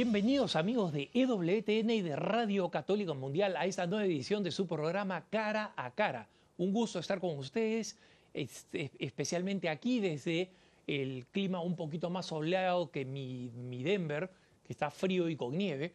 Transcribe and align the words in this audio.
Bienvenidos 0.00 0.54
amigos 0.54 0.92
de 0.92 1.10
EWTN 1.12 1.90
y 1.90 2.02
de 2.02 2.14
Radio 2.14 2.68
Católica 2.70 3.14
Mundial 3.14 3.56
a 3.56 3.66
esta 3.66 3.84
nueva 3.88 4.04
edición 4.04 4.44
de 4.44 4.52
su 4.52 4.64
programa 4.64 5.24
Cara 5.28 5.72
a 5.76 5.90
Cara. 5.90 6.28
Un 6.56 6.72
gusto 6.72 7.00
estar 7.00 7.18
con 7.18 7.36
ustedes, 7.36 7.98
especialmente 8.32 9.68
aquí 9.68 9.98
desde 9.98 10.52
el 10.86 11.26
clima 11.32 11.60
un 11.60 11.74
poquito 11.74 12.10
más 12.10 12.26
soleado 12.26 12.92
que 12.92 13.04
mi, 13.04 13.50
Denver, 13.82 14.30
que 14.64 14.72
está 14.72 14.92
frío 14.92 15.28
y 15.28 15.34
con 15.34 15.58
nieve. 15.58 15.94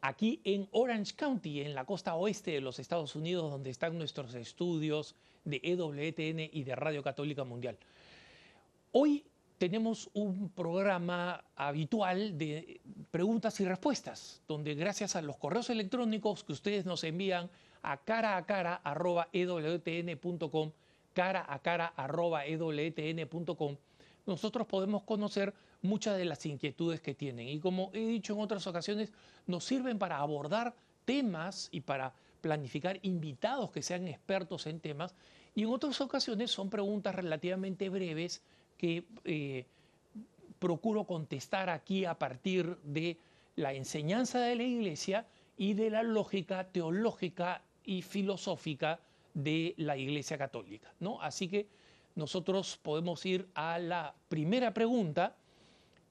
aquí 0.00 0.40
en 0.44 0.66
Orange 0.70 1.14
County, 1.14 1.60
en 1.60 1.74
la 1.74 1.84
costa 1.84 2.14
oeste 2.14 2.52
de 2.52 2.62
los 2.62 2.78
Estados 2.78 3.14
Unidos, 3.14 3.50
donde 3.50 3.68
están 3.68 3.98
nuestros 3.98 4.32
estudios 4.32 5.14
de 5.44 5.60
EWTN 5.62 6.48
y 6.50 6.64
de 6.64 6.74
Radio 6.74 7.02
Católica 7.02 7.44
Mundial. 7.44 7.76
Hoy 8.92 9.22
tenemos 9.58 10.08
un 10.14 10.48
programa 10.50 11.44
habitual 11.56 12.38
de 12.38 12.80
preguntas 13.10 13.60
y 13.60 13.64
respuestas, 13.64 14.40
donde 14.46 14.74
gracias 14.74 15.16
a 15.16 15.22
los 15.22 15.36
correos 15.36 15.68
electrónicos 15.68 16.44
que 16.44 16.52
ustedes 16.52 16.86
nos 16.86 17.04
envían 17.04 17.50
a 17.82 17.96
cara 17.98 18.36
a 18.36 18.46
cara 18.46 18.80
cara 21.14 21.44
a 21.48 21.58
cara 21.58 21.92
nosotros 24.26 24.66
podemos 24.66 25.02
conocer 25.02 25.54
muchas 25.80 26.16
de 26.18 26.24
las 26.26 26.44
inquietudes 26.44 27.00
que 27.00 27.14
tienen. 27.14 27.48
Y 27.48 27.58
como 27.60 27.90
he 27.94 28.06
dicho 28.06 28.34
en 28.34 28.40
otras 28.40 28.66
ocasiones, 28.66 29.10
nos 29.46 29.64
sirven 29.64 29.98
para 29.98 30.18
abordar 30.18 30.74
temas 31.06 31.68
y 31.72 31.80
para 31.80 32.12
planificar 32.42 32.98
invitados 33.02 33.70
que 33.70 33.82
sean 33.82 34.06
expertos 34.06 34.66
en 34.66 34.80
temas. 34.80 35.14
Y 35.54 35.62
en 35.62 35.70
otras 35.70 36.00
ocasiones 36.02 36.50
son 36.50 36.68
preguntas 36.68 37.14
relativamente 37.14 37.88
breves 37.88 38.42
que 38.78 39.04
eh, 39.24 39.66
procuro 40.58 41.04
contestar 41.04 41.68
aquí 41.68 42.04
a 42.04 42.18
partir 42.18 42.78
de 42.82 43.18
la 43.56 43.74
enseñanza 43.74 44.40
de 44.40 44.56
la 44.56 44.62
Iglesia 44.62 45.26
y 45.56 45.74
de 45.74 45.90
la 45.90 46.02
lógica 46.02 46.68
teológica 46.68 47.62
y 47.84 48.02
filosófica 48.02 49.00
de 49.34 49.74
la 49.76 49.96
Iglesia 49.96 50.38
Católica. 50.38 50.92
¿no? 51.00 51.20
Así 51.20 51.48
que 51.48 51.66
nosotros 52.14 52.78
podemos 52.82 53.24
ir 53.26 53.48
a 53.54 53.78
la 53.78 54.14
primera 54.28 54.72
pregunta 54.72 55.36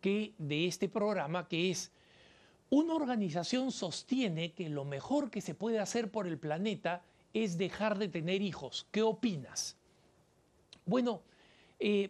que, 0.01 0.33
de 0.37 0.67
este 0.67 0.89
programa, 0.89 1.47
que 1.47 1.71
es, 1.71 1.91
una 2.69 2.95
organización 2.95 3.71
sostiene 3.71 4.51
que 4.51 4.69
lo 4.69 4.83
mejor 4.83 5.31
que 5.31 5.41
se 5.41 5.55
puede 5.55 5.79
hacer 5.79 6.11
por 6.11 6.27
el 6.27 6.37
planeta 6.37 7.01
es 7.33 7.57
dejar 7.57 7.97
de 7.97 8.09
tener 8.09 8.41
hijos. 8.41 8.87
¿Qué 8.91 9.01
opinas? 9.01 9.77
Bueno, 10.85 11.21
eh, 11.79 12.09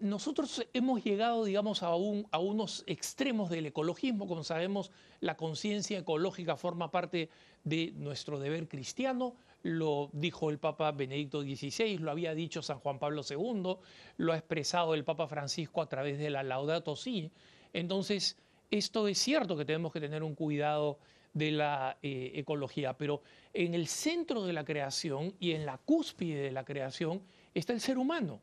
nosotros 0.00 0.66
hemos 0.74 1.02
llegado, 1.02 1.44
digamos, 1.44 1.82
a, 1.82 1.86
a, 1.86 2.38
unos 2.38 2.84
extremos 2.86 3.48
del 3.48 3.66
ecologismo. 3.66 4.26
Como 4.26 4.44
sabemos, 4.44 4.90
la 5.20 5.36
conciencia 5.36 5.98
ecológica 5.98 6.56
forma 6.56 6.90
parte 6.90 7.30
de 7.64 7.92
nuestro 7.96 8.38
deber 8.38 8.68
cristiano. 8.68 9.34
Lo 9.62 10.10
dijo 10.12 10.50
el 10.50 10.58
Papa 10.58 10.92
Benedicto 10.92 11.42
XVI, 11.42 11.98
lo 11.98 12.10
había 12.10 12.34
dicho 12.34 12.62
San 12.62 12.78
Juan 12.78 12.98
Pablo 12.98 13.22
II, 13.28 13.76
lo 14.18 14.32
ha 14.32 14.36
expresado 14.36 14.94
el 14.94 15.02
Papa 15.02 15.26
Francisco 15.26 15.80
a 15.80 15.88
través 15.88 16.18
de 16.18 16.30
la 16.30 16.42
Laudato 16.42 16.94
Si. 16.94 17.32
Entonces, 17.72 18.36
esto 18.70 19.08
es 19.08 19.18
cierto 19.18 19.56
que 19.56 19.64
tenemos 19.64 19.92
que 19.92 20.00
tener 20.00 20.22
un 20.22 20.34
cuidado 20.34 20.98
de 21.32 21.50
la 21.50 21.98
eh, 22.02 22.32
ecología, 22.34 22.96
pero 22.96 23.22
en 23.52 23.74
el 23.74 23.88
centro 23.88 24.44
de 24.44 24.52
la 24.52 24.64
creación 24.64 25.34
y 25.40 25.52
en 25.52 25.66
la 25.66 25.78
cúspide 25.78 26.42
de 26.42 26.52
la 26.52 26.64
creación 26.64 27.22
está 27.54 27.72
el 27.72 27.80
ser 27.80 27.98
humano 27.98 28.40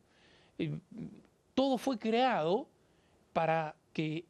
todo 1.54 1.78
fue 1.78 1.98
creado 2.00 2.68
para 3.34 3.76
que 3.92 4.26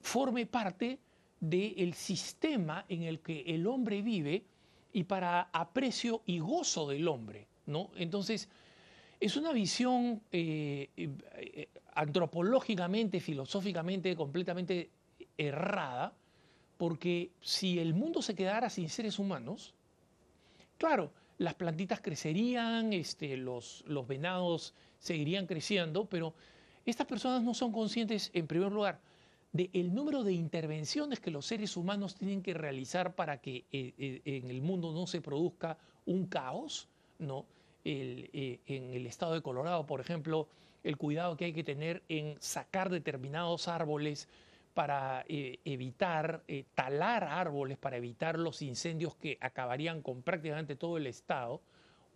forme 0.00 0.46
parte 0.46 0.98
del 1.40 1.94
sistema 1.94 2.84
en 2.88 3.02
el 3.02 3.20
que 3.20 3.42
el 3.46 3.66
hombre 3.66 4.02
vive 4.02 4.44
y 4.92 5.04
para 5.04 5.48
aprecio 5.52 6.22
y 6.26 6.38
gozo 6.38 6.88
del 6.88 7.08
hombre. 7.08 7.46
¿no? 7.66 7.90
Entonces, 7.96 8.48
es 9.20 9.36
una 9.36 9.52
visión 9.52 10.22
eh, 10.32 10.88
eh, 10.96 11.68
antropológicamente, 11.94 13.20
filosóficamente 13.20 14.14
completamente 14.16 14.90
errada, 15.36 16.12
porque 16.76 17.30
si 17.40 17.78
el 17.78 17.94
mundo 17.94 18.22
se 18.22 18.34
quedara 18.34 18.68
sin 18.70 18.88
seres 18.88 19.18
humanos, 19.18 19.74
claro, 20.78 21.12
las 21.38 21.54
plantitas 21.54 22.00
crecerían, 22.00 22.92
este, 22.92 23.36
los, 23.36 23.84
los 23.86 24.06
venados 24.06 24.74
seguirían 25.04 25.46
creciendo, 25.46 26.06
pero 26.06 26.32
estas 26.86 27.06
personas 27.06 27.42
no 27.42 27.52
son 27.52 27.72
conscientes, 27.72 28.30
en 28.32 28.46
primer 28.46 28.72
lugar, 28.72 28.98
del 29.52 29.94
número 29.94 30.24
de 30.24 30.32
intervenciones 30.32 31.20
que 31.20 31.30
los 31.30 31.46
seres 31.46 31.76
humanos 31.76 32.16
tienen 32.16 32.42
que 32.42 32.54
realizar 32.54 33.14
para 33.14 33.38
que 33.38 33.64
eh, 33.70 33.92
eh, 33.98 34.20
en 34.24 34.50
el 34.50 34.62
mundo 34.62 34.92
no 34.92 35.06
se 35.06 35.20
produzca 35.20 35.76
un 36.06 36.26
caos, 36.26 36.88
¿no? 37.18 37.44
Eh, 37.84 38.58
en 38.66 38.94
el 38.94 39.06
estado 39.06 39.34
de 39.34 39.42
Colorado, 39.42 39.86
por 39.86 40.00
ejemplo, 40.00 40.48
el 40.82 40.96
cuidado 40.96 41.36
que 41.36 41.44
hay 41.44 41.52
que 41.52 41.62
tener 41.62 42.02
en 42.08 42.36
sacar 42.40 42.88
determinados 42.88 43.68
árboles 43.68 44.26
para 44.72 45.24
evitar, 45.28 46.42
talar 46.74 47.24
árboles 47.24 47.78
para 47.78 47.98
evitar 47.98 48.38
los 48.38 48.60
incendios 48.62 49.14
que 49.16 49.38
acabarían 49.40 50.02
con 50.02 50.22
prácticamente 50.22 50.74
todo 50.74 50.96
el 50.96 51.06
estado, 51.06 51.60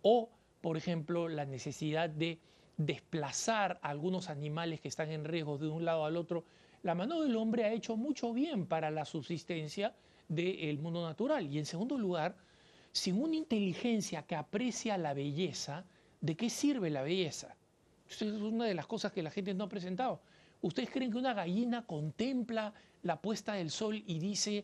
o, 0.01 0.29
por 0.59 0.75
ejemplo, 0.75 1.29
la 1.29 1.45
necesidad 1.45 2.09
de 2.09 2.39
desplazar 2.79 3.77
a 3.83 3.89
algunos 3.89 4.29
animales 4.29 4.79
que 4.79 4.87
están 4.87 5.11
en 5.11 5.25
riesgo 5.25 5.57
de 5.57 5.67
un 5.67 5.83
lado 5.83 6.05
al 6.05 6.15
otro, 6.15 6.45
la 6.81 6.95
mano 6.95 7.21
del 7.21 7.35
hombre 7.35 7.65
ha 7.65 7.73
hecho 7.73 7.97
mucho 7.97 8.33
bien 8.33 8.65
para 8.65 8.89
la 8.89 9.03
subsistencia 9.03 9.93
del 10.29 10.79
mundo 10.79 11.05
natural. 11.05 11.45
Y 11.45 11.59
en 11.59 11.65
segundo 11.65 11.97
lugar, 11.97 12.37
sin 12.93 13.21
una 13.21 13.35
inteligencia 13.35 14.23
que 14.23 14.35
aprecia 14.35 14.97
la 14.97 15.13
belleza, 15.13 15.83
¿de 16.21 16.37
qué 16.37 16.49
sirve 16.49 16.89
la 16.89 17.01
belleza? 17.01 17.53
Esa 18.09 18.25
es 18.25 18.31
una 18.31 18.63
de 18.63 18.73
las 18.73 18.87
cosas 18.87 19.11
que 19.11 19.23
la 19.23 19.29
gente 19.29 19.53
no 19.53 19.65
ha 19.65 19.69
presentado. 19.69 20.21
¿Ustedes 20.61 20.89
creen 20.89 21.11
que 21.11 21.17
una 21.17 21.33
gallina 21.33 21.85
contempla 21.85 22.73
la 23.03 23.19
puesta 23.19 23.53
del 23.53 23.71
sol 23.71 24.01
y 24.07 24.19
dice, 24.19 24.63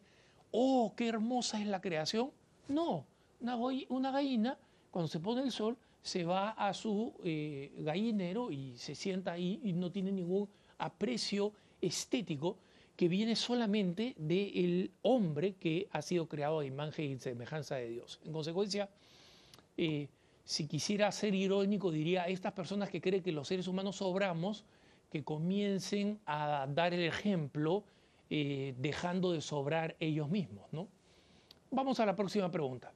oh, 0.51 0.93
qué 0.95 1.09
hermosa 1.09 1.59
es 1.59 1.67
la 1.67 1.81
creación? 1.81 2.31
No, 2.69 3.05
una, 3.41 3.57
una 3.89 4.11
gallina, 4.11 4.57
cuando 4.89 5.09
se 5.09 5.19
pone 5.19 5.41
el 5.41 5.51
sol, 5.51 5.77
se 6.05 6.23
va 6.23 6.51
a 6.51 6.71
su 6.75 7.15
eh, 7.23 7.71
gallinero 7.79 8.51
y 8.51 8.77
se 8.77 8.93
sienta 8.93 9.31
ahí 9.31 9.59
y 9.63 9.73
no 9.73 9.91
tiene 9.91 10.11
ningún 10.11 10.47
aprecio 10.77 11.51
estético 11.81 12.59
que 12.95 13.07
viene 13.07 13.35
solamente 13.35 14.13
del 14.15 14.91
hombre 15.01 15.55
que 15.55 15.87
ha 15.91 16.03
sido 16.03 16.27
creado 16.27 16.59
a 16.59 16.65
imagen 16.65 17.09
y 17.09 17.17
semejanza 17.17 17.77
de 17.77 17.89
Dios. 17.89 18.19
En 18.23 18.33
consecuencia, 18.33 18.87
eh, 19.77 20.07
si 20.43 20.67
quisiera 20.67 21.11
ser 21.11 21.33
irónico, 21.33 21.89
diría 21.91 22.27
estas 22.27 22.53
personas 22.53 22.91
que 22.91 23.01
creen 23.01 23.23
que 23.23 23.31
los 23.31 23.47
seres 23.47 23.67
humanos 23.67 23.95
sobramos, 23.95 24.63
que 25.11 25.23
comiencen 25.23 26.19
a 26.27 26.67
dar 26.69 26.93
el 26.93 27.01
ejemplo 27.01 27.83
eh, 28.29 28.75
dejando 28.77 29.31
de 29.31 29.41
sobrar 29.41 29.95
ellos 29.99 30.29
mismos. 30.29 30.71
¿no? 30.71 30.87
Vamos 31.71 31.99
a 31.99 32.05
la 32.05 32.15
próxima 32.15 32.51
pregunta. 32.51 32.93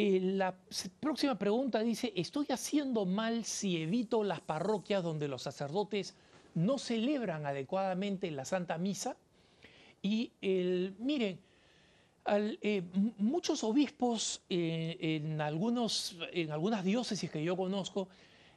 La 0.00 0.54
próxima 1.00 1.36
pregunta 1.36 1.80
dice, 1.80 2.12
¿estoy 2.14 2.46
haciendo 2.50 3.04
mal 3.04 3.44
si 3.44 3.82
evito 3.82 4.22
las 4.22 4.40
parroquias 4.40 5.02
donde 5.02 5.26
los 5.26 5.42
sacerdotes 5.42 6.14
no 6.54 6.78
celebran 6.78 7.46
adecuadamente 7.46 8.30
la 8.30 8.44
Santa 8.44 8.78
Misa? 8.78 9.16
Y 10.00 10.30
miren, 10.40 11.40
eh, 12.30 12.82
muchos 13.16 13.64
obispos 13.64 14.42
eh, 14.48 15.20
en, 15.20 15.40
algunos, 15.40 16.16
en 16.32 16.52
algunas 16.52 16.84
diócesis 16.84 17.28
que 17.28 17.42
yo 17.42 17.56
conozco 17.56 18.08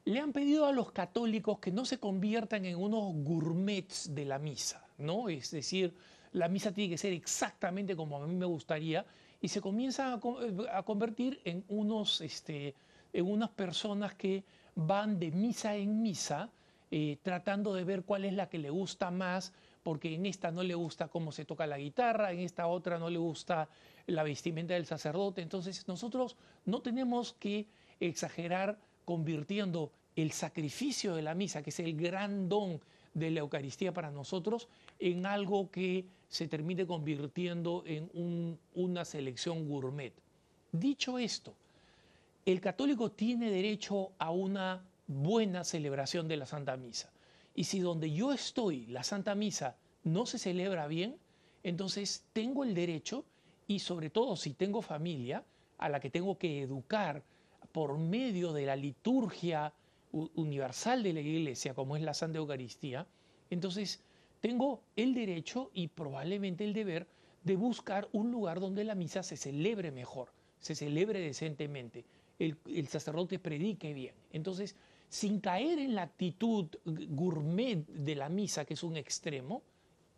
le 0.06 0.20
han 0.20 0.34
pedido 0.34 0.68
a 0.68 0.72
los 0.72 0.92
católicos 0.92 1.58
que 1.58 1.72
no 1.72 1.86
se 1.86 1.98
conviertan 1.98 2.66
en 2.66 2.76
unos 2.76 3.16
gourmets 3.24 4.14
de 4.14 4.26
la 4.26 4.38
misa, 4.38 4.86
¿no? 5.00 5.30
Es 5.30 5.50
decir, 5.52 5.94
la 6.34 6.50
misa 6.50 6.72
tiene 6.72 6.92
que 6.92 6.98
ser 6.98 7.14
exactamente 7.14 7.96
como 7.96 8.22
a 8.22 8.28
mí 8.28 8.36
me 8.36 8.46
gustaría 8.46 9.06
y 9.42 9.48
se 9.48 9.60
comienza 9.60 10.20
eh, 10.42 10.66
a, 10.72 10.84
convertir 10.84 11.42
en, 11.44 11.66
unos, 11.68 12.22
este, 12.22 12.76
en 13.12 13.30
unas 13.30 13.50
personas 13.50 14.14
que 14.14 14.44
van 14.76 15.20
de 15.20 15.32
misa 15.32 15.76
en 15.76 16.02
misa 16.02 16.50
eh, 16.92 17.18
tratando 17.22 17.74
de 17.74 17.84
ver 17.84 18.04
cuál 18.04 18.26
es 18.26 18.34
la 18.34 18.50
que 18.50 18.60
le 18.60 18.70
gusta 18.70 19.12
más, 19.12 19.54
porque 19.82 20.14
en 20.14 20.26
esta 20.26 20.52
no 20.52 20.62
le 20.62 20.76
gusta 20.76 21.08
cómo 21.08 21.32
se 21.32 21.46
toca 21.46 21.66
la 21.66 21.78
guitarra, 21.78 22.34
en 22.34 22.40
esta 22.40 22.68
otra 22.68 23.00
no 23.00 23.10
le 23.10 23.18
gusta 23.18 23.70
la 24.08 24.24
vestimenta 24.24 24.74
del 24.74 24.86
sacerdote. 24.86 25.42
Entonces 25.42 25.88
nosotros 25.88 26.36
no 26.66 26.82
tenemos 26.82 27.34
que 27.34 27.68
exagerar 28.00 28.78
convirtiendo 29.06 29.92
el 30.18 30.32
sacrificio 30.34 31.16
de 31.16 31.22
la 31.22 31.34
misa, 31.34 31.64
que 31.64 31.70
es 31.70 31.80
el 31.80 31.96
gran 31.96 32.50
don 32.50 32.82
de 33.14 33.32
la 33.32 33.42
Eucaristía 33.42 33.94
para 33.94 34.12
nosotros, 34.12 34.68
en 35.00 35.26
algo 35.26 35.70
que 35.70 36.06
se 36.28 36.48
termine 36.48 36.86
convirtiendo 36.88 37.84
en 37.86 38.10
una 38.74 39.06
selección 39.06 39.68
gourmet. 39.68 40.14
Dicho 40.72 41.18
esto, 41.18 41.54
el 42.46 42.62
católico 42.62 43.12
tiene 43.12 43.52
derecho 43.52 44.14
a 44.18 44.32
una 44.32 44.86
buena 45.08 45.64
celebración 45.64 46.28
de 46.28 46.38
la 46.38 46.46
Santa 46.46 46.78
Misa. 46.78 47.12
Y 47.54 47.66
si 47.66 47.80
donde 47.80 48.12
yo 48.12 48.32
estoy, 48.32 48.86
la 48.88 49.04
Santa 49.04 49.36
Misa, 49.36 49.76
no 50.04 50.26
se 50.26 50.40
celebra 50.40 50.88
bien, 50.88 51.18
entonces 51.64 52.26
tengo 52.34 52.64
el 52.64 52.74
derecho 52.74 53.26
y 53.68 53.80
sobre 53.80 54.10
todo 54.10 54.36
si 54.36 54.54
tengo 54.54 54.82
familia 54.82 55.44
a 55.78 55.90
la 55.90 56.00
que 56.00 56.10
tengo 56.10 56.38
que 56.38 56.62
educar 56.62 57.24
por 57.72 57.98
medio 57.98 58.54
de 58.54 58.66
la 58.66 58.76
liturgia 58.76 59.74
universal 60.12 61.04
de 61.04 61.14
la 61.14 61.22
iglesia, 61.22 61.74
como 61.74 61.96
es 61.96 62.04
la 62.04 62.14
Santa 62.14 62.38
Eucaristía, 62.38 63.08
entonces 63.50 64.02
tengo 64.40 64.82
el 64.96 65.14
derecho 65.14 65.72
y 65.74 65.88
probablemente 65.88 66.64
el 66.64 66.74
deber 66.74 67.08
de 67.44 67.56
buscar 67.56 68.08
un 68.12 68.32
lugar 68.32 68.60
donde 68.60 68.84
la 68.84 68.96
misa 68.96 69.24
se 69.24 69.38
celebre 69.38 69.92
mejor, 69.92 70.30
se 70.60 70.76
celebre 70.76 71.20
decentemente, 71.20 72.06
el, 72.40 72.88
sacerdote 72.88 73.40
predique 73.40 73.94
bien. 73.94 74.16
Entonces, 74.32 74.76
sin 75.10 75.40
caer 75.40 75.80
en 75.80 75.96
la 75.96 76.04
actitud 76.04 76.68
gourmet 76.86 77.86
de 77.86 78.16
la 78.16 78.30
misa, 78.30 78.66
que 78.66 78.74
es 78.74 78.84
un 78.84 78.98
extremo, 78.98 79.62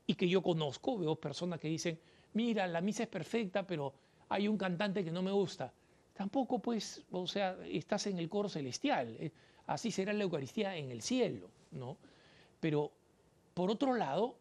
y 0.06 0.16
que 0.16 0.28
yo 0.28 0.42
conozco, 0.42 0.98
veo 0.98 1.16
personas 1.16 1.60
que 1.60 1.68
dicen, 1.68 2.00
mira, 2.34 2.68
la 2.68 2.81
misa 2.81 3.04
es 3.04 3.10
perfecta, 3.10 3.66
pero 3.66 3.94
hay 4.30 4.48
un 4.48 4.57
cantante 4.57 5.04
que 5.04 5.12
no 5.12 5.22
me 5.22 5.31
gusta. 5.31 5.74
Tampoco, 6.13 6.60
pues, 6.60 7.04
o 7.12 7.25
sea, 7.25 7.57
estás 7.66 8.07
en 8.07 8.19
el 8.19 8.30
coro 8.30 8.50
celestial. 8.50 9.18
Así 9.68 9.92
será 9.92 10.13
la 10.13 10.24
Eucaristía 10.24 10.75
en 10.75 10.92
el 10.92 11.01
cielo, 11.01 11.50
¿no? 11.71 11.98
Pero, 12.60 12.92
por 13.54 13.71
otro 13.71 13.95
lado, 13.95 14.36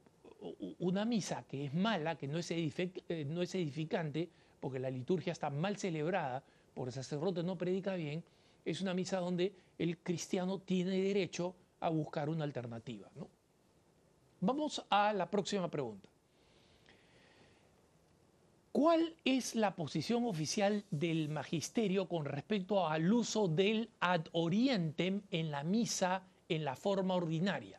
una 0.78 1.04
misa 1.04 1.44
que 1.48 1.66
es 1.66 1.74
mala, 1.74 2.16
que 2.16 2.26
no 2.26 2.38
es, 2.38 2.50
eh, 2.50 3.26
no 3.28 3.42
es 3.42 3.54
edificante, 3.54 4.28
porque 4.60 4.78
la 4.78 4.90
liturgia 4.90 5.32
está 5.32 5.50
mal 5.50 5.76
celebrada, 5.76 6.42
porque 6.74 6.90
el 6.90 6.94
sacerdote 6.94 7.42
no 7.42 7.56
predica 7.56 7.94
bien, 7.94 8.22
es 8.64 8.80
una 8.80 8.94
misa 8.94 9.18
donde 9.18 9.52
el 9.78 9.98
cristiano 9.98 10.58
tiene 10.58 11.00
derecho 11.02 11.54
a 11.80 11.88
buscar 11.88 12.28
una 12.28 12.44
alternativa. 12.44 13.08
¿no? 13.16 13.28
Vamos 14.40 14.84
a 14.88 15.12
la 15.12 15.30
próxima 15.30 15.68
pregunta. 15.68 16.08
¿Cuál 18.72 19.14
es 19.26 19.54
la 19.54 19.76
posición 19.76 20.24
oficial 20.24 20.84
del 20.90 21.28
magisterio 21.28 22.08
con 22.08 22.24
respecto 22.24 22.88
al 22.88 23.12
uso 23.12 23.46
del 23.46 23.90
ad 24.00 24.22
orientem 24.32 25.20
en 25.30 25.50
la 25.50 25.62
misa 25.62 26.22
en 26.48 26.64
la 26.64 26.74
forma 26.74 27.14
ordinaria? 27.14 27.78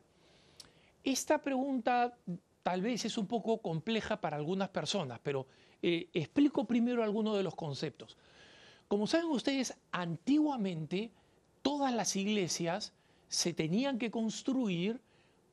Esta 1.04 1.42
pregunta 1.42 2.16
tal 2.62 2.81
vez 2.81 3.06
es 3.06 3.18
un 3.18 3.25
poco 3.25 3.57
compleja 3.57 4.22
para 4.22 4.38
algunas 4.38 4.69
personas, 4.69 5.19
pero 5.24 5.48
eh, 5.81 6.10
explico 6.13 6.66
primero 6.66 7.04
algunos 7.04 7.36
de 7.36 7.44
los 7.44 7.56
conceptos. 7.56 8.16
Como 8.88 9.07
saben 9.07 9.28
ustedes, 9.28 9.75
antiguamente 9.92 11.12
todas 11.63 11.92
las 11.92 12.16
iglesias 12.16 12.94
se 13.28 13.54
tenían 13.54 13.98
que 13.98 14.12
construir 14.12 15.01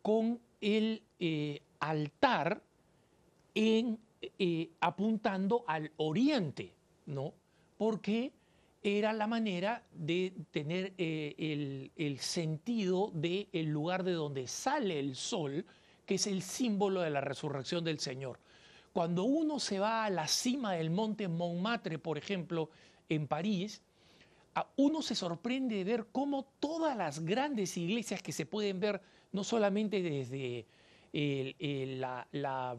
con 0.02 0.38
el 0.60 1.02
eh, 1.18 1.62
altar 1.78 2.62
en, 3.54 3.98
eh, 4.20 4.70
apuntando 4.80 5.64
al 5.66 5.90
oriente, 5.96 6.74
¿no? 7.06 7.32
Porque 7.78 8.32
era 8.82 9.12
la 9.12 9.26
manera 9.26 9.82
de 9.92 10.32
tener 10.50 10.94
el, 10.98 11.90
el, 11.96 12.18
sentido 12.18 13.10
del 13.14 13.48
el 13.52 13.66
lugar 13.66 14.04
de 14.04 14.12
donde 14.12 14.46
sale 14.46 14.98
el 14.98 15.16
sol, 15.16 15.64
que 16.06 16.14
es 16.16 16.26
el 16.26 16.42
símbolo 16.42 17.00
de 17.02 17.10
la 17.10 17.20
resurrección 17.20 17.84
del 17.84 17.98
Señor. 17.98 18.38
Cuando 18.92 19.24
uno 19.24 19.58
se 19.58 19.78
va 19.78 20.04
a 20.04 20.10
la 20.10 20.26
cima 20.26 20.74
del 20.74 20.90
monte 20.90 21.28
Montmartre, 21.28 21.98
por 21.98 22.18
ejemplo, 22.18 22.70
en 23.08 23.26
París, 23.26 23.82
uno 24.76 25.02
se 25.02 25.14
sorprende 25.14 25.76
de 25.76 25.84
ver 25.84 26.06
cómo 26.10 26.46
todas 26.58 26.96
las 26.96 27.20
grandes 27.24 27.76
iglesias 27.76 28.22
que 28.22 28.32
se 28.32 28.46
pueden 28.46 28.80
ver, 28.80 29.00
no 29.32 29.44
solamente 29.44 30.02
desde 30.02 30.66
la, 31.98 32.76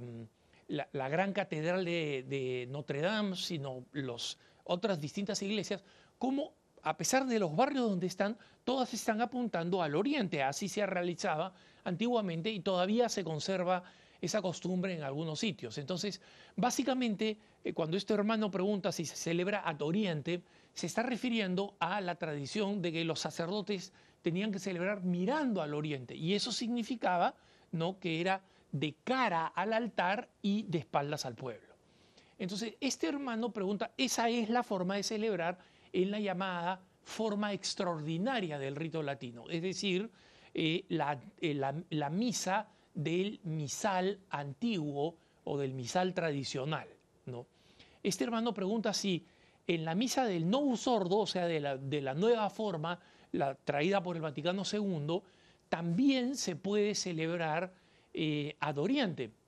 gran 1.10 1.34
catedral 1.34 1.86
de, 1.86 2.68
Notre 2.70 3.02
Dame, 3.02 3.36
sino 3.36 3.86
las 3.94 4.38
otras 4.64 5.00
distintas 5.00 5.42
iglesias, 5.42 5.84
cómo 6.18 6.54
a 6.84 6.98
pesar 6.98 7.26
de 7.26 7.40
los 7.40 7.56
barrios 7.56 7.90
donde 7.90 8.08
están, 8.08 8.38
todas 8.64 8.94
están 8.94 9.22
apuntando 9.22 9.84
al 9.84 9.96
oriente. 9.96 10.42
Así 10.42 10.68
se 10.68 10.86
realizaba 10.86 11.54
antiguamente 11.84 12.50
y 12.50 12.62
todavía 12.62 13.10
se 13.10 13.24
conserva 13.24 13.84
esa 14.20 14.42
costumbre 14.42 14.94
en 14.94 15.04
algunos 15.04 15.40
sitios. 15.40 15.78
Entonces, 15.78 16.22
básicamente, 16.56 17.38
eh, 17.64 17.74
cuando 17.74 17.98
este 17.98 18.14
hermano 18.14 18.52
pregunta 18.52 18.92
si 18.92 19.06
se 19.06 19.16
celebra 19.16 19.60
a 19.60 19.76
oriente, 19.84 20.44
se 20.74 20.88
está 20.88 21.04
refiriendo 21.04 21.76
a 21.80 22.00
la 22.02 22.16
tradición 22.16 22.82
de 22.82 22.92
que 22.92 23.04
los 23.04 23.20
sacerdotes 23.20 23.94
tenían 24.22 24.52
que 24.52 24.60
celebrar 24.60 25.04
mirando 25.04 25.62
al 25.62 25.74
oriente. 25.74 26.16
Y 26.16 26.36
eso 26.36 26.52
significaba 26.52 27.36
¿no? 27.72 28.00
que 28.00 28.22
era 28.22 28.42
de 28.72 28.96
cara 29.04 29.48
al 29.48 29.74
altar 29.74 30.30
y 30.42 30.64
de 30.64 30.80
espaldas 30.80 31.26
al 31.26 31.36
pueblo. 31.36 31.76
Entonces, 32.38 32.76
este 32.80 33.08
hermano 33.08 33.52
pregunta, 33.52 33.92
¿esa 33.98 34.30
es 34.30 34.50
la 34.50 34.64
forma 34.64 34.96
de 34.96 35.04
celebrar 35.04 35.60
en 35.94 36.10
la 36.10 36.20
llamada 36.20 36.82
forma 37.04 37.54
extraordinaria 37.54 38.58
del 38.58 38.76
rito 38.76 39.04
latino? 39.04 39.50
Es 39.50 39.62
decir, 39.62 40.10
eh, 40.54 40.86
eh, 40.90 41.54
la, 41.54 42.10
misa 42.10 42.68
del 42.94 43.40
misal 43.44 44.20
antiguo 44.30 45.16
o 45.44 45.58
del 45.58 45.74
misal 45.74 46.14
tradicional. 46.14 46.88
¿no? 47.26 47.46
Este 48.04 48.24
hermano 48.24 48.54
pregunta 48.54 48.94
si 48.94 49.26
en 49.68 49.86
la 49.86 49.96
misa 49.96 50.26
del 50.26 50.50
no 50.50 50.76
sordo, 50.76 51.20
o 51.20 51.28
sea, 51.28 51.46
de 51.46 51.60
la, 51.60 52.14
nueva 52.14 52.50
forma, 52.50 53.00
la 53.32 53.56
traída 53.56 54.04
por 54.04 54.16
el 54.16 54.22
Vaticano 54.22 54.64
II, 54.70 55.22
también 55.70 56.36
se 56.36 56.56
puede 56.56 56.96
celebrar 56.96 57.74
eh. 58.14 58.56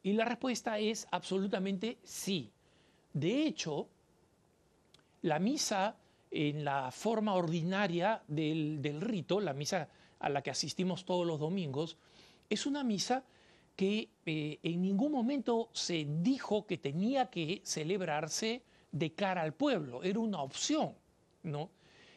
Y 0.03 0.13
la 0.13 0.25
respuesta 0.25 0.79
es 0.79 1.07
absolutamente 1.11 1.97
sí. 2.03 2.51
De 3.13 3.45
hecho, 3.45 3.87
la 5.21 5.39
misa 5.39 5.97
en 6.31 6.65
la 6.65 6.91
forma 6.91 7.35
ordinaria 7.35 8.21
del, 8.27 8.81
del 8.81 9.01
rito, 9.01 9.39
la 9.39 9.53
misa 9.53 9.87
a 10.19 10.29
la 10.29 10.41
que 10.41 10.51
asistimos 10.51 11.05
todos 11.05 11.27
los 11.27 11.39
domingos, 11.39 11.97
es 12.49 12.65
una 12.65 12.83
misa 12.83 13.23
que 13.75 14.09
eh, 14.25 14.59
en 14.63 14.81
ningún 14.81 15.11
momento 15.11 15.69
se 15.73 16.05
dijo 16.21 16.65
que 16.65 16.77
tenía 16.77 17.27
que 17.27 17.61
celebrarse 17.63 18.63
de 18.91 19.13
cara 19.13 19.41
al 19.41 19.53
pueblo, 19.53 20.03
era 20.03 20.19
una 20.19 20.41
opción, 20.41 20.93
¿no? 21.43 21.69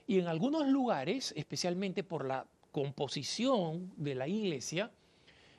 Y 0.07 0.19
en 0.19 0.29
algunos 0.29 0.69
lugares, 0.69 1.33
especialmente 1.37 2.05
por 2.05 2.27
la 2.27 2.47
composición 2.71 3.93
de 3.97 4.15
la 4.15 4.29
iglesia, 4.29 4.91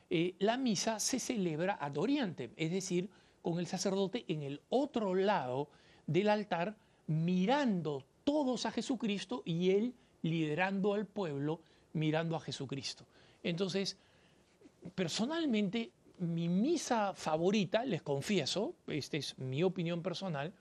eh, 0.10 0.36
la 0.40 0.58
misa 0.58 1.00
se 1.00 1.20
celebra 1.20 1.78
ad 1.80 1.98
oriente, 1.98 2.52
es 2.56 2.72
decir, 2.72 3.10
con 3.42 3.60
el 3.60 3.68
sacerdote 3.68 4.26
en 4.28 4.44
el 4.44 4.62
otro 4.70 5.16
lado 5.16 5.70
del 6.06 6.30
altar, 6.30 6.76
mirando 7.08 8.06
todos 8.24 8.66
a 8.66 8.72
Jesucristo 8.72 9.42
y 9.46 9.72
él 9.72 9.94
liderando 10.22 10.94
al 10.94 11.06
pueblo 11.06 11.62
mirando 11.94 12.36
a 12.36 12.40
Jesucristo. 12.40 13.06
Entonces, 13.44 13.98
personalmente, 14.96 15.92
mi 16.20 16.48
misa 16.50 17.14
favorita, 17.14 17.86
les 17.86 18.02
confieso, 18.02 18.76
esta 18.88 19.18
es 19.18 19.38
mi 19.38 19.64
opinión 19.64 20.02
personal, 20.02 20.54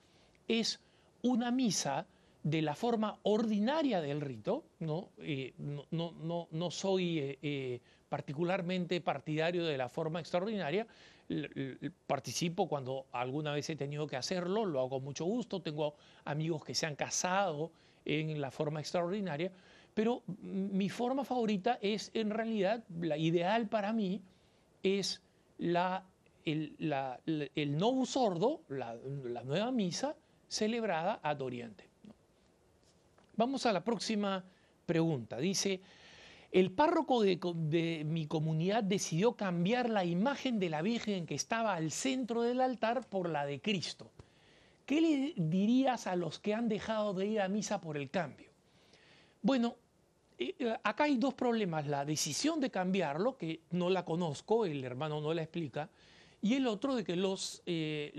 es 0.48 0.80
una 1.22 1.50
misa 1.50 2.06
de 2.42 2.62
la 2.62 2.74
forma 2.74 3.18
ordinaria 3.24 4.00
del 4.00 4.20
rito, 4.20 4.64
no, 4.78 5.10
eh, 5.18 5.54
no, 5.58 6.48
no, 6.50 6.70
soy 6.70 7.18
eh, 7.18 7.38
eh, 7.42 7.80
particularmente 8.08 9.00
partidario 9.00 9.64
de 9.64 9.76
la 9.76 9.88
forma 9.88 10.20
extraordinaria, 10.20 10.86
participo 12.06 12.68
cuando 12.68 13.06
alguna 13.12 13.52
vez 13.52 13.68
he 13.70 13.76
tenido 13.76 14.06
que 14.06 14.16
hacerlo, 14.16 14.64
lo 14.64 14.78
hago 14.80 14.90
con 14.90 15.04
mucho 15.04 15.24
gusto, 15.24 15.60
tengo 15.60 15.94
amigos 16.24 16.64
que 16.64 16.74
se 16.74 16.86
han 16.86 16.94
casado 16.94 17.72
en 18.04 18.40
la 18.40 18.50
forma 18.50 18.80
extraordinaria, 18.80 19.50
pero 19.92 20.22
mi 20.42 20.88
forma 20.88 21.24
favorita 21.24 21.78
es, 21.80 22.10
en 22.14 22.30
realidad, 22.30 22.84
la 23.00 23.16
ideal 23.16 23.66
para 23.66 23.92
mí 23.92 24.20
es 24.82 25.20
la, 25.58 26.04
el, 26.44 26.76
la, 26.78 27.18
el 27.24 27.76
no 27.76 28.04
sordo, 28.04 28.60
la, 28.68 28.94
nueva 29.44 29.72
misa 29.72 30.14
celebrada 30.48 31.20
ad 31.22 31.40
oriente. 31.40 31.88
Vamos 33.36 33.66
a 33.66 33.72
la 33.72 33.82
próxima 33.82 34.44
pregunta. 34.86 35.38
Dice, 35.38 35.80
el 36.56 36.70
párroco 36.70 37.22
de, 37.22 38.02
mi 38.06 38.26
comunidad 38.26 38.82
decidió 38.82 39.36
cambiar 39.36 39.90
la 39.90 40.06
imagen 40.06 40.58
de 40.58 40.70
la 40.70 40.80
Virgen 40.80 41.26
que 41.26 41.34
estaba 41.34 41.74
al 41.74 41.90
centro 41.90 42.40
del 42.40 42.62
altar 42.62 43.06
por 43.10 43.28
la 43.28 43.44
de 43.44 43.60
Cristo. 43.60 44.10
¿Qué 44.86 45.02
le 45.02 45.34
dirías 45.36 46.06
a 46.06 46.16
los 46.16 46.38
que 46.38 46.54
han 46.54 46.70
dejado 46.70 47.12
de 47.12 47.26
ir 47.26 47.42
a 47.42 47.48
misa 47.48 47.82
por 47.82 47.98
el 47.98 48.08
cambio? 48.08 48.48
Bueno, 49.42 49.76
eh, 50.38 50.54
eh, 50.58 50.74
acá 50.82 51.04
hay 51.04 51.18
dos 51.18 51.34
problemas, 51.34 51.88
la 51.88 52.06
decisión 52.06 52.58
de 52.58 52.70
cambiarlo, 52.70 53.36
que 53.36 53.60
no 53.72 53.90
la 53.90 54.06
conozco, 54.06 54.64
el 54.64 54.82
hermano 54.82 55.20
no 55.20 55.34
la 55.34 55.42
explica, 55.42 55.90
y 56.40 56.54
el 56.54 56.66
otro 56.68 56.96
de 56.96 57.04
que 57.04 57.16
los, 57.16 57.62
eh, 57.66 58.14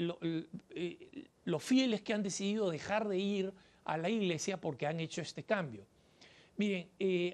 los 1.44 1.64
fieles 1.64 2.04
que 2.04 2.14
han 2.14 2.22
decidido 2.22 2.70
dejar 2.70 3.08
de 3.08 3.18
ir 3.18 3.54
a 3.84 3.98
la 3.98 4.12
iglesia 4.12 4.62
porque 4.62 4.86
han 4.86 5.00
hecho 5.00 5.22
este 5.22 5.42
cambio. 5.42 5.88
Miren, 6.58 6.90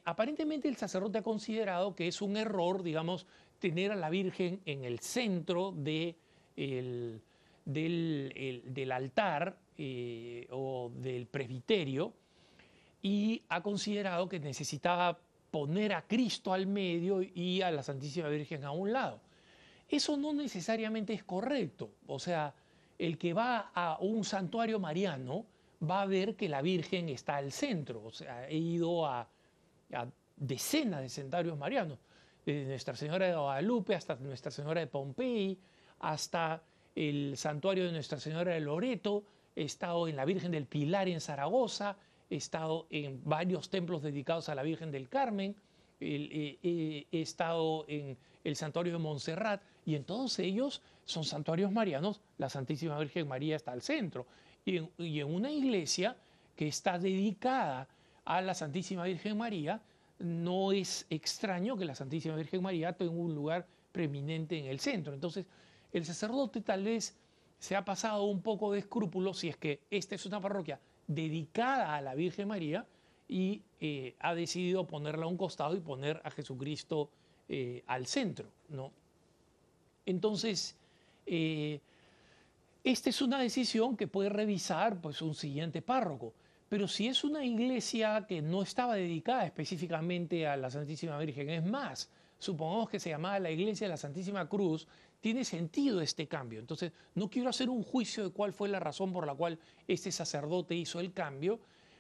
aparentemente 0.06 0.68
el 0.68 0.76
sacerdote 0.76 1.20
ha 1.20 1.24
considerado 1.24 1.96
que 1.96 2.08
es 2.08 2.22
un 2.22 2.36
error, 2.38 2.84
digamos, 2.84 3.26
tener 3.60 3.92
a 3.92 3.96
la 3.96 4.10
Virgen 4.10 4.60
en 4.66 4.84
el 4.84 5.00
centro 5.00 5.72
de 5.72 6.16
el- 6.58 7.22
del, 7.66 8.34
el- 8.36 8.74
del 8.74 8.92
altar 8.92 9.58
eh, 9.78 10.46
o 10.52 10.92
del 10.98 11.26
presbiterio 11.28 12.14
y 13.02 13.42
ha 13.50 13.64
considerado 13.64 14.28
que 14.28 14.40
necesitaba 14.40 15.18
poner 15.50 15.94
a 15.94 16.02
Cristo 16.06 16.52
al 16.54 16.68
medio 16.68 17.22
y 17.22 17.62
a 17.62 17.72
la 17.72 17.82
Santísima 17.84 18.28
Virgen 18.28 18.66
a 18.66 18.72
un 18.72 18.92
lado. 18.92 19.20
Eso 19.90 20.18
no 20.18 20.34
necesariamente 20.34 21.14
es 21.14 21.24
correcto. 21.24 21.92
O 22.08 22.20
sea, 22.20 22.54
el 23.00 23.18
que 23.18 23.34
va 23.34 23.72
a 23.74 23.98
un 24.02 24.24
santuario 24.26 24.80
mariano 24.80 25.46
va 25.90 26.02
a 26.02 26.06
ver 26.06 26.36
que 26.36 26.50
la 26.50 26.62
Virgen 26.62 27.10
está 27.10 27.38
al 27.38 27.52
centro. 27.52 28.04
O 28.04 28.12
sea, 28.12 28.48
he 28.48 28.58
ido 28.58 29.06
a, 29.06 29.28
decenas 30.36 31.02
de 31.02 31.10
santuarios 31.10 31.58
marianos, 31.58 32.00
desde 32.46 32.66
Nuestra 32.66 32.96
Señora 32.96 33.28
de 33.28 33.36
Guadalupe 33.36 33.96
hasta 33.96 34.16
Nuestra 34.16 34.52
Señora 34.52 34.82
de 34.82 34.88
Pompey, 34.88 35.58
hasta 36.00 36.62
el 36.96 37.38
santuario 37.38 37.86
de 37.86 37.92
Nuestra 37.92 38.20
Señora 38.20 38.54
de 38.54 38.60
Loreto, 38.60 39.24
he 39.56 39.64
estado 39.64 40.08
en 40.08 40.16
la 40.16 40.26
Virgen 40.26 40.52
del 40.52 40.66
Pilar 40.66 41.08
en 41.08 41.22
Zaragoza, 41.22 41.96
he 42.30 42.36
estado 42.36 42.88
en 42.90 43.22
varios 43.24 43.70
templos 43.70 44.02
dedicados 44.02 44.50
a 44.50 44.56
la 44.56 44.64
Virgen 44.64 44.92
del 44.92 45.08
Carmen, 45.10 45.56
eh, 46.00 46.58
eh, 46.62 47.08
he 47.12 47.22
estado 47.22 47.86
en 47.88 48.18
el 48.44 48.56
santuario 48.56 48.94
de 48.94 49.00
Montserrat 49.00 49.62
y 49.86 49.96
en 49.96 50.04
todos 50.04 50.40
ellos 50.40 50.82
son 51.06 51.24
santuarios 51.24 51.72
marianos, 51.72 52.22
la 52.38 52.50
Santísima 52.50 52.98
Virgen 53.00 53.28
María 53.28 53.56
está 53.56 53.72
al 53.72 53.82
centro. 53.82 54.26
Y 54.66 54.78
en, 54.78 55.34
una 55.34 55.52
iglesia 55.52 56.16
que 56.56 56.68
está 56.68 56.98
dedicada 56.98 57.88
a 58.26 58.42
la 58.42 58.54
Santísima 58.54 59.04
Virgen 59.04 59.38
María, 59.38 59.82
no 60.20 60.72
es 60.72 61.06
extraño 61.10 61.76
que 61.76 61.86
la 61.86 61.96
Santísima 61.96 62.36
Virgen 62.36 62.62
María 62.62 62.94
tenga 62.94 63.12
un 63.12 63.36
lugar 63.36 63.68
preeminente 63.92 64.58
en 64.58 64.66
el 64.66 64.80
centro. 64.80 65.14
Entonces, 65.14 65.46
el 65.92 66.06
sacerdote 66.06 66.62
tal 66.62 66.84
vez 66.84 67.16
se 67.60 67.76
ha 67.76 67.84
pasado 67.84 68.24
un 68.24 68.42
poco 68.42 68.72
de 68.72 68.80
escrúpulo 68.80 69.34
si 69.34 69.50
es 69.50 69.58
que 69.58 69.82
esta 69.90 70.16
es 70.16 70.26
una 70.26 70.40
parroquia 70.40 70.80
dedicada 71.08 71.96
a 71.96 72.02
la 72.02 72.16
Virgen 72.16 72.48
María 72.48 72.86
y 73.28 73.62
eh, 73.80 74.16
ha 74.20 74.36
decidido 74.36 74.86
ponerla 74.86 75.26
a 75.26 75.28
un 75.28 75.38
costado 75.38 75.76
y 75.76 75.80
poner 75.80 76.22
a 76.24 76.32
Jesucristo 76.32 77.10
eh, 77.50 77.84
al 77.88 78.06
centro, 78.06 78.48
¿no? 78.70 78.92
Entonces, 80.06 80.76
eh, 81.26 81.80
esta 82.84 83.10
es 83.10 83.22
una 83.22 83.40
decisión 83.40 83.96
que 83.96 84.08
puede 84.08 84.30
revisar 84.30 85.00
pues, 85.00 85.22
un 85.22 85.36
siguiente 85.36 85.82
párroco. 85.82 86.34
Pero 86.68 86.88
si 86.88 87.08
es 87.08 87.24
una 87.24 87.46
iglesia 87.46 88.26
que 88.28 88.42
no 88.42 88.62
estaba 88.62 88.96
dedicada 88.96 89.46
específicamente 89.46 90.48
a 90.48 90.58
la 90.58 90.70
Santísima 90.70 91.18
Virgen, 91.18 91.50
es 91.50 91.64
más, 91.64 92.10
supongamos 92.40 92.90
que 92.90 93.00
se 93.00 93.10
llamaba 93.10 93.40
la 93.40 93.52
iglesia 93.52 93.86
de 93.86 93.92
la 93.92 93.98
Santísima 93.98 94.50
Cruz, 94.50 94.88
tiene 95.22 95.46
sentido 95.46 96.02
este 96.02 96.28
cambio. 96.28 96.60
Entonces, 96.60 96.92
no 97.16 97.30
quiero 97.30 97.50
hacer 97.50 97.70
un 97.70 97.84
juicio 97.84 98.24
de 98.24 98.32
cuál 98.32 98.54
fue 98.54 98.68
la 98.70 98.80
razón 98.80 99.14
por 99.14 99.26
la 99.26 99.36
cual 99.36 99.60
este 99.88 100.12
sacerdote 100.12 100.76
hizo 100.76 101.00
el 101.00 101.14
cambio, 101.14 101.60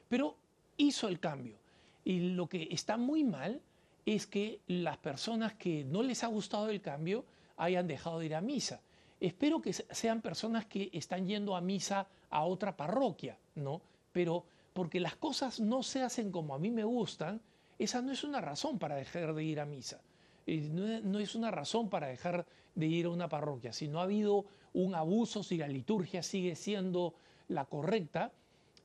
pero 0.09 0.35
hizo 0.75 1.07
el 1.07 1.19
cambio. 1.19 1.59
Y 2.03 2.31
lo 2.31 2.49
que 2.49 2.67
está 2.71 2.97
muy 2.97 3.23
mal 3.23 3.61
es 4.05 4.27
que 4.27 4.59
las 4.67 4.97
personas 4.97 5.53
que 5.53 5.85
no 5.85 6.03
les 6.03 6.23
ha 6.23 6.27
gustado 6.27 6.69
el 6.69 6.81
cambio 6.81 7.25
hayan 7.55 7.87
dejado 7.87 8.19
de 8.19 8.25
ir 8.25 8.35
a 8.35 8.41
misa. 8.41 8.81
Espero 9.23 9.61
que 9.61 9.71
se- 9.71 9.85
sean 9.89 10.21
personas 10.21 10.65
que 10.65 10.89
están 10.91 11.25
yendo 11.25 11.55
a 11.55 11.61
misa 11.61 12.07
a 12.29 12.43
otra 12.43 12.75
parroquia, 12.75 13.37
¿no? 13.55 13.81
Pero 14.11 14.43
porque 14.73 14.99
las 14.99 15.15
cosas 15.15 15.61
no 15.61 15.81
se 15.81 16.01
hacen 16.01 16.29
como 16.29 16.53
a 16.53 16.59
mí 16.59 16.69
me 16.71 16.83
gustan, 16.83 17.39
esa 17.79 18.01
no 18.01 18.11
es 18.11 18.25
una 18.25 18.41
razón 18.41 18.79
para 18.79 18.95
dejar 18.97 19.33
de 19.33 19.43
ir 19.45 19.61
a 19.61 19.65
misa. 19.65 20.01
Eh, 20.45 20.67
No 20.73 20.85
es- 20.89 21.03
no 21.05 21.19
es 21.19 21.35
una 21.35 21.51
razón 21.51 21.89
para 21.89 22.07
dejar 22.07 22.45
de 22.75 22.85
ir 22.87 23.05
a 23.05 23.11
una 23.11 23.29
parroquia. 23.29 23.71
Si 23.71 23.87
no 23.87 24.01
ha 24.01 24.03
habido 24.03 24.43
un 24.73 24.93
abuso, 24.93 25.41
si 25.41 25.55
la 25.57 25.69
liturgia 25.69 26.21
sigue 26.21 26.57
siendo 26.57 27.13
la 27.47 27.63
correcta, 27.63 28.33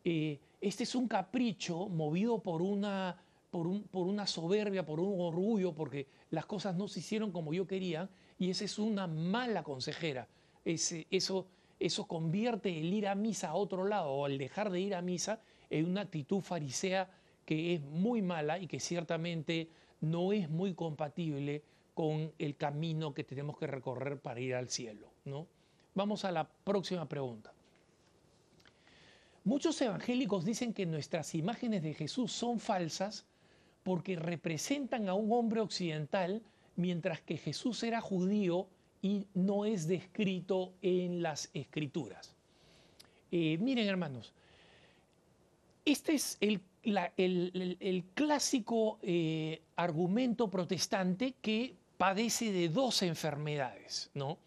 eh, 0.04 0.38
este 0.60 0.84
es 0.84 0.94
un 0.94 1.08
capricho 1.08 1.88
movido 1.88 2.38
por 2.38 2.62
una, 2.62 3.16
por, 3.50 3.66
un- 3.66 3.82
por 3.82 4.06
una 4.06 4.28
soberbia, 4.28 4.86
por 4.86 5.00
un 5.00 5.20
orgullo, 5.20 5.72
porque 5.74 6.06
las 6.30 6.46
cosas 6.46 6.76
no 6.76 6.86
se 6.86 7.00
hicieron 7.00 7.32
como 7.32 7.52
yo 7.52 7.66
quería, 7.66 8.08
y 8.38 8.50
esa 8.50 8.64
es 8.64 8.78
una 8.78 9.06
mala 9.06 9.62
consejera. 9.62 10.28
Eso, 10.64 11.46
eso 11.80 12.06
convierte 12.06 12.78
el 12.78 12.92
ir 12.92 13.08
a 13.08 13.14
misa 13.14 13.48
a 13.48 13.54
otro 13.54 13.84
lado 13.84 14.10
o 14.10 14.26
el 14.26 14.38
dejar 14.38 14.70
de 14.70 14.80
ir 14.80 14.94
a 14.94 15.02
misa 15.02 15.40
en 15.70 15.86
una 15.86 16.02
actitud 16.02 16.40
farisea 16.40 17.10
que 17.44 17.74
es 17.74 17.80
muy 17.82 18.22
mala 18.22 18.58
y 18.58 18.66
que 18.66 18.78
ciertamente 18.78 19.68
no 20.00 20.32
es 20.32 20.48
muy 20.48 20.74
compatible 20.74 21.62
con 21.94 22.32
el 22.38 22.56
camino 22.56 23.12
que 23.12 23.24
tenemos 23.24 23.58
que 23.58 23.66
recorrer 23.66 24.20
para 24.20 24.38
ir 24.38 24.54
al 24.54 24.68
cielo. 24.68 25.08
¿no? 25.24 25.46
Vamos 25.94 26.24
a 26.24 26.30
la 26.30 26.46
próxima 26.46 27.08
pregunta. 27.08 27.52
Muchos 29.44 29.80
evangélicos 29.80 30.44
dicen 30.44 30.74
que 30.74 30.84
nuestras 30.84 31.34
imágenes 31.34 31.82
de 31.82 31.94
Jesús 31.94 32.32
son 32.32 32.60
falsas 32.60 33.24
porque 33.82 34.14
representan 34.16 35.08
a 35.08 35.14
un 35.14 35.32
hombre 35.32 35.60
occidental 35.60 36.42
mientras 36.78 37.20
que 37.20 37.36
Jesús 37.36 37.82
era 37.82 38.00
judío 38.00 38.66
y 39.02 39.26
no 39.34 39.64
es 39.64 39.86
descrito 39.86 40.72
en 40.80 41.22
las 41.22 41.50
escrituras. 41.52 42.34
Eh, 43.30 43.58
miren 43.60 43.86
hermanos, 43.88 44.32
este 45.84 46.14
es 46.14 46.36
el, 46.40 46.60
el- 47.16 47.76
el 47.80 48.04
clásico 48.14 48.98
eh, 49.02 49.60
argumento 49.76 50.48
protestante 50.48 51.34
que 51.40 51.74
padece 51.96 52.52
de 52.52 52.68
dos 52.68 53.02
enfermedades, 53.02 54.10
¿no? 54.14 54.38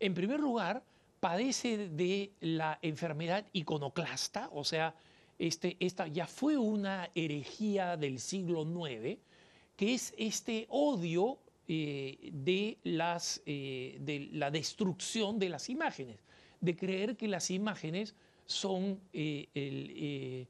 En 0.00 0.14
primer 0.14 0.40
lugar, 0.40 0.82
padece 1.20 1.88
de 1.88 2.32
la 2.40 2.78
enfermedad 2.82 3.44
iconoclasta, 3.52 4.48
o 4.52 4.64
sea, 4.64 4.94
este, 5.38 5.76
esta 5.80 6.06
ya 6.06 6.26
fue 6.26 6.56
una 6.56 7.10
herejía 7.14 7.96
del 7.96 8.20
siglo 8.20 8.62
IX, 8.64 9.18
que 9.76 9.94
es 9.94 10.14
este 10.16 10.66
odio 10.68 11.38
eh, 11.66 12.30
de, 12.32 12.78
las, 12.82 13.40
eh, 13.46 13.96
de 14.00 14.28
la 14.32 14.50
destrucción 14.50 15.38
de 15.38 15.48
las 15.48 15.70
imágenes, 15.70 16.18
de 16.60 16.76
creer 16.76 17.16
que 17.16 17.26
las 17.26 17.50
imágenes 17.50 18.14
son 18.44 19.00
eh, 19.14 20.46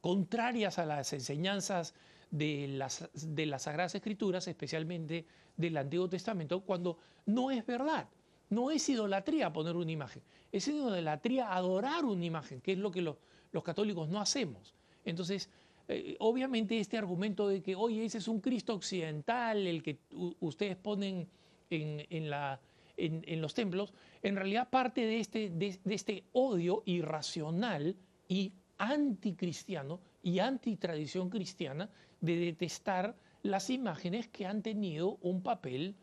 contrarias 0.00 0.78
a 0.78 0.84
las 0.84 1.12
enseñanzas 1.14 1.94
de 2.30 2.68
las, 2.68 3.08
de 3.14 3.46
las 3.46 3.62
Sagradas 3.62 3.94
Escrituras, 3.94 4.46
especialmente 4.48 5.24
del 5.56 5.78
Antiguo 5.78 6.08
Testamento, 6.08 6.60
cuando 6.60 6.98
no 7.26 7.50
es 7.50 7.64
verdad. 7.64 8.08
No 8.50 8.70
es 8.70 8.88
idolatría 8.88 9.52
poner 9.52 9.76
una 9.76 9.92
imagen, 9.92 10.22
es 10.50 10.66
idolatría 10.66 11.54
adorar 11.54 12.04
una 12.04 12.24
imagen, 12.24 12.60
que 12.60 12.72
es 12.72 12.78
lo 12.78 12.90
que 12.90 13.00
los 13.00 13.62
católicos 13.62 14.08
no 14.08 14.20
hacemos. 14.20 14.74
Entonces, 15.04 15.48
eh, 15.90 16.16
obviamente 16.20 16.78
este 16.78 16.96
argumento 16.96 17.48
de 17.48 17.62
que, 17.62 17.74
oye, 17.74 18.04
ese 18.04 18.18
es 18.18 18.28
un 18.28 18.40
Cristo 18.40 18.74
occidental, 18.74 19.66
el 19.66 19.82
que 19.82 19.98
ustedes 20.40 20.76
ponen 20.76 21.28
en, 21.68 22.06
en 22.10 22.30
la, 22.30 22.60
en, 22.96 23.24
en 23.26 23.42
los 23.42 23.54
templos, 23.54 23.92
en 24.22 24.36
realidad 24.36 24.70
parte 24.70 25.04
de 25.04 25.18
este, 25.18 25.50
de, 25.50 25.78
de 25.82 25.94
este 25.94 26.24
odio 26.32 26.82
irracional 26.86 27.96
y 28.28 28.52
anticristiano 28.78 30.00
y 30.22 30.38
antitradición 30.38 31.28
cristiana 31.28 31.90
de 32.20 32.36
detestar 32.36 33.16
las 33.42 33.70
imágenes 33.70 34.28
que 34.28 34.46
han 34.46 34.62
tenido 34.62 35.18
un 35.22 35.42
papel 35.42 35.96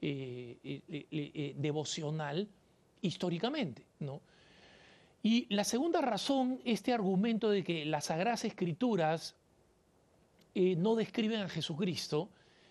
eh, 0.00 0.58
eh, 0.62 1.54
devocional 1.56 2.48
históricamente. 3.00 3.84
¿no? 4.00 4.20
Y 5.26 5.46
la 5.48 5.64
segunda 5.64 6.02
razón, 6.02 6.60
este 6.66 6.92
argumento 6.92 7.48
de 7.48 7.64
que 7.64 7.86
las 7.86 8.04
Sagradas 8.04 8.44
Escrituras 8.44 9.34
eh, 10.54 10.76
no 10.76 10.94
describen 10.96 11.40
a 11.40 11.48
Jesucristo, 11.48 12.28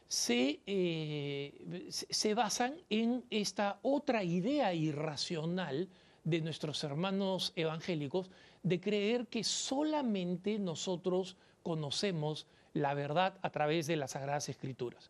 se, 0.08 0.60
eh, 0.68 1.88
se- 1.90 2.34
basan 2.36 2.76
en 2.92 3.24
esta 3.32 3.80
otra 3.82 4.24
idea 4.24 4.72
irracional 4.72 5.90
de 6.24 6.42
nuestros 6.42 6.84
hermanos 6.84 7.54
evangélicos 7.56 8.30
de 8.62 8.80
creer 8.80 9.26
que 9.26 9.44
solamente 9.44 10.60
nosotros 10.60 11.36
conocemos 11.64 12.46
la 12.76 12.94
verdad 12.94 13.34
a 13.42 13.50
través 13.50 13.88
de 13.88 13.96
las 13.96 14.12
Sagradas 14.12 14.48
Escrituras. 14.48 15.10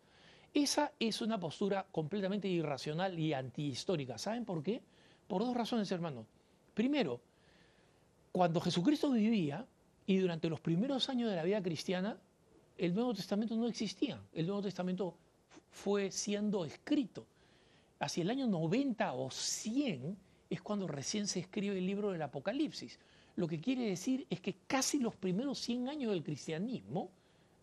Esa 0.54 0.92
es 0.98 1.20
una 1.20 1.38
postura 1.38 1.84
completamente 1.92 2.48
irracional 2.48 3.18
y 3.18 3.34
antihistórica. 3.34 4.16
¿Saben 4.16 4.46
por 4.46 4.62
qué? 4.62 4.80
Por 5.28 5.44
dos 5.44 5.54
razones, 5.54 5.92
hermanos. 5.92 6.24
Primero, 6.72 7.20
cuando 8.34 8.60
Jesucristo 8.60 9.12
vivía 9.12 9.64
y 10.06 10.18
durante 10.18 10.48
los 10.48 10.58
primeros 10.58 11.08
años 11.08 11.30
de 11.30 11.36
la 11.36 11.44
vida 11.44 11.62
cristiana, 11.62 12.18
el 12.76 12.92
Nuevo 12.92 13.14
Testamento 13.14 13.54
no 13.54 13.68
existía. 13.68 14.20
El 14.32 14.48
Nuevo 14.48 14.60
Testamento 14.60 15.14
fue 15.70 16.10
siendo 16.10 16.64
escrito. 16.64 17.28
Hacia 18.00 18.22
el 18.22 18.30
año 18.30 18.48
90 18.48 19.12
o 19.12 19.30
100 19.30 20.16
es 20.50 20.62
cuando 20.62 20.88
recién 20.88 21.28
se 21.28 21.38
escribe 21.38 21.78
el 21.78 21.86
libro 21.86 22.10
del 22.10 22.22
Apocalipsis. 22.22 22.98
Lo 23.36 23.46
que 23.46 23.60
quiere 23.60 23.86
decir 23.86 24.26
es 24.28 24.40
que 24.40 24.56
casi 24.66 24.98
los 24.98 25.14
primeros 25.14 25.60
100 25.60 25.88
años 25.88 26.10
del 26.10 26.24
cristianismo 26.24 27.10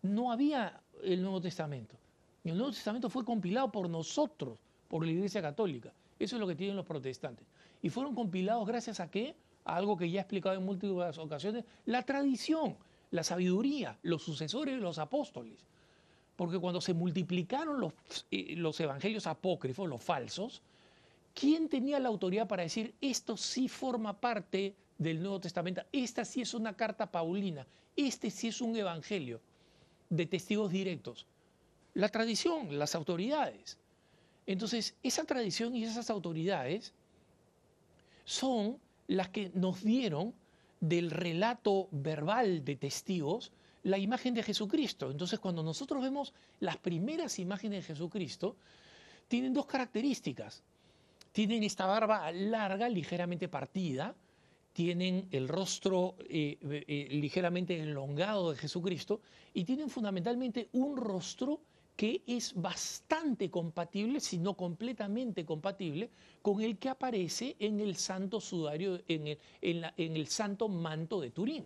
no 0.00 0.32
había 0.32 0.80
el 1.04 1.20
Nuevo 1.20 1.42
Testamento. 1.42 1.96
El 2.44 2.56
Nuevo 2.56 2.72
Testamento 2.72 3.10
fue 3.10 3.26
compilado 3.26 3.70
por 3.70 3.90
nosotros, 3.90 4.58
por 4.88 5.04
la 5.04 5.12
Iglesia 5.12 5.42
Católica. 5.42 5.92
Eso 6.18 6.36
es 6.36 6.40
lo 6.40 6.48
que 6.48 6.56
tienen 6.56 6.76
los 6.76 6.86
protestantes. 6.86 7.46
Y 7.82 7.90
fueron 7.90 8.14
compilados 8.14 8.66
gracias 8.66 9.00
a 9.00 9.10
qué? 9.10 9.36
Algo 9.64 9.96
que 9.96 10.10
ya 10.10 10.20
he 10.20 10.22
explicado 10.22 10.56
en 10.56 10.64
múltiples 10.64 11.18
ocasiones, 11.18 11.64
la 11.86 12.02
tradición, 12.02 12.76
la 13.10 13.22
sabiduría, 13.22 13.98
los 14.02 14.22
sucesores 14.22 14.74
de 14.74 14.80
los 14.80 14.98
apóstoles. 14.98 15.64
Porque 16.36 16.58
cuando 16.58 16.80
se 16.80 16.94
multiplicaron 16.94 17.80
los, 17.80 17.92
eh, 18.30 18.56
los 18.56 18.80
evangelios 18.80 19.26
apócrifos, 19.26 19.88
los 19.88 20.02
falsos, 20.02 20.62
¿quién 21.34 21.68
tenía 21.68 22.00
la 22.00 22.08
autoridad 22.08 22.48
para 22.48 22.62
decir 22.62 22.94
esto 23.00 23.36
sí 23.36 23.68
forma 23.68 24.18
parte 24.18 24.74
del 24.98 25.20
Nuevo 25.20 25.40
Testamento? 25.40 25.82
Esta 25.92 26.24
sí 26.24 26.40
es 26.40 26.54
una 26.54 26.74
carta 26.74 27.10
paulina, 27.10 27.66
este 27.96 28.30
sí 28.30 28.48
es 28.48 28.60
un 28.60 28.74
evangelio 28.76 29.40
de 30.08 30.26
testigos 30.26 30.70
directos. 30.70 31.26
La 31.94 32.08
tradición, 32.08 32.78
las 32.78 32.94
autoridades. 32.94 33.78
Entonces, 34.46 34.94
esa 35.02 35.24
tradición 35.24 35.76
y 35.76 35.84
esas 35.84 36.10
autoridades 36.10 36.92
son 38.24 38.78
las 39.06 39.28
que 39.28 39.50
nos 39.54 39.82
dieron 39.82 40.34
del 40.80 41.10
relato 41.10 41.88
verbal 41.92 42.64
de 42.64 42.76
testigos 42.76 43.52
la 43.84 43.98
imagen 43.98 44.34
de 44.34 44.42
Jesucristo. 44.42 45.10
Entonces, 45.10 45.40
cuando 45.40 45.62
nosotros 45.62 46.02
vemos 46.02 46.32
las 46.60 46.76
primeras 46.76 47.38
imágenes 47.38 47.80
de 47.80 47.94
Jesucristo, 47.94 48.56
tienen 49.28 49.52
dos 49.52 49.66
características. 49.66 50.62
Tienen 51.32 51.62
esta 51.62 51.86
barba 51.86 52.30
larga, 52.32 52.88
ligeramente 52.88 53.48
partida, 53.48 54.14
tienen 54.72 55.28
el 55.30 55.48
rostro 55.48 56.14
eh, 56.28 56.58
eh, 56.60 57.08
ligeramente 57.10 57.78
elongado 57.80 58.50
de 58.50 58.56
Jesucristo 58.56 59.20
y 59.52 59.64
tienen 59.64 59.90
fundamentalmente 59.90 60.68
un 60.72 60.96
rostro 60.96 61.60
que 62.02 62.20
es 62.26 62.52
bastante 62.60 63.48
compatible, 63.48 64.18
si 64.18 64.36
no 64.36 64.54
completamente 64.54 65.44
compatible, 65.44 66.10
con 66.42 66.60
el 66.60 66.76
que 66.76 66.88
aparece 66.88 67.54
en 67.60 67.78
el 67.78 67.94
santo 67.94 68.40
sudario, 68.40 69.00
en 69.06 69.28
el, 69.28 69.38
en 69.60 70.16
el 70.16 70.26
santo 70.26 70.68
manto 70.68 71.20
de 71.20 71.30
Turín. 71.30 71.64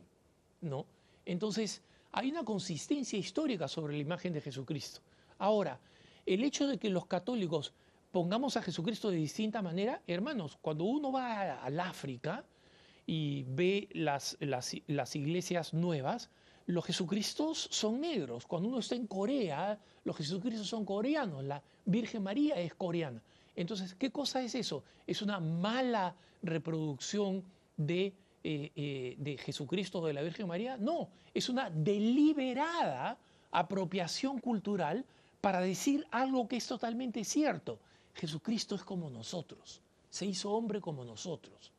¿no? 0.60 0.84
Entonces, 1.24 1.80
hay 2.12 2.30
una 2.30 2.44
consistencia 2.44 3.18
histórica 3.18 3.66
sobre 3.66 3.94
la 3.94 4.00
imagen 4.00 4.34
de 4.34 4.42
Jesucristo. 4.42 5.00
Ahora, 5.38 5.80
el 6.26 6.44
hecho 6.44 6.66
de 6.66 6.76
que 6.76 6.90
los 6.90 7.06
católicos 7.06 7.72
pongamos 8.12 8.58
a 8.58 8.62
Jesucristo 8.62 9.10
de 9.10 9.16
distinta 9.16 9.62
manera, 9.62 10.02
hermanos, 10.06 10.58
cuando 10.60 10.84
uno 10.84 11.12
va 11.12 11.62
al 11.64 11.80
África 11.80 12.44
y 13.06 13.44
ve 13.44 13.88
las, 13.92 14.36
las, 14.40 14.76
las 14.86 15.16
iglesias 15.16 15.72
nuevas, 15.72 16.28
los 16.66 16.84
Jesucristos 16.84 17.68
son 17.70 18.00
negros. 18.00 18.46
Cuando 18.46 18.68
uno 18.68 18.80
está 18.80 18.94
en 18.94 19.06
Corea, 19.06 19.78
los 20.04 20.16
Jesucristos 20.16 20.66
son 20.66 20.84
coreanos. 20.84 21.44
La 21.44 21.62
Virgen 21.84 22.22
María 22.22 22.56
es 22.56 22.74
coreana. 22.74 23.22
Entonces, 23.54 23.94
¿qué 23.94 24.10
cosa 24.10 24.42
es 24.42 24.54
eso? 24.54 24.82
¿Es 25.06 25.22
una 25.22 25.40
mala 25.40 26.14
reproducción 26.42 27.42
de, 27.76 28.12
eh, 28.44 28.72
eh, 28.74 29.14
de 29.18 29.38
Jesucristo 29.38 30.04
de 30.04 30.12
la 30.12 30.22
Virgen 30.22 30.48
María? 30.48 30.76
No, 30.76 31.08
es 31.32 31.48
una 31.48 31.70
deliberada 31.70 33.16
apropiación 33.52 34.40
cultural 34.40 35.04
para 35.40 35.60
decir 35.60 36.06
algo 36.10 36.48
que 36.48 36.56
es 36.56 36.66
totalmente 36.66 37.24
cierto. 37.24 37.78
Jesucristo 38.14 38.74
es 38.74 38.82
como 38.82 39.08
nosotros, 39.08 39.80
se 40.10 40.26
hizo 40.26 40.50
hombre 40.50 40.80
como 40.80 41.04
nosotros. 41.04 41.70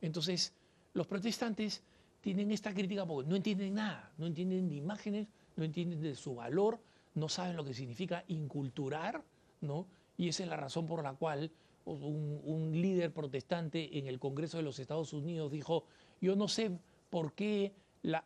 Entonces, 0.00 0.52
los 0.94 1.06
protestantes 1.06 1.82
tienen 2.22 2.52
esta 2.52 2.72
crítica 2.72 3.04
porque 3.04 3.28
no 3.28 3.36
entienden 3.36 3.74
nada, 3.74 4.10
no 4.16 4.26
entienden 4.26 4.68
de 4.68 4.76
imágenes, 4.76 5.28
no 5.56 5.64
entienden 5.64 6.00
de 6.00 6.14
su 6.14 6.36
valor, 6.36 6.80
no 7.14 7.28
saben 7.28 7.56
lo 7.56 7.64
que 7.64 7.74
significa 7.74 8.24
inculturar, 8.28 9.22
¿no? 9.60 9.86
Y 10.16 10.28
esa 10.28 10.44
es 10.44 10.48
la 10.48 10.56
razón 10.56 10.86
por 10.86 11.02
la 11.02 11.14
cual 11.14 11.50
un, 11.84 12.70
líder 12.72 13.12
protestante 13.12 13.98
en 13.98 14.06
el 14.06 14.20
Congreso 14.20 14.56
de 14.56 14.62
los 14.62 14.78
Estados 14.78 15.12
Unidos 15.12 15.50
dijo, 15.50 15.84
yo 16.20 16.36
no 16.36 16.46
sé 16.46 16.70
por 17.10 17.32
qué 17.34 17.72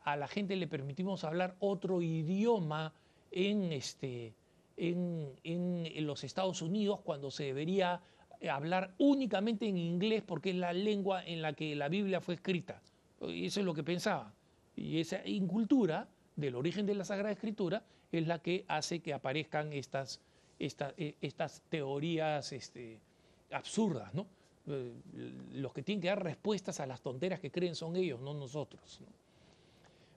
a 0.04 0.16
la 0.16 0.28
gente 0.28 0.56
le 0.56 0.66
permitimos 0.66 1.24
hablar 1.24 1.56
otro 1.58 2.02
idioma 2.02 2.92
en, 3.30 3.72
este, 3.72 4.34
en 4.76 6.06
los 6.06 6.22
Estados 6.22 6.60
Unidos 6.60 7.00
cuando 7.00 7.30
se 7.30 7.44
debería 7.44 8.02
hablar 8.50 8.94
únicamente 8.98 9.66
en 9.66 9.78
inglés 9.78 10.22
porque 10.22 10.50
es 10.50 10.56
la 10.56 10.74
lengua 10.74 11.24
en 11.24 11.40
la 11.40 11.54
que 11.54 11.74
la 11.74 11.88
Biblia 11.88 12.20
fue 12.20 12.34
escrita. 12.34 12.82
Eso 13.20 13.60
es 13.60 13.66
lo 13.66 13.74
que 13.74 13.82
pensaba. 13.82 14.32
Y 14.76 15.00
esa 15.00 15.26
incultura 15.26 16.08
del 16.36 16.54
origen 16.54 16.86
de 16.86 16.94
la 16.94 17.04
Sagrada 17.04 17.32
Escritura 17.32 17.82
es 18.12 18.26
la 18.26 18.40
que 18.40 18.64
hace 18.68 19.00
que 19.00 19.14
aparezcan 19.14 19.72
estas, 19.72 20.20
eh, 20.58 21.14
estas 21.20 21.62
teorías 21.68 22.52
este, 22.52 23.00
absurdas, 23.50 24.12
¿no? 24.14 24.26
Eh, 24.68 24.92
los 25.54 25.72
que 25.72 25.82
tienen 25.82 26.02
que 26.02 26.08
dar 26.08 26.22
respuestas 26.22 26.80
a 26.80 26.86
las 26.86 27.00
tonteras 27.00 27.40
que 27.40 27.50
creen 27.50 27.74
son 27.74 27.96
ellos, 27.96 28.20
no 28.20 28.34
nosotros. 28.34 29.00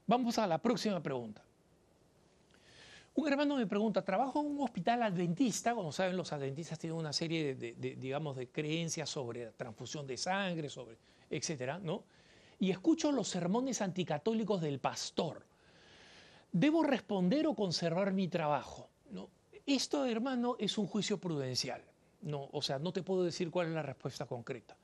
Vamos 0.07 0.37
a 0.37 0.47
la 0.47 0.57
próxima 0.57 1.01
pregunta. 1.01 1.43
Un 3.15 3.27
hermano 3.27 3.57
me 3.57 3.67
pregunta, 3.67 4.03
trabajo 4.03 4.39
en 4.39 4.47
un 4.47 4.61
hospital 4.61 5.03
adventista, 5.03 5.73
como 5.73 5.91
saben 5.91 6.15
los 6.15 6.31
adventistas 6.31 6.79
tienen 6.79 6.97
una 6.97 7.11
serie 7.11 7.55
de, 7.55 7.73
de 7.73 7.95
digamos, 7.95 8.35
de 8.35 8.47
creencias 8.47 9.09
sobre 9.09 9.47
transfusión 9.51 10.07
de 10.07 10.15
sangre, 10.15 10.69
sobre, 10.69 10.97
etcétera, 11.29 11.79
¿no? 11.79 12.03
Y 12.59 12.71
escucho 12.71 13.11
los 13.11 13.27
sermones 13.27 13.81
anticatólicos 13.81 14.61
del 14.61 14.79
pastor. 14.79 15.45
¿Debo 16.51 16.83
responder 16.83 17.47
o 17.47 17.55
conservar 17.55 18.11
mi 18.11 18.27
trabajo? 18.27 18.89
Esto, 19.65 20.05
hermano, 20.05 20.55
es 20.57 20.77
un 20.79 20.87
juicio 20.87 21.19
prudencial. 21.19 21.83
No, 22.21 22.49
o 22.51 22.61
sea, 22.61 22.79
no 22.79 22.91
te 22.91 23.03
puedo 23.03 23.23
decir 23.23 23.51
cuál 23.51 23.67
es 23.67 23.73
la 23.73 23.83
respuesta 23.83 24.25
concreta. 24.25 24.75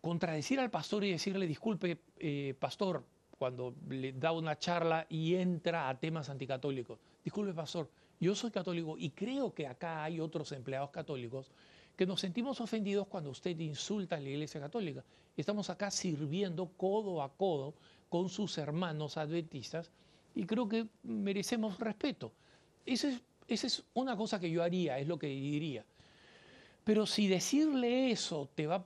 contradecir 0.00 0.60
al 0.60 0.70
pastor 0.70 1.04
y 1.04 1.10
decirle, 1.10 1.46
disculpe, 1.46 1.98
eh, 2.18 2.54
pastor, 2.58 3.04
cuando 3.36 3.74
le 3.88 4.12
da 4.12 4.32
una 4.32 4.58
charla 4.58 5.06
y 5.08 5.34
entra 5.34 5.88
a 5.88 5.98
temas 5.98 6.30
anticatólicos, 6.30 6.98
disculpe, 7.24 7.52
pastor, 7.52 7.90
yo 8.20 8.34
soy 8.34 8.50
católico 8.50 8.96
y 8.96 9.10
creo 9.10 9.52
que 9.52 9.66
acá 9.66 10.04
hay 10.04 10.20
otros 10.20 10.52
empleados 10.52 10.90
católicos 10.90 11.52
que 11.98 12.06
nos 12.06 12.20
sentimos 12.20 12.60
ofendidos 12.60 13.08
cuando 13.08 13.30
usted 13.30 13.58
insulta 13.58 14.14
a 14.14 14.20
la 14.20 14.28
Iglesia 14.28 14.60
Católica. 14.60 15.02
Estamos 15.36 15.68
acá 15.68 15.90
sirviendo 15.90 16.68
codo 16.76 17.20
a 17.20 17.28
codo 17.28 17.74
con 18.08 18.28
sus 18.28 18.56
hermanos 18.56 19.16
adventistas 19.16 19.90
y 20.32 20.44
creo 20.46 20.68
que 20.68 20.86
merecemos 21.02 21.76
respeto. 21.80 22.30
Esa 22.86 23.08
es, 23.08 23.20
esa 23.48 23.66
es 23.66 23.82
una 23.94 24.16
cosa 24.16 24.38
que 24.38 24.48
yo 24.48 24.62
haría, 24.62 24.96
es 25.00 25.08
lo 25.08 25.18
que 25.18 25.26
diría. 25.26 25.84
Pero 26.84 27.04
si 27.04 27.26
decirle 27.26 28.12
eso 28.12 28.48
te 28.54 28.68
va 28.68 28.76
a 28.76 28.84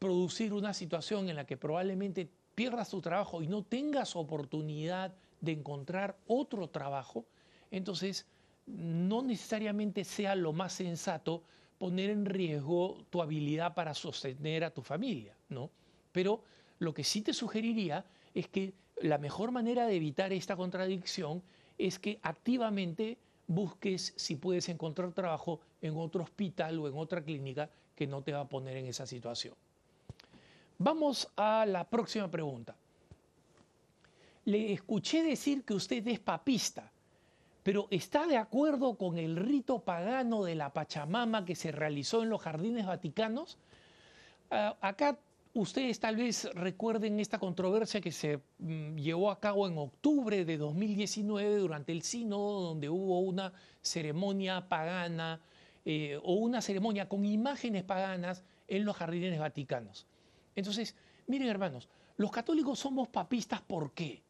producir 0.00 0.52
una 0.52 0.74
situación 0.74 1.28
en 1.28 1.36
la 1.36 1.46
que 1.46 1.56
probablemente 1.56 2.28
pierdas 2.56 2.90
tu 2.90 3.00
trabajo 3.00 3.40
y 3.40 3.46
no 3.46 3.62
tengas 3.62 4.16
oportunidad 4.16 5.14
de 5.40 5.52
encontrar 5.52 6.16
otro 6.26 6.66
trabajo, 6.66 7.24
entonces 7.70 8.26
no 8.66 9.22
necesariamente 9.22 10.02
sea 10.02 10.34
lo 10.34 10.52
más 10.52 10.72
sensato 10.72 11.44
poner 11.78 12.10
en 12.10 12.26
riesgo 12.26 13.04
tu 13.10 13.22
habilidad 13.22 13.74
para 13.74 13.94
sostener 13.94 14.64
a 14.64 14.70
tu 14.70 14.82
familia, 14.82 15.34
¿no? 15.48 15.70
Pero 16.12 16.42
lo 16.78 16.92
que 16.92 17.04
sí 17.04 17.22
te 17.22 17.32
sugeriría 17.32 18.04
es 18.34 18.48
que 18.48 18.74
la 19.00 19.18
mejor 19.18 19.52
manera 19.52 19.86
de 19.86 19.96
evitar 19.96 20.32
esta 20.32 20.56
contradicción 20.56 21.42
es 21.78 21.98
que 21.98 22.18
activamente 22.22 23.18
busques 23.46 24.12
si 24.16 24.36
puedes 24.36 24.68
encontrar 24.68 25.12
trabajo 25.12 25.60
en 25.80 25.96
otro 25.96 26.22
hospital 26.22 26.78
o 26.80 26.88
en 26.88 26.96
otra 26.96 27.22
clínica 27.22 27.70
que 27.94 28.06
no 28.06 28.22
te 28.22 28.32
va 28.32 28.40
a 28.40 28.48
poner 28.48 28.76
en 28.76 28.86
esa 28.86 29.06
situación. 29.06 29.54
Vamos 30.78 31.28
a 31.36 31.64
la 31.66 31.84
próxima 31.84 32.30
pregunta. 32.30 32.76
Le 34.44 34.72
escuché 34.72 35.22
decir 35.22 35.64
que 35.64 35.74
usted 35.74 36.06
es 36.06 36.20
papista 36.20 36.90
pero 37.62 37.88
¿está 37.90 38.26
de 38.26 38.36
acuerdo 38.36 38.96
con 38.96 39.18
el 39.18 39.36
rito 39.36 39.80
pagano 39.80 40.44
de 40.44 40.54
la 40.54 40.72
Pachamama 40.72 41.44
que 41.44 41.54
se 41.54 41.72
realizó 41.72 42.22
en 42.22 42.30
los 42.30 42.40
jardines 42.40 42.86
vaticanos? 42.86 43.58
Ah, 44.50 44.76
acá 44.80 45.18
ustedes 45.54 45.98
tal 46.00 46.16
vez 46.16 46.48
recuerden 46.54 47.20
esta 47.20 47.38
controversia 47.38 48.00
que 48.00 48.12
se 48.12 48.40
mm, 48.58 48.96
llevó 48.96 49.30
a 49.30 49.40
cabo 49.40 49.66
en 49.66 49.76
octubre 49.76 50.44
de 50.44 50.56
2019 50.56 51.56
durante 51.56 51.92
el 51.92 52.02
sínodo, 52.02 52.60
donde 52.60 52.88
hubo 52.88 53.20
una 53.20 53.52
ceremonia 53.82 54.68
pagana 54.68 55.40
eh, 55.84 56.18
o 56.22 56.34
una 56.34 56.60
ceremonia 56.60 57.08
con 57.08 57.24
imágenes 57.24 57.82
paganas 57.82 58.44
en 58.68 58.84
los 58.84 58.96
jardines 58.96 59.38
vaticanos. 59.38 60.06
Entonces, 60.54 60.94
miren 61.26 61.48
hermanos, 61.48 61.88
los 62.16 62.30
católicos 62.30 62.78
somos 62.78 63.08
papistas, 63.08 63.60
¿por 63.62 63.92
qué? 63.92 64.22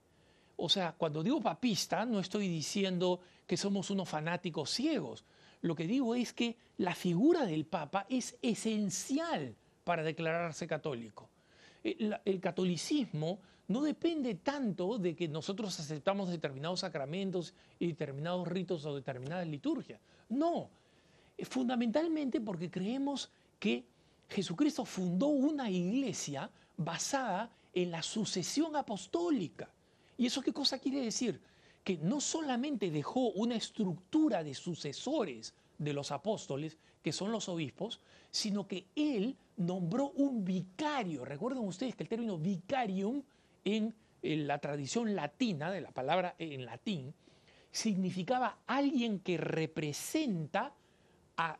O 0.61 0.68
sea, 0.68 0.92
cuando 0.92 1.23
digo 1.23 1.40
papista, 1.40 2.05
no 2.05 2.18
estoy 2.18 2.49
diciendo 2.49 3.21
que 3.47 3.57
somos 3.57 3.90
unos 3.90 4.09
fanáticos 4.09 4.71
ciegos. 4.71 5.25
Lo 5.61 5.77
que 5.77 5.87
digo 5.87 6.16
es 6.16 6.33
que 6.33 6.57
la 6.79 6.97
figura 6.97 7.47
del 7.47 7.64
Papa 7.64 8.07
es 8.09 8.37
esencial 8.42 9.55
para 9.85 10.03
declararse 10.03 10.66
católico. 10.66 11.31
El, 11.85 12.12
eh, 12.12 12.21
el, 12.25 12.40
catolicismo 12.40 13.38
no 13.68 13.83
depende 13.83 14.35
tanto 14.35 14.99
de 14.99 15.14
que 15.14 15.29
nosotros 15.29 15.79
aceptamos 15.79 16.29
determinados 16.29 16.81
sacramentos 16.81 17.55
y 17.79 17.87
determinados 17.87 18.49
ritos 18.49 18.85
o 18.85 18.97
determinadas 18.97 19.47
liturgias. 19.47 20.01
No, 20.29 20.71
fundamentalmente 21.44 22.40
porque 22.40 22.68
creemos 22.68 23.31
que 23.61 23.85
Jesucristo 24.29 24.85
fundó 24.85 25.29
una 25.29 25.71
iglesia 25.71 26.51
basada 26.77 27.49
en 27.73 27.92
la 27.92 28.03
sucesión 28.03 28.75
apostólica. 28.75 29.71
¿Y 30.18 30.26
eso 30.26 30.42
qué 30.42 30.52
cosa 30.52 30.78
quiere 30.78 31.00
decir? 31.00 31.40
Que 31.85 31.96
no 31.96 32.20
solamente 32.20 32.90
dejó 32.90 33.31
una 33.31 33.54
estructura 33.54 34.44
de 34.44 34.52
sucesores 34.52 35.54
de 35.78 35.92
los 35.92 36.11
apóstoles, 36.11 36.76
que 37.02 37.12
son 37.12 37.31
los 37.31 37.48
obispos, 37.48 38.00
sino 38.31 38.66
que 38.66 38.88
él 38.96 39.37
nombró 39.57 40.11
un 40.11 40.44
vicario. 40.44 41.24
Recuerden 41.24 41.64
ustedes 41.64 41.94
que 41.94 42.02
el 42.02 42.09
término 42.09 42.37
vicarium 42.37 43.22
en, 43.64 43.94
la 44.20 44.59
tradición 44.59 45.14
latina, 45.14 45.70
de 45.70 45.81
la 45.81 45.92
palabra 45.92 46.35
en 46.40 46.64
latín, 46.66 47.14
significaba 47.70 48.59
alguien 48.66 49.20
que 49.20 49.37
representa 49.37 50.74
a, 51.37 51.59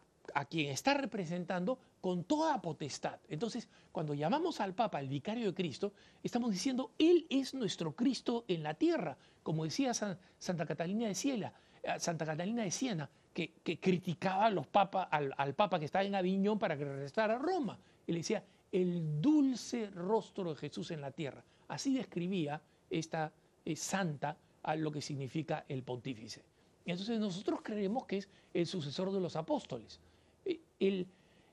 quien 0.51 0.71
está 0.71 0.95
representando 0.95 1.79
con 2.01 2.25
toda 2.25 2.61
potestad. 2.61 3.19
Entonces, 3.29 3.69
cuando 3.93 4.15
llamamos 4.15 4.61
al 4.61 4.75
Papa 4.75 5.01
el 5.01 5.09
vicario 5.09 5.47
de 5.47 5.55
Cristo, 5.55 5.93
estamos 6.23 6.51
diciendo, 6.51 6.93
Él 6.99 7.27
es 7.31 7.55
nuestro 7.55 7.95
Cristo 7.95 8.45
en 8.49 8.63
la 8.63 8.75
tierra, 8.75 9.17
como 9.43 9.65
decía 9.65 9.93
Santa 9.95 10.67
Catalina 10.67 11.09
de 11.09 11.15
Siena, 11.15 11.53
eh, 11.83 11.99
Santa 11.99 12.27
Catalina 12.27 12.63
de 12.63 12.71
Siena, 12.71 13.11
que, 13.33 13.79
criticaba 13.81 14.47
a 14.47 14.51
los 14.51 14.67
al, 14.73 15.55
Papa 15.55 15.79
que 15.79 15.85
estaba 15.85 16.05
en 16.05 16.15
Aviñón 16.15 16.59
para 16.59 16.77
que 16.77 16.85
regresara 16.85 17.37
a 17.37 17.39
Roma. 17.39 17.79
Y 18.07 18.13
le 18.13 18.19
decía, 18.19 18.43
el 18.73 19.21
dulce 19.21 19.91
rostro 19.91 20.51
de 20.51 20.57
Jesús 20.57 20.91
en 20.91 21.01
la 21.01 21.11
tierra. 21.13 21.45
Así 21.69 21.95
describía 21.95 22.61
esta 22.91 23.33
eh, 23.65 23.77
santa 23.77 24.37
a 24.63 24.75
lo 24.77 24.91
que 24.91 25.01
significa 25.01 25.65
el 25.69 25.83
pontífice. 25.83 26.43
Entonces 26.85 27.21
nosotros 27.21 27.61
creemos 27.63 28.07
que 28.07 28.19
es 28.19 28.29
el 28.55 28.67
sucesor 28.67 29.13
de 29.13 29.21
los 29.21 29.37
apóstoles. 29.37 30.01
Eh, 30.45 30.61
el, 30.81 31.07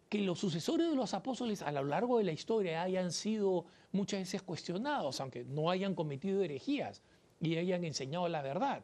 que 0.10 0.20
los 0.20 0.40
sucesores 0.40 0.90
de 0.90 0.96
los 0.96 1.14
apóstoles 1.14 1.62
a 1.62 1.72
lo 1.72 1.84
largo 1.84 2.18
de 2.18 2.26
la 2.26 2.32
historia 2.32 2.82
hayan 2.82 3.12
sido 3.12 3.66
muchas 3.92 4.22
veces 4.22 4.42
cuestionados, 4.42 5.20
aunque 5.20 5.44
no 5.44 5.70
hayan 5.70 5.96
cometido 5.96 6.44
herejías 6.44 7.02
y 7.42 7.56
hayan 7.58 7.84
enseñado 7.84 8.28
la 8.28 8.42
verdad. 8.42 8.84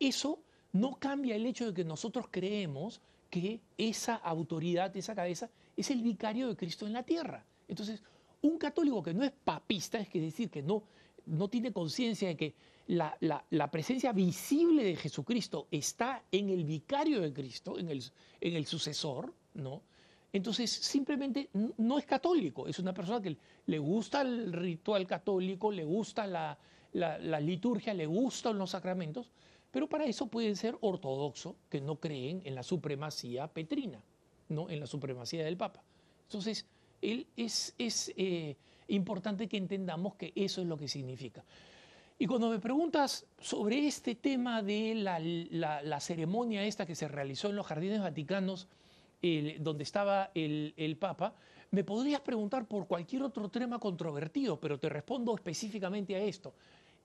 Eso 0.00 0.38
no 0.72 0.96
cambia 0.98 1.36
el 1.36 1.46
hecho 1.46 1.66
de 1.66 1.74
que 1.74 1.84
nosotros 1.84 2.26
creemos 2.30 3.00
que 3.30 3.60
esa 3.76 4.14
autoridad, 4.14 4.96
esa 4.96 5.14
cabeza, 5.14 5.50
es 5.76 5.90
el 5.90 6.02
vicario 6.02 6.48
de 6.48 6.56
Cristo 6.56 6.86
en 6.86 6.92
la 6.92 7.02
tierra. 7.02 7.44
Entonces, 7.68 8.02
un 8.42 8.58
católico 8.58 9.02
que 9.02 9.12
no 9.12 9.24
es 9.24 9.32
papista, 9.32 9.98
es 9.98 10.12
decir, 10.12 10.50
que 10.50 10.62
no, 10.62 10.82
no 11.26 11.48
tiene 11.48 11.72
conciencia 11.72 12.28
de 12.28 12.36
que 12.36 12.54
la, 12.86 13.70
presencia 13.70 14.12
visible 14.12 14.84
de 14.84 14.96
Jesucristo 14.96 15.68
está 15.70 16.22
en 16.30 16.50
el 16.50 16.64
vicario 16.64 17.20
de 17.20 17.32
Cristo, 17.32 17.78
en 17.78 17.88
el, 17.88 18.02
en 18.40 18.56
el 18.56 18.66
sucesor, 18.66 19.32
¿no? 19.54 19.82
Entonces, 20.32 20.70
simplemente 20.70 21.48
no 21.78 21.96
es 21.96 22.06
católico, 22.06 22.66
es 22.66 22.78
una 22.80 22.92
persona 22.92 23.22
que 23.22 23.36
le 23.66 23.78
gusta 23.78 24.22
el 24.22 24.52
ritual 24.52 25.06
católico, 25.06 25.70
le 25.70 25.84
gusta 25.84 26.26
la, 26.26 26.58
la, 26.92 27.40
liturgia, 27.40 27.94
le 27.94 28.06
gustan 28.06 28.58
los 28.58 28.70
sacramentos, 28.70 29.30
pero 29.70 29.88
para 29.88 30.06
eso 30.06 30.26
puede 30.26 30.56
ser 30.56 30.76
ortodoxo, 30.80 31.54
que 31.70 31.80
no 31.80 32.00
creen 32.00 32.42
en 32.44 32.56
la 32.56 32.64
supremacía 32.64 33.46
petrina, 33.46 34.02
¿no? 34.48 34.68
en 34.68 34.80
la 34.80 34.86
supremacía 34.88 35.44
del 35.44 35.56
Papa. 35.56 35.84
Entonces, 36.22 36.66
es, 37.00 37.74
es 37.78 38.12
eh, 38.16 38.56
importante 38.88 39.46
que 39.46 39.56
entendamos 39.56 40.16
que 40.16 40.32
eso 40.34 40.62
es 40.62 40.66
lo 40.66 40.76
que 40.76 40.88
significa. 40.88 41.44
Y 42.18 42.26
cuando 42.26 42.48
me 42.48 42.60
preguntas 42.60 43.26
sobre 43.40 43.86
este 43.86 44.14
tema 44.14 44.62
de 44.62 44.94
la, 44.94 46.00
ceremonia 46.00 46.64
esta 46.64 46.86
que 46.86 46.94
se 46.94 47.08
realizó 47.08 47.48
en 47.48 47.56
los 47.56 47.66
jardines 47.66 48.00
vaticanos, 48.00 48.68
donde 49.60 49.82
estaba 49.82 50.30
el, 50.34 50.74
el, 50.76 50.96
Papa, 50.96 51.34
me 51.70 51.82
podrías 51.82 52.20
preguntar 52.20 52.66
por 52.66 52.86
cualquier 52.86 53.22
otro 53.22 53.48
tema 53.48 53.78
controvertido, 53.78 54.60
pero 54.60 54.78
te 54.78 54.88
respondo 54.88 55.34
específicamente 55.34 56.14
a 56.14 56.20
esto. 56.20 56.54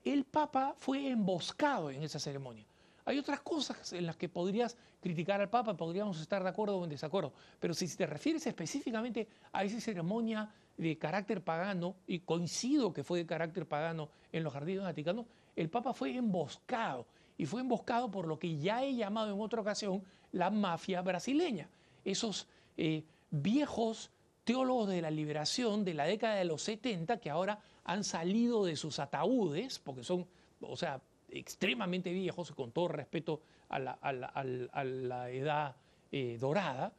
El 0.04 0.24
Papa 0.24 0.74
fue 0.76 1.08
emboscado 1.08 1.90
en 1.90 2.02
esa 2.02 2.18
ceremonia. 2.18 2.64
Hay 3.04 3.18
otras 3.18 3.40
cosas 3.40 3.92
en 3.92 4.06
las 4.06 4.16
que 4.16 4.28
podrías 4.28 4.76
criticar 5.00 5.40
al 5.40 5.50
Papa, 5.50 5.76
podríamos 5.76 6.20
estar 6.20 6.42
de 6.42 6.48
acuerdo 6.48 6.78
o 6.78 6.84
en 6.84 6.90
desacuerdo, 6.90 7.32
pero 7.58 7.74
si 7.74 7.88
te 7.96 8.06
refieres 8.06 8.46
específicamente 8.46 9.26
a 9.52 9.64
esa 9.64 9.80
ceremonia 9.80 10.48
de 10.80 10.96
carácter 10.96 11.42
pagano, 11.42 11.96
y 12.06 12.20
coincido 12.20 12.92
que 12.92 13.04
fue 13.04 13.18
de 13.18 13.26
carácter 13.26 13.66
pagano 13.66 14.08
en 14.32 14.42
los 14.42 14.52
jardines 14.52 14.82
vaticanos, 14.82 15.26
el 15.54 15.68
Papa 15.68 15.92
fue 15.92 16.16
emboscado, 16.16 17.06
y 17.36 17.44
fue 17.44 17.60
emboscado 17.60 18.10
por 18.10 18.26
lo 18.26 18.38
que 18.38 18.56
ya 18.56 18.82
he 18.82 18.94
llamado 18.94 19.32
en 19.34 19.40
otra 19.40 19.60
ocasión 19.60 20.02
la 20.32 20.50
mafia 20.50 21.02
brasileña. 21.02 21.68
Esos 22.04 22.46
eh, 22.76 23.04
viejos 23.30 24.10
teólogos 24.44 24.88
de 24.88 25.02
la 25.02 25.10
liberación 25.10 25.84
de 25.84 25.94
la 25.94 26.04
década 26.04 26.36
de 26.36 26.44
los 26.46 26.62
70 26.62 27.18
que 27.18 27.28
ahora 27.28 27.60
han 27.84 28.02
salido 28.02 28.64
de 28.64 28.76
sus 28.76 28.98
ataúdes, 28.98 29.78
porque 29.78 30.02
son, 30.02 30.26
o 30.62 30.76
sea, 30.76 31.02
extremadamente 31.28 32.10
viejos, 32.12 32.52
con 32.52 32.72
todo 32.72 32.88
respeto 32.88 33.42
a 33.68 33.78
la, 33.78 35.30
edad 35.30 35.76
eh, 36.10 36.38
dorada, 36.40 36.92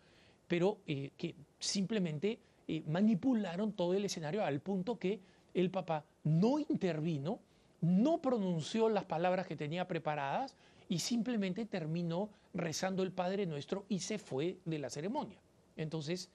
pero 0.47 0.77
eh, 0.85 1.11
que 1.17 1.35
simplemente 1.59 2.39
eh, 2.73 2.83
manipularon 2.87 3.73
todo 3.73 3.93
el 3.93 4.05
escenario 4.05 4.45
al 4.45 4.61
punto 4.61 4.97
que 4.97 5.19
el 5.53 5.69
Papa 5.69 6.05
no 6.23 6.57
intervino, 6.59 7.39
no 7.81 8.21
pronunció 8.21 8.87
las 8.87 9.03
palabras 9.03 9.45
que 9.45 9.57
tenía 9.57 9.87
preparadas 9.87 10.55
y 10.87 10.99
simplemente 10.99 11.65
terminó 11.65 12.29
rezando 12.53 13.03
el 13.03 13.11
Padre 13.11 13.45
Nuestro 13.45 13.85
y 13.89 13.99
se 13.99 14.17
fue 14.17 14.57
de 14.63 14.79
la 14.79 14.89
ceremonia. 14.89 15.39
Entonces, 15.75 16.29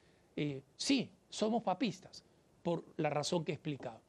sí, 0.76 1.10
somos 1.30 1.62
papistas, 1.62 2.22
por 2.62 2.84
la 2.96 3.08
razón 3.10 3.44
que 3.44 3.52
he 3.52 3.54
explicado. 3.54 4.00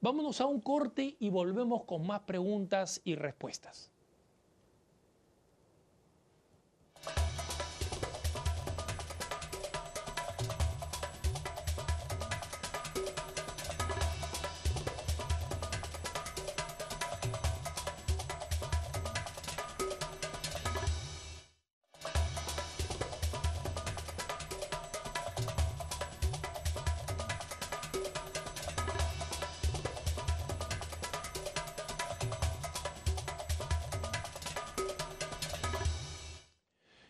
Vámonos 0.00 0.40
a 0.40 0.46
un 0.46 0.60
corte 0.60 1.16
y 1.18 1.28
volvemos 1.28 1.84
con 1.84 2.06
más 2.06 2.20
preguntas 2.20 3.00
y 3.04 3.16
respuestas. 3.16 3.90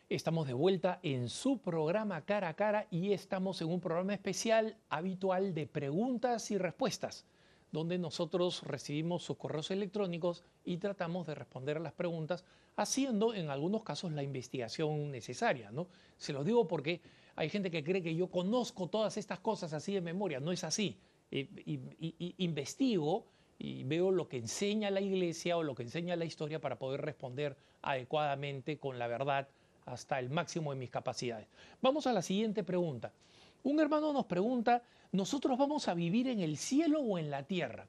Estamos 0.09 0.47
de 0.47 0.55
vuelta 0.55 1.01
en 1.03 1.29
su 1.29 1.59
programa 1.59 2.25
Cara 2.25 2.51
a 2.51 2.55
Cara 2.55 2.87
y 2.93 3.11
estamos 3.11 3.61
en 3.61 3.67
un 3.67 3.81
programa 3.81 4.15
especial 4.15 4.77
habitual 4.89 5.53
de 5.53 5.67
preguntas 5.67 6.53
y 6.53 6.59
respuestas, 6.59 7.27
donde 7.73 7.99
nosotros 7.99 8.63
recibimos 8.63 9.25
sus 9.25 9.37
correos 9.37 9.73
electrónicos 9.73 10.45
y 10.65 10.77
tratamos 10.77 11.27
de 11.27 11.35
responder 11.35 11.79
a 11.79 11.81
las 11.81 11.93
preguntas, 11.93 12.45
haciendo 12.77 13.35
en 13.35 13.51
algunos 13.51 13.83
casos 13.83 14.13
la 14.13 14.23
investigación 14.23 15.11
necesaria. 15.11 15.73
¿no? 15.73 15.89
Se 16.17 16.33
lo 16.33 16.45
digo 16.45 16.69
porque 16.69 17.01
hay 17.35 17.51
gente 17.51 17.73
que 17.73 17.83
cree 17.83 18.01
que 18.01 18.15
yo 18.15 18.29
conozco 18.29 18.87
todas 18.87 19.17
estas 19.17 19.41
cosas 19.41 19.73
así 19.73 19.93
de 19.93 20.03
memoria. 20.03 20.39
No 20.39 20.53
es 20.53 20.63
así. 20.63 21.01
Eh, 21.33 21.49
investigo 22.39 23.27
y 23.59 23.83
veo 23.83 24.13
lo 24.13 24.29
que 24.29 24.37
enseña 24.37 24.89
la 24.89 25.01
iglesia 25.01 25.57
o 25.57 25.65
lo 25.65 25.75
que 25.75 25.83
enseña 25.83 26.15
la 26.15 26.27
historia 26.27 26.61
para 26.61 26.79
poder 26.79 27.01
responder 27.01 27.57
adecuadamente 27.83 28.79
con 28.79 29.01
la 29.01 29.09
verdad 29.09 29.49
hasta 29.87 30.19
el 30.19 30.31
máximo 30.31 30.73
de 30.73 30.79
mis 30.79 30.91
capacidades. 30.91 31.49
Vamos 31.81 32.07
a 32.07 32.13
la 32.13 32.23
siguiente 32.23 32.63
pregunta. 32.63 33.13
Un 33.63 33.81
hermano 33.81 34.13
nos 34.13 34.27
pregunta, 34.27 34.83
¿nosotros 35.13 35.57
vamos 35.57 35.89
a 35.89 35.95
vivir 35.95 36.29
en 36.29 36.41
el 36.41 36.57
cielo 36.57 37.01
o 37.01 37.19
en 37.19 37.31
la 37.31 37.45
tierra? 37.45 37.89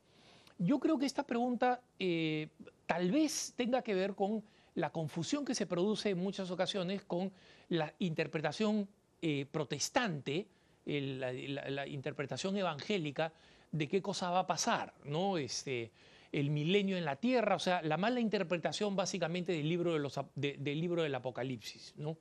Yo 0.57 0.79
creo 0.79 0.97
que 0.97 1.05
esta 1.05 1.23
pregunta 1.23 1.81
eh, 1.99 2.49
tal 2.86 3.12
vez 3.12 3.53
tenga 3.55 3.81
que 3.81 3.93
ver 3.93 4.15
con 4.15 4.43
la 4.75 4.91
confusión 4.91 5.43
que 5.43 5.55
se 5.55 5.65
produce 5.65 6.12
en 6.12 6.19
muchas 6.19 6.49
ocasiones 6.51 7.03
con 7.03 7.31
la 7.69 7.93
interpretación 7.99 8.88
eh, 9.21 9.45
protestante, 9.51 10.47
la, 10.86 11.88
interpretación 11.88 12.55
evangélica 12.57 13.33
de 13.71 13.88
qué 13.88 14.01
cosa 14.01 14.29
va 14.29 14.39
a 14.39 14.47
pasar, 14.47 14.93
¿no? 15.03 15.38
Este, 15.38 15.91
el 16.39 16.52
milenio 16.52 16.97
en 16.97 17.06
la 17.06 17.15
tierra, 17.15 17.56
o 17.56 17.60
sea, 17.60 17.82
la 17.82 17.97
mala 17.97 18.19
interpretación 18.19 18.95
básicamente 18.95 19.54
del 19.54 19.67
libro, 19.67 19.97
del, 20.36 20.80
libro 20.80 21.02
del 21.02 21.15
Apocalipsis. 21.15 21.95
¿no? 21.97 22.17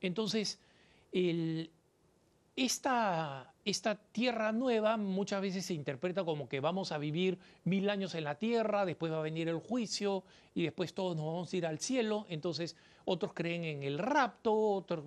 Entonces, 0.00 0.58
esta, 2.56 3.52
esta 3.64 3.94
tierra 3.96 4.52
nueva 4.52 4.96
muchas 4.96 5.42
veces 5.42 5.66
se 5.66 5.74
interpreta 5.74 6.24
como 6.24 6.48
que 6.48 6.60
vamos 6.60 6.90
a 6.90 6.98
vivir 6.98 7.38
mil 7.64 7.90
años 7.90 8.14
en 8.14 8.24
la 8.24 8.36
tierra, 8.36 8.86
después 8.86 9.12
va 9.12 9.18
a 9.18 9.22
venir 9.22 9.48
el 9.48 9.58
juicio 9.58 10.24
y 10.54 10.62
después 10.62 10.94
todos 10.94 11.14
nos 11.14 11.26
vamos 11.26 11.52
a 11.52 11.56
ir 11.56 11.66
al 11.66 11.80
cielo. 11.80 12.24
Entonces 12.30 12.76
otros 13.04 13.34
creen 13.34 13.64
en 13.64 13.82
el 13.82 13.98
rapto, 13.98 14.54
otros 14.54 15.04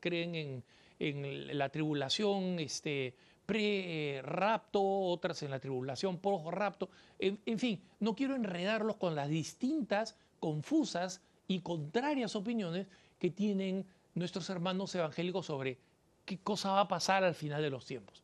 creen 0.00 0.34
en, 0.34 0.64
en 0.98 1.56
la 1.56 1.70
tribulación 1.70 2.58
este, 2.58 3.14
pre-rapto, 3.46 4.82
otras 4.82 5.42
en 5.42 5.50
la 5.50 5.60
tribulación 5.60 6.18
post-rapto. 6.18 6.88
En, 7.18 7.38
en 7.46 7.58
fin, 7.58 7.82
no 8.00 8.14
quiero 8.14 8.34
enredarlos 8.34 8.96
con 8.96 9.14
las 9.14 9.28
distintas, 9.28 10.16
confusas 10.40 11.20
y 11.46 11.60
contrarias 11.60 12.36
opiniones 12.36 12.86
que 13.18 13.30
tienen 13.30 13.86
nuestros 14.14 14.48
hermanos 14.50 14.94
evangélicos 14.94 15.46
sobre 15.46 15.78
qué 16.24 16.38
cosa 16.38 16.72
va 16.72 16.80
a 16.80 16.88
pasar 16.88 17.24
al 17.24 17.34
final 17.34 17.62
de 17.62 17.70
los 17.70 17.84
tiempos. 17.84 18.22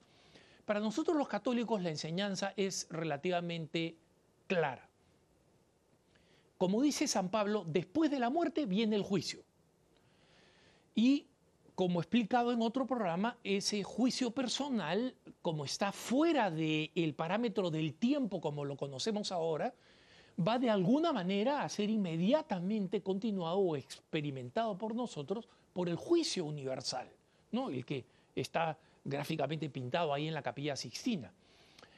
Para 0.64 0.80
nosotros 0.80 1.16
los 1.16 1.28
católicos 1.28 1.82
la 1.82 1.90
enseñanza 1.90 2.54
es 2.56 2.86
relativamente 2.90 3.96
clara. 4.46 4.88
Como 6.58 6.82
dice 6.82 7.08
San 7.08 7.30
Pablo, 7.30 7.64
después 7.66 8.10
de 8.10 8.20
la 8.20 8.30
muerte 8.30 8.66
viene 8.66 8.96
el 8.96 9.02
juicio. 9.02 9.42
Y 10.94 11.26
como 11.80 11.98
he 11.98 12.02
explicado 12.02 12.52
en 12.52 12.60
otro 12.60 12.86
programa, 12.86 13.38
ese 13.42 13.82
juicio 13.82 14.32
personal, 14.32 15.14
como 15.40 15.64
está 15.64 15.92
fuera 15.92 16.50
del 16.50 17.14
parámetro 17.16 17.70
del 17.70 17.94
tiempo 17.94 18.38
como 18.42 18.66
lo 18.66 18.76
conocemos 18.76 19.32
ahora, 19.32 19.72
va 20.38 20.58
de 20.58 20.68
alguna 20.68 21.10
manera 21.10 21.62
a 21.62 21.68
ser 21.70 21.88
inmediatamente 21.88 23.00
continuado 23.00 23.56
o 23.60 23.76
experimentado 23.76 24.76
por 24.76 24.94
nosotros 24.94 25.48
por 25.72 25.88
el 25.88 25.96
juicio 25.96 26.44
universal. 26.44 27.08
¿no? 27.50 27.70
el 27.70 27.86
que 27.86 28.04
está 28.36 28.76
gráficamente 29.02 29.70
pintado 29.70 30.12
ahí 30.12 30.28
en 30.28 30.34
la 30.34 30.42
capilla 30.42 30.76
Sixtina. 30.76 31.32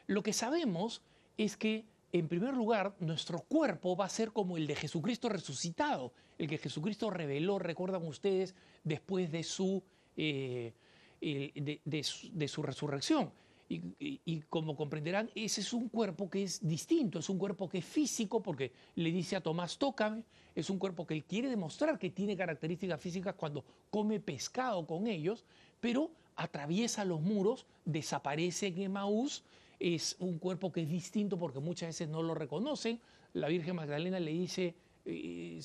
Lo 0.06 0.22
que 0.22 0.32
sabemos 0.32 1.02
es 1.36 1.56
que, 1.56 1.84
en 2.12 2.28
primer 2.28 2.54
lugar, 2.54 2.94
nuestro 3.00 3.40
cuerpo 3.40 3.96
va 3.96 4.04
a 4.04 4.10
ser 4.10 4.32
como 4.32 4.58
el 4.58 4.66
de 4.66 4.76
Jesucristo 4.76 5.30
resucitado, 5.30 6.12
el 6.38 6.46
que 6.46 6.58
Jesucristo 6.58 7.08
reveló, 7.08 7.58
recuerdan 7.58 8.06
ustedes, 8.06 8.54
después 8.84 9.32
de 9.32 9.42
su, 9.42 9.82
eh, 10.16 10.74
de, 11.20 12.48
su 12.48 12.62
resurrección. 12.62 13.30
Y, 13.70 14.42
como 14.50 14.76
comprenderán, 14.76 15.30
ese 15.34 15.62
es 15.62 15.72
un 15.72 15.88
cuerpo 15.88 16.28
que 16.28 16.42
es 16.42 16.60
distinto, 16.60 17.18
es 17.18 17.30
un 17.30 17.38
cuerpo 17.38 17.70
que 17.70 17.78
es 17.78 17.84
físico, 17.86 18.42
porque 18.42 18.70
le 18.96 19.10
dice 19.10 19.36
a 19.36 19.40
Tomás, 19.40 19.78
tócame, 19.78 20.24
es 20.54 20.68
un 20.68 20.78
cuerpo 20.78 21.06
que 21.06 21.14
él 21.14 21.24
quiere 21.24 21.48
demostrar 21.48 21.98
que 21.98 22.10
tiene 22.10 22.36
características 22.36 23.00
físicas 23.00 23.34
cuando 23.34 23.64
come 23.88 24.20
pescado 24.20 24.86
con 24.86 25.06
ellos, 25.06 25.46
pero 25.80 26.10
atraviesa 26.36 27.06
los 27.06 27.22
muros, 27.22 27.64
desaparece 27.86 28.66
en 28.66 28.82
Emaús, 28.82 29.42
es 29.82 30.14
un 30.20 30.38
cuerpo 30.38 30.70
que 30.70 30.82
es 30.82 30.88
distinto 30.88 31.36
porque 31.36 31.58
muchas 31.58 31.88
veces 31.88 32.08
no 32.08 32.22
lo 32.22 32.34
reconocen. 32.34 33.00
La 33.32 33.48
Virgen 33.48 33.74
Magdalena 33.74 34.20
le 34.20 34.30
dice, 34.30 34.76
eh, 35.04 35.60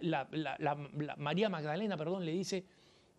la, 0.00 0.26
María 1.16 1.48
Magdalena, 1.48 1.96
perdón, 1.96 2.24
le 2.24 2.32
dice, 2.32 2.64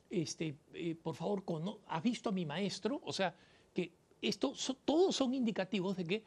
este, 0.10 0.58
eh, 0.74 0.96
por 1.02 1.16
favor, 1.16 1.44
¿has 1.88 2.04
visto 2.04 2.30
a 2.30 2.32
mi 2.34 2.46
maestro? 2.46 3.00
O 3.06 3.14
sea, 3.14 3.34
que 3.74 3.94
esto 4.22 4.54
todos 4.84 5.16
son 5.16 5.34
indicativos 5.34 5.96
de 5.96 6.04
que 6.04 6.24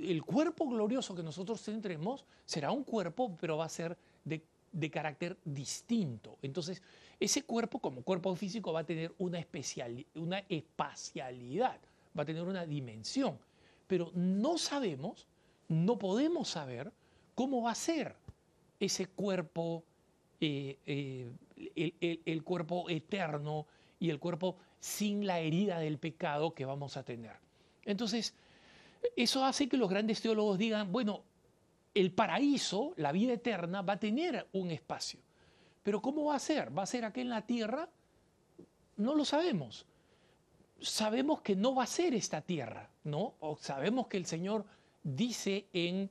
el 0.00 0.24
cuerpo 0.24 0.68
glorioso 0.68 1.14
que 1.14 1.22
nosotros 1.22 1.62
tendremos 1.62 2.24
será 2.44 2.72
un 2.72 2.82
cuerpo, 2.82 3.36
pero 3.40 3.56
va 3.56 3.66
a 3.66 3.68
ser 3.68 3.96
de, 4.24 4.90
carácter 4.90 5.38
distinto. 5.44 6.38
Entonces, 6.42 6.82
ese 7.20 7.44
cuerpo, 7.44 7.78
como 7.78 8.02
cuerpo 8.02 8.34
físico, 8.34 8.72
va 8.72 8.80
a 8.80 8.84
tener 8.84 9.14
una, 9.18 9.38
especial, 9.38 10.04
una 10.16 10.40
espacialidad, 10.48 11.78
va 12.16 12.22
a 12.22 12.26
tener 12.26 12.42
una 12.42 12.66
dimensión. 12.66 13.38
Pero 13.86 14.10
no 14.14 14.58
sabemos, 14.58 15.26
no 15.68 15.98
podemos 15.98 16.48
saber 16.48 16.92
cómo 17.34 17.62
va 17.62 17.72
a 17.72 17.74
ser 17.74 18.16
ese 18.80 19.06
cuerpo, 19.06 19.84
eh, 20.40 20.78
eh, 20.86 22.20
el 22.24 22.42
cuerpo 22.42 22.88
eterno 22.88 23.66
y 23.98 24.10
el 24.10 24.18
cuerpo 24.18 24.56
sin 24.80 25.26
la 25.26 25.38
herida 25.38 25.78
del 25.78 25.98
pecado 25.98 26.54
que 26.54 26.64
vamos 26.64 26.96
a 26.96 27.04
tener. 27.04 27.36
Entonces, 27.84 28.34
eso 29.16 29.44
hace 29.44 29.68
que 29.68 29.76
los 29.76 29.88
grandes 29.88 30.20
teólogos 30.20 30.58
digan, 30.58 30.90
bueno, 30.90 31.22
el 31.94 32.12
paraíso, 32.12 32.94
la 32.96 33.12
vida 33.12 33.34
eterna, 33.34 33.82
va 33.82 33.94
a 33.94 34.00
tener 34.00 34.48
un 34.52 34.70
espacio. 34.70 35.20
Pero 35.82 36.00
¿cómo 36.00 36.24
va 36.26 36.36
a 36.36 36.40
ser? 36.40 36.76
¿Va 36.76 36.82
a 36.82 36.86
ser 36.86 37.04
aquí 37.04 37.20
en 37.20 37.28
la 37.28 37.42
tierra? 37.46 37.88
No 38.96 39.14
lo 39.14 39.24
sabemos. 39.24 39.86
Sabemos 40.82 41.40
que 41.40 41.56
no 41.56 41.74
va 41.74 41.84
a 41.84 41.86
ser 41.86 42.14
esta 42.14 42.42
tierra, 42.42 42.90
¿no? 43.04 43.34
O 43.40 43.56
sabemos 43.56 44.08
que 44.08 44.16
el 44.16 44.26
Señor 44.26 44.64
dice 45.02 45.66
en, 45.72 46.10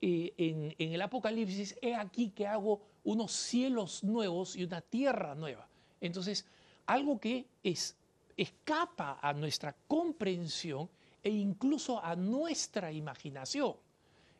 eh, 0.00 0.34
en, 0.36 0.74
en 0.78 0.92
el 0.92 1.02
Apocalipsis, 1.02 1.76
he 1.82 1.94
aquí 1.94 2.30
que 2.30 2.46
hago 2.46 2.80
unos 3.04 3.32
cielos 3.32 4.04
nuevos 4.04 4.56
y 4.56 4.64
una 4.64 4.80
tierra 4.80 5.34
nueva. 5.34 5.68
Entonces, 6.00 6.46
algo 6.86 7.18
que 7.20 7.46
es, 7.62 7.96
escapa 8.36 9.18
a 9.20 9.32
nuestra 9.32 9.74
comprensión 9.86 10.88
e 11.22 11.30
incluso 11.30 12.02
a 12.02 12.16
nuestra 12.16 12.92
imaginación. 12.92 13.76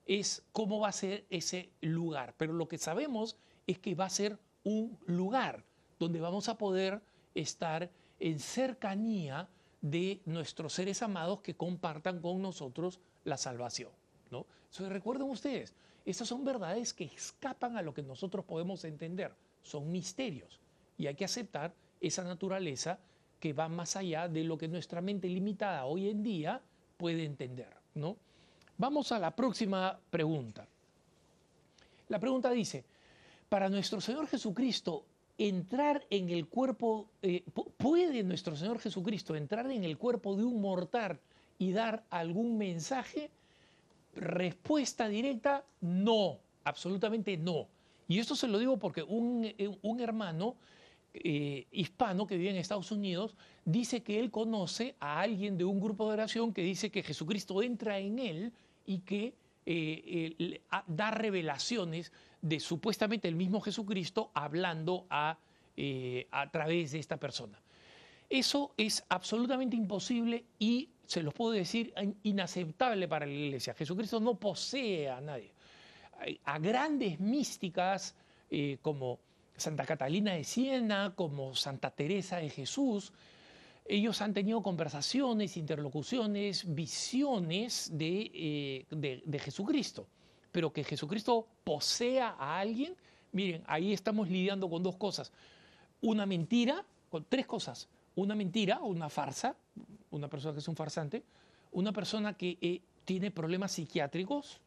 Es 0.06 0.42
cómo 0.52 0.80
va 0.80 0.88
a 0.88 0.92
ser 0.92 1.26
ese 1.28 1.70
lugar. 1.80 2.34
Pero 2.38 2.52
lo 2.52 2.68
que 2.68 2.78
sabemos 2.78 3.36
es 3.66 3.78
que 3.78 3.94
va 3.94 4.06
a 4.06 4.10
ser 4.10 4.38
un 4.64 4.98
lugar 5.06 5.64
donde 5.98 6.20
vamos 6.20 6.48
a 6.48 6.56
poder 6.56 7.02
estar 7.34 7.90
en 8.20 8.38
cercanía 8.38 9.48
de 9.80 10.20
nuestros 10.24 10.72
seres 10.72 11.02
amados 11.02 11.40
que 11.40 11.54
compartan 11.54 12.20
con 12.20 12.42
nosotros 12.42 13.00
la 13.24 13.36
salvación. 13.36 13.90
¿no? 14.30 14.46
recuerden 14.88 15.30
ustedes, 15.30 15.74
estas 16.04 16.28
son 16.28 16.44
verdades 16.44 16.92
que 16.92 17.04
escapan 17.04 17.76
a 17.76 17.82
lo 17.82 17.94
que 17.94 18.02
nosotros 18.02 18.44
podemos 18.44 18.84
entender, 18.84 19.32
son 19.62 19.90
misterios 19.90 20.60
y 20.96 21.06
hay 21.06 21.14
que 21.14 21.24
aceptar 21.24 21.74
esa 22.00 22.24
naturaleza 22.24 22.98
que 23.38 23.52
va 23.52 23.68
más 23.68 23.96
allá 23.96 24.28
de 24.28 24.44
lo 24.44 24.58
que 24.58 24.68
nuestra 24.68 25.00
mente 25.00 25.28
limitada 25.28 25.84
hoy 25.84 26.08
en 26.08 26.22
día 26.22 26.60
puede 26.96 27.24
entender. 27.24 27.72
¿no? 27.94 28.16
Vamos 28.76 29.12
a 29.12 29.18
la 29.18 29.34
próxima 29.34 29.98
pregunta. 30.10 30.66
La 32.08 32.18
pregunta 32.18 32.50
dice, 32.50 32.84
para 33.48 33.68
nuestro 33.68 34.00
Señor 34.00 34.26
Jesucristo, 34.26 35.04
entrar 35.38 36.04
en 36.10 36.28
el 36.30 36.48
cuerpo, 36.48 37.08
eh, 37.22 37.44
¿puede 37.76 38.24
nuestro 38.24 38.56
Señor 38.56 38.80
Jesucristo 38.80 39.36
entrar 39.36 39.70
en 39.70 39.84
el 39.84 39.96
cuerpo 39.96 40.36
de 40.36 40.44
un 40.44 40.60
mortal 40.60 41.20
y 41.58 41.70
dar 41.72 42.04
algún 42.10 42.58
mensaje? 42.58 43.30
Respuesta 44.16 45.08
directa, 45.08 45.64
no, 45.80 46.38
absolutamente 46.64 47.36
no. 47.36 47.68
Y 48.08 48.18
esto 48.18 48.34
se 48.34 48.48
lo 48.48 48.58
digo 48.58 48.78
porque 48.78 49.04
un, 49.04 49.44
eh, 49.44 49.78
un 49.82 50.00
hermano 50.00 50.56
eh, 51.14 51.66
hispano 51.70 52.26
que 52.26 52.36
vive 52.36 52.50
en 52.50 52.56
Estados 52.56 52.90
Unidos 52.90 53.36
dice 53.64 54.02
que 54.02 54.18
él 54.18 54.30
conoce 54.30 54.96
a 54.98 55.20
alguien 55.20 55.56
de 55.56 55.64
un 55.64 55.80
grupo 55.80 56.06
de 56.08 56.14
oración 56.14 56.52
que 56.52 56.62
dice 56.62 56.90
que 56.90 57.04
Jesucristo 57.04 57.62
entra 57.62 57.98
en 57.98 58.18
él 58.18 58.52
y 58.84 58.98
que 59.00 59.34
da 60.86 61.10
revelaciones 61.10 62.10
de 62.40 62.60
supuestamente 62.60 63.28
el 63.28 63.34
mismo 63.34 63.60
Jesucristo 63.60 64.30
hablando 64.34 65.06
a, 65.10 65.38
eh, 65.76 66.26
a 66.30 66.50
través 66.50 66.92
de 66.92 66.98
esta 66.98 67.16
persona. 67.16 67.60
Eso 68.28 68.72
es 68.76 69.04
absolutamente 69.08 69.76
imposible 69.76 70.44
y, 70.58 70.90
se 71.06 71.22
los 71.22 71.32
puedo 71.32 71.52
decir, 71.52 71.94
inaceptable 72.22 73.08
para 73.08 73.24
la 73.24 73.32
iglesia. 73.32 73.74
Jesucristo 73.74 74.20
no 74.20 74.34
posee 74.34 75.08
a 75.08 75.20
nadie. 75.20 75.50
A 76.44 76.58
grandes 76.58 77.18
místicas 77.20 78.14
como 78.82 79.20
Santa 79.56 79.84
Catalina 79.84 80.34
de 80.34 80.44
Siena, 80.44 81.14
como 81.14 81.54
Santa 81.54 81.90
Teresa 81.90 82.36
de 82.36 82.50
Jesús, 82.50 83.12
ellos 83.88 84.20
han 84.20 84.34
tenido 84.34 84.62
conversaciones, 84.62 85.56
interlocuciones, 85.56 86.74
visiones 86.74 87.90
de, 87.92 88.30
eh, 88.34 88.86
de, 88.90 89.38
Jesucristo. 89.38 90.06
Pero 90.52 90.72
que 90.72 90.84
Jesucristo 90.84 91.46
posea 91.64 92.36
a 92.38 92.58
alguien, 92.58 92.96
miren, 93.32 93.62
ahí 93.66 93.92
estamos 93.92 94.28
lidiando 94.28 94.68
con 94.68 94.82
dos 94.82 94.96
cosas. 94.96 95.32
Una 96.00 96.26
mentira, 96.26 96.84
con 97.10 97.24
tres 97.28 97.46
cosas. 97.46 97.88
Una 98.16 98.34
mentira, 98.34 98.80
una 98.80 99.08
farsa, 99.08 99.54
una 100.10 100.28
persona 100.28 100.54
que 100.54 100.60
es 100.60 100.68
un 100.68 100.76
farsante, 100.76 101.22
una 101.72 101.92
persona 101.92 102.34
que 102.34 102.58
eh, 102.60 102.80
tiene 103.04 103.30
problemas 103.30 103.72
psiquiátricos, 103.72 104.60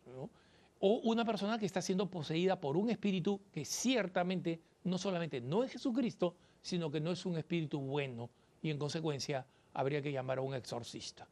o 0.80 0.96
una 1.04 1.24
persona 1.24 1.60
que 1.60 1.66
está 1.66 1.82
siendo 1.82 2.10
poseída 2.10 2.60
por 2.60 2.76
un 2.76 2.90
espíritu 2.90 3.40
que 3.52 3.66
ciertamente 3.66 4.60
no 4.84 4.98
solamente 4.98 5.40
no 5.40 5.64
es 5.64 5.72
Jesucristo, 5.72 6.36
sino 6.62 6.90
que 6.90 7.00
no 7.00 7.12
es 7.12 7.26
un 7.26 7.38
espíritu 7.38 7.80
bueno 7.80 8.30
y 8.62 8.70
en 8.70 8.78
consecuencia 8.78 9.46
habría 9.74 10.02
que 10.02 10.12
llamar 10.12 10.40
a 10.40 10.42
un 10.42 10.56
exorcista. 10.56 11.28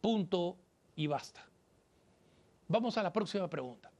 Punto 0.00 0.56
y 0.96 1.06
basta. 1.06 1.44
Vamos 2.68 2.96
a 2.98 3.02
la 3.02 3.12
próxima 3.12 3.48
pregunta. 3.48 3.90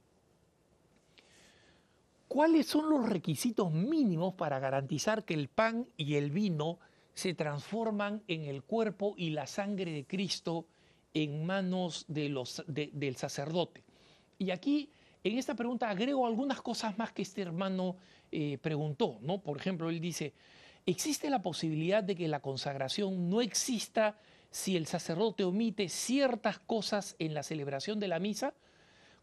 ¿Cuáles 2.27 2.67
son 2.67 2.89
los 2.89 3.09
requisitos 3.09 3.71
mínimos 3.71 4.35
para 4.35 4.59
garantizar 4.59 5.25
que 5.25 5.33
el 5.33 5.47
pan 5.47 5.87
y 5.97 6.15
el 6.15 6.29
vino 6.29 6.79
se 7.19 7.33
transforman 7.33 8.23
en 8.27 8.45
el 8.45 8.63
cuerpo 8.63 9.13
y 9.17 9.31
la 9.31 9.45
sangre 9.45 9.91
de 9.91 10.05
Cristo 10.05 10.67
en 11.13 11.45
manos 11.45 12.05
de 12.07 12.29
los, 12.29 12.63
del 12.67 13.15
sacerdote. 13.17 13.83
Y 14.37 14.51
aquí, 14.51 14.89
en 15.23 15.37
esta 15.37 15.55
pregunta, 15.55 15.89
agrego 15.89 16.25
algunas 16.25 16.61
cosas 16.61 16.97
más 16.97 17.11
que 17.11 17.23
este 17.23 17.41
hermano 17.41 17.97
eh, 18.31 18.57
preguntó. 18.59 19.17
¿no? 19.21 19.41
Por 19.41 19.57
ejemplo, 19.57 19.89
él 19.89 19.99
dice, 19.99 20.33
¿existe 20.85 21.29
la 21.29 21.41
posibilidad 21.41 22.03
de 22.03 22.15
que 22.15 22.27
la 22.27 22.41
consagración 22.41 23.29
no 23.29 23.41
exista 23.41 24.17
si 24.51 24.75
el 24.75 24.87
sacerdote 24.87 25.43
omite 25.43 25.89
ciertas 25.89 26.59
cosas 26.59 27.15
en 27.19 27.33
la 27.33 27.43
celebración 27.43 27.99
de 27.99 28.07
la 28.07 28.19
misa, 28.19 28.53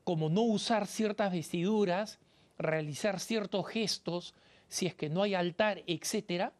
como 0.05 0.29
no 0.29 0.43
usar 0.43 0.87
ciertas 0.87 1.33
vestiduras, 1.33 2.19
realizar 2.59 3.21
ciertos 3.21 3.67
gestos, 3.67 4.35
si 4.69 4.87
es 4.87 4.95
que 4.95 5.09
no 5.09 5.23
hay 5.23 5.35
altar, 5.35 5.83
etcétera, 5.87 6.53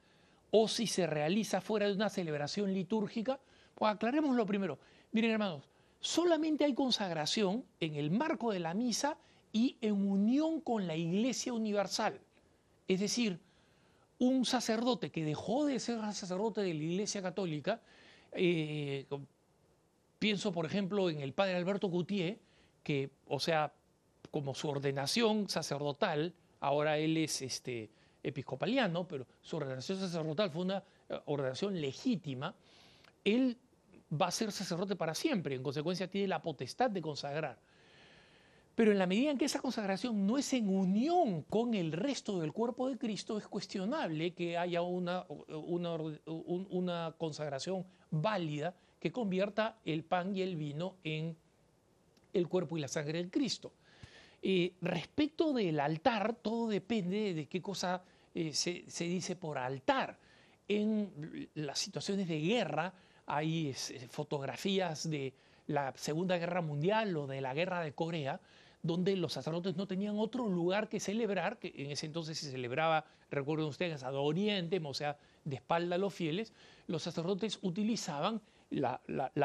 o 0.51 0.69
si 0.69 0.87
se 0.87 1.07
realiza 1.07 1.61
fuera 1.61 1.87
de 1.87 1.95
una 1.95 2.09
celebración 2.09 2.73
litúrgica? 2.73 3.39
Pues 3.75 3.93
aclaremos 3.93 4.35
lo 4.35 4.47
primero. 4.47 4.79
Miren, 5.13 5.33
hermanos, 5.33 5.69
solamente 6.01 6.65
hay 6.65 6.75
consagración 6.75 7.65
en 7.81 7.97
el 7.97 8.11
marco 8.11 8.53
de 8.53 8.61
la 8.61 8.75
misa 8.75 9.17
y 9.53 9.77
en 9.81 10.09
unión 10.09 10.61
con 10.61 10.87
la 10.87 10.97
Iglesia 10.97 11.53
Universal. 11.53 12.21
Es 12.89 13.01
decir, 13.01 13.39
un 14.19 14.45
sacerdote 14.45 15.11
que 15.11 15.25
dejó 15.25 15.67
de 15.67 15.79
ser 15.79 16.01
sacerdote 16.15 16.63
de 16.63 16.75
la 16.75 16.83
Iglesia 16.83 17.23
Católica, 17.23 17.81
eh, 18.37 19.07
pienso 20.19 20.53
por 20.53 20.67
ejemplo 20.67 21.11
en 21.11 21.21
el 21.21 21.33
padre 21.33 21.57
Alberto 21.57 21.89
Gutiérrez, 21.89 22.39
que, 22.83 23.11
o 23.27 23.41
sea, 23.41 23.73
como 24.31 24.55
su 24.55 24.69
ordenación 24.69 25.49
sacerdotal, 25.49 26.35
ahora 26.61 26.99
él 26.99 27.17
es 27.17 27.43
este, 27.43 27.91
episcopaliano, 28.23 29.07
pero 29.07 29.27
su 29.41 29.57
ordenación 29.57 29.99
sacerdotal 29.99 30.51
fue 30.51 30.63
una 30.63 30.83
eh, 31.09 31.19
ordenación 31.27 31.81
legítima, 31.81 32.55
él 33.25 33.57
va 34.13 34.27
a 34.27 34.31
ser 34.31 34.53
sacerdote 34.53 34.97
para 34.97 35.15
siempre, 35.15 35.55
en 35.55 35.63
consecuencia 35.63 36.09
tiene 36.09 36.29
la 36.29 36.43
potestad 36.43 36.91
de 36.91 37.03
consagrar. 37.03 37.59
Pero 38.75 38.93
en 38.93 38.99
la 38.99 39.07
medida 39.07 39.31
en 39.31 39.39
que 39.39 39.47
esa 39.47 39.61
consagración 39.61 40.27
no 40.27 40.37
es 40.37 40.53
en 40.53 40.69
unión 40.69 41.43
con 41.43 41.73
el 41.73 41.93
resto 41.93 42.41
del 42.41 42.53
cuerpo 42.53 42.89
de 42.91 42.99
Cristo, 42.99 43.39
es 43.39 43.49
cuestionable 43.49 44.35
que 44.35 44.59
haya 44.59 44.83
una, 44.83 45.25
una, 45.49 47.15
consagración 47.17 47.87
válida 48.11 48.75
que 49.01 49.13
convierta 49.13 49.77
el 49.85 50.05
pan 50.05 50.35
y 50.35 50.43
el 50.43 50.57
vino 50.57 50.97
en 51.05 51.37
el 52.33 52.49
cuerpo 52.49 52.77
y 52.77 52.81
la 52.81 52.89
sangre 52.89 53.19
del 53.19 53.31
Cristo. 53.31 53.73
Eh, 54.43 54.75
respecto 54.81 55.53
del 55.53 55.81
altar, 55.81 56.35
todo 56.35 56.69
depende 56.69 57.35
de 57.35 57.47
qué 57.47 57.61
cosa 57.63 58.03
eh, 58.35 58.53
se, 58.53 58.85
se, 58.89 59.05
dice 59.05 59.37
por 59.37 59.59
altar. 59.59 60.19
En 60.69 61.49
las 61.55 61.79
situaciones 61.79 62.29
de 62.29 62.41
guerra 62.41 62.93
hay 63.27 63.75
fotografías 64.11 65.09
de 65.09 65.33
la 65.67 65.93
Segunda 65.97 66.39
Guerra 66.39 66.61
Mundial 66.61 67.17
o 67.17 67.27
de 67.27 67.41
la 67.41 67.55
Guerra 67.55 67.81
de 67.81 67.93
Corea, 67.93 68.41
donde 68.83 69.17
los 69.17 69.33
sacerdotes 69.33 69.77
no 69.77 69.87
tenían 69.87 70.19
otro 70.19 70.47
lugar 70.47 70.89
que 70.89 71.01
celebrar, 71.01 71.59
que 71.59 71.73
en 71.77 71.91
ese 71.91 72.07
entonces 72.07 72.39
se 72.39 72.51
celebraba, 72.51 73.05
recuerden 73.31 73.67
ustedes, 73.67 74.03
a 74.05 74.13
Oriente, 74.13 74.81
o 74.83 74.95
sea, 74.95 75.19
de 75.45 75.57
espalda 75.57 75.97
a 75.97 75.99
los 75.99 76.15
fieles, 76.15 76.53
los 76.87 77.03
sacerdotes 77.03 77.59
utilizaban 77.63 78.41
la, 78.71 79.01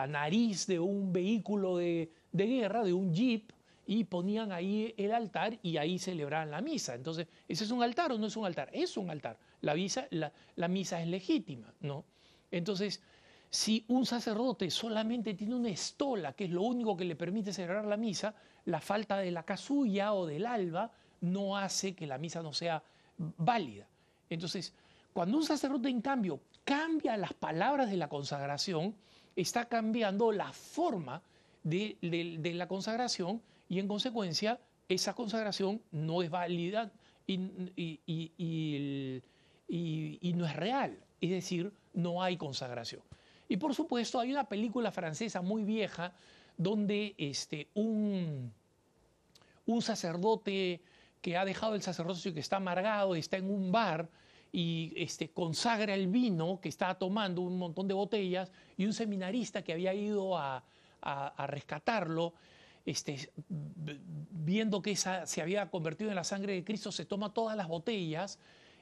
nariz 0.07 0.67
de 0.67 0.79
un 0.79 1.13
vehículo 1.13 1.77
de, 1.77 2.11
guerra, 2.31 2.83
de 2.83 2.93
un 2.93 3.13
jeep, 3.13 3.51
y 3.87 4.03
ponían 4.05 4.51
ahí 4.51 4.93
el 4.95 5.11
altar 5.11 5.57
y 5.63 5.77
ahí 5.77 5.99
celebraban 5.99 6.51
la 6.51 6.61
misa. 6.61 6.95
Entonces, 6.95 7.27
¿ese 7.47 7.63
es 7.63 7.71
un 7.71 7.83
altar 7.83 8.11
o 8.11 8.17
no 8.17 8.27
es 8.27 8.37
un 8.37 8.45
altar? 8.45 8.69
Es 8.71 8.95
un 8.95 9.09
altar. 9.09 9.37
La, 9.61 9.75
la 10.55 10.67
misa 10.67 11.01
es 11.01 11.07
legítima, 11.07 11.73
¿no? 11.81 12.05
Entonces, 12.51 13.01
si 13.49 13.83
un 13.89 14.05
sacerdote 14.05 14.69
solamente 14.71 15.33
tiene 15.33 15.55
una 15.55 15.69
estola, 15.69 16.33
que 16.33 16.45
es 16.45 16.51
lo 16.51 16.61
único 16.61 16.95
que 16.95 17.03
le 17.03 17.17
permite 17.17 17.51
celebrar 17.51 17.85
la 17.85 17.97
misa, 17.97 18.33
la 18.65 18.79
falta 18.79 19.17
de 19.17 19.31
la 19.31 19.43
casulla 19.43 20.13
o 20.13 20.25
del 20.25 20.45
alba 20.45 20.91
no 21.19 21.57
hace 21.57 21.93
que 21.93 22.07
la 22.07 22.17
misa 22.17 22.41
no 22.41 22.53
sea 22.53 22.81
válida. 23.17 23.87
Entonces, 24.29 24.73
cuando 25.11 25.37
un 25.37 25.43
sacerdote, 25.43 25.89
en 25.89 26.01
cambio, 26.01 26.39
cambia 26.63 27.17
las 27.17 27.33
palabras 27.33 27.89
de 27.89 27.97
la 27.97 28.07
consagración, 28.07 28.95
está 29.35 29.65
cambiando 29.65 30.31
la 30.31 30.51
forma 30.53 31.21
de, 31.63 31.97
la 32.01 32.67
consagración 32.67 33.41
y, 33.69 33.79
en 33.79 33.87
consecuencia, 33.87 34.59
esa 34.89 35.13
consagración 35.13 35.81
no 35.91 36.21
es 36.21 36.29
válida 36.29 36.91
y 37.27 37.37
no 40.35 40.45
es 40.45 40.55
real. 40.55 40.97
Es 41.21 41.29
decir, 41.29 41.71
no 41.93 42.21
hay 42.23 42.37
consagración. 42.37 43.01
Y 43.47 43.57
por 43.57 43.75
supuesto 43.75 44.19
hay 44.19 44.31
una 44.31 44.45
película 44.45 44.91
francesa 44.91 45.41
muy 45.41 45.63
vieja 45.63 46.13
donde 46.57 47.15
este, 47.17 47.67
un, 47.73 48.51
un 49.65 49.81
sacerdote 49.81 50.81
que 51.21 51.35
ha 51.35 51.43
dejado 51.43 51.75
el 51.75 51.81
sacerdocio, 51.81 52.33
que 52.33 52.39
está 52.39 52.55
amargado, 52.57 53.13
está 53.13 53.37
en 53.37 53.51
un 53.51 53.71
bar 53.71 54.09
y 54.51 54.93
este, 54.95 55.29
consagra 55.29 55.93
el 55.93 56.07
vino 56.07 56.59
que 56.61 56.69
está 56.69 56.93
tomando 56.95 57.41
un 57.41 57.57
montón 57.57 57.87
de 57.87 57.93
botellas 57.93 58.51
y 58.77 58.85
un 58.85 58.93
seminarista 58.93 59.63
que 59.63 59.73
había 59.73 59.93
ido 59.93 60.37
a, 60.37 60.63
rescatarlo, 61.47 62.33
este, 62.85 63.31
viendo 63.49 64.81
que 64.81 64.91
esa 64.91 65.25
se 65.25 65.41
había 65.41 65.69
convertido 65.71 66.11
en 66.11 66.15
la 66.15 66.23
sangre 66.23 66.53
de 66.53 66.63
Cristo, 66.63 66.91
se 66.91 67.05
toma 67.05 67.33
todas 67.33 67.57
las 67.57 67.67
botellas, 67.67 68.37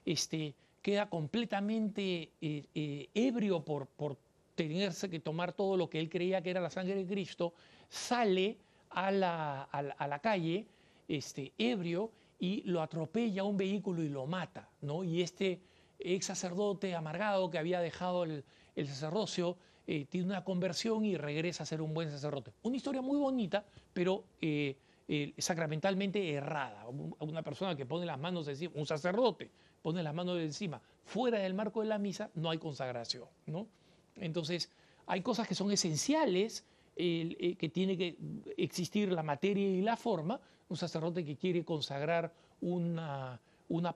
este, 0.05 0.53
queda 0.81 1.09
completamente 1.09 2.31
eh, 2.41 2.65
eh, 2.73 3.09
ebrio 3.13 3.63
por, 3.63 3.87
por 3.87 4.17
tenerse 4.55 5.09
que 5.09 5.21
tomar 5.21 5.53
todo 5.53 5.77
lo 5.77 5.89
que 5.89 5.99
él 5.99 6.09
creía 6.09 6.41
que 6.41 6.49
era 6.49 6.59
la 6.59 6.69
sangre 6.69 6.95
de 6.95 7.05
Cristo, 7.05 7.53
sale 7.87 8.57
a 8.89 9.09
la, 9.09 9.63
a 9.63 10.07
la, 10.07 10.19
calle 10.19 10.67
este, 11.07 11.53
ebrio 11.57 12.11
y 12.39 12.63
lo 12.63 12.81
atropella 12.81 13.43
un 13.43 13.57
vehículo 13.57 14.01
y 14.01 14.09
lo 14.09 14.25
mata. 14.25 14.69
¿no? 14.81 15.03
Y 15.03 15.21
este 15.21 15.61
ex 15.99 16.25
sacerdote 16.25 16.95
amargado 16.95 17.49
que 17.49 17.57
había 17.57 17.81
dejado 17.81 18.23
el, 18.23 18.43
sacerdocio 18.75 19.57
eh, 19.85 20.05
tiene 20.05 20.27
una 20.27 20.43
conversión 20.43 21.03
y 21.03 21.17
regresa 21.17 21.63
a 21.63 21.65
ser 21.65 21.81
un 21.81 21.93
buen 21.93 22.09
sacerdote. 22.09 22.53
Una 22.63 22.77
historia 22.77 23.01
muy 23.01 23.17
bonita, 23.17 23.65
pero 23.91 24.23
eh, 24.41 24.77
eh, 25.07 25.33
sacramentalmente 25.37 26.31
errada. 26.31 26.87
Una 26.87 27.43
persona 27.43 27.75
que 27.75 27.85
pone 27.85 28.05
las 28.05 28.19
manos 28.19 28.47
encima, 28.47 28.73
un 28.75 28.85
sacerdote 28.85 29.51
pone 29.81 30.03
las 30.03 30.13
manos 30.13 30.39
encima, 30.39 30.81
fuera 31.05 31.39
del 31.39 31.53
marco 31.53 31.81
de 31.81 31.87
la 31.87 31.97
misa, 31.97 32.29
no 32.35 32.49
hay 32.49 32.57
consagración. 32.57 33.25
¿no? 33.47 33.67
Entonces, 34.15 34.69
hay 35.07 35.21
cosas 35.21 35.47
que 35.47 35.55
son 35.55 35.71
esenciales, 35.71 36.65
eh, 37.01 37.55
que 37.57 37.69
tiene 37.69 37.97
que 37.97 38.17
existir 38.57 39.09
la 39.09 39.23
materia 39.23 39.65
y 39.65 39.81
la 39.81 39.95
forma. 39.95 40.37
Un 40.67 40.75
sacerdote 40.75 41.23
que 41.23 41.37
quiere 41.37 41.63
consagrar 41.63 42.33
una, 42.59 43.39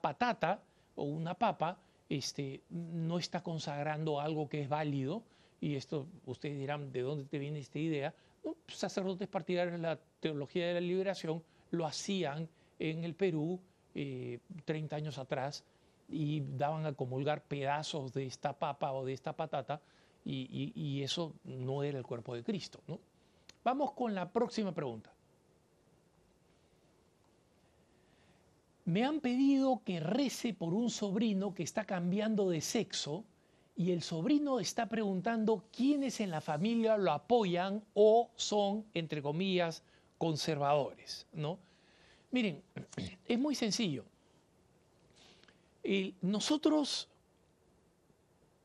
patata 0.00 0.62
o 0.96 1.02
una 1.04 1.34
papa, 1.34 1.76
este, 2.08 2.62
no 2.70 3.18
está 3.18 3.42
consagrando 3.42 4.20
algo 4.20 4.48
que 4.48 4.62
es 4.62 4.70
válido. 4.70 5.22
Y 5.60 5.76
esto, 5.76 6.06
ustedes 6.24 6.58
dirán, 6.58 6.92
¿de 6.92 7.02
dónde 7.02 7.26
te 7.26 7.38
viene 7.38 7.58
esta 7.58 7.78
idea? 7.78 8.14
sacerdotes 8.68 9.28
partidarios 9.28 9.76
de 9.76 9.82
la 9.82 9.98
teología 10.20 10.66
de 10.68 10.74
la 10.74 10.80
liberación 10.80 11.42
lo 11.72 11.86
hacían 11.86 12.48
en 12.78 13.04
el 13.04 13.14
Perú 13.14 13.60
30 13.92 13.96
eh, 13.96 14.98
años 14.98 15.18
atrás 15.18 15.62
y 16.08 16.40
daban 16.56 16.86
a 16.86 16.92
comulgar 16.94 17.42
pedazos 17.42 18.12
de 18.14 18.26
esta 18.26 18.54
papa 18.54 18.92
o 18.92 19.04
de 19.04 19.12
esta 19.12 19.34
patata 19.34 19.80
y, 20.24 21.02
eso 21.02 21.34
no 21.44 21.82
era 21.82 21.98
el 21.98 22.04
cuerpo 22.04 22.34
de 22.34 22.42
Cristo. 22.42 22.80
¿no? 22.86 22.98
Vamos 23.62 23.92
con 23.92 24.14
la 24.14 24.30
próxima 24.30 24.72
pregunta. 24.72 25.12
Me 28.86 29.04
han 29.04 29.20
pedido 29.20 29.80
que 29.84 30.00
rece 30.00 30.52
por 30.52 30.74
un 30.74 30.90
sobrino 30.90 31.54
que 31.54 31.62
está 31.62 31.84
cambiando 31.84 32.50
de 32.50 32.60
sexo 32.60 33.24
y 33.76 33.92
el 33.92 34.02
sobrino 34.02 34.60
está 34.60 34.86
preguntando 34.88 35.64
quiénes 35.74 36.20
en 36.20 36.30
la 36.30 36.40
familia 36.40 36.96
lo 36.96 37.12
apoyan 37.12 37.82
o 37.94 38.30
son, 38.36 38.84
entre 38.92 39.22
comillas, 39.22 39.82
conservadores. 40.18 41.26
¿no? 41.32 41.58
Miren, 42.30 42.62
es 43.26 43.38
muy 43.38 43.54
sencillo. 43.54 44.04
nosotros 46.20 47.08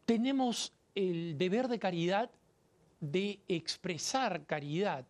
tenemos 0.05 0.73
el 0.95 1.37
deber 1.37 1.67
de 1.67 1.79
caridad 1.79 2.29
de 2.99 3.39
expresar 3.47 4.45
caridad 4.45 5.05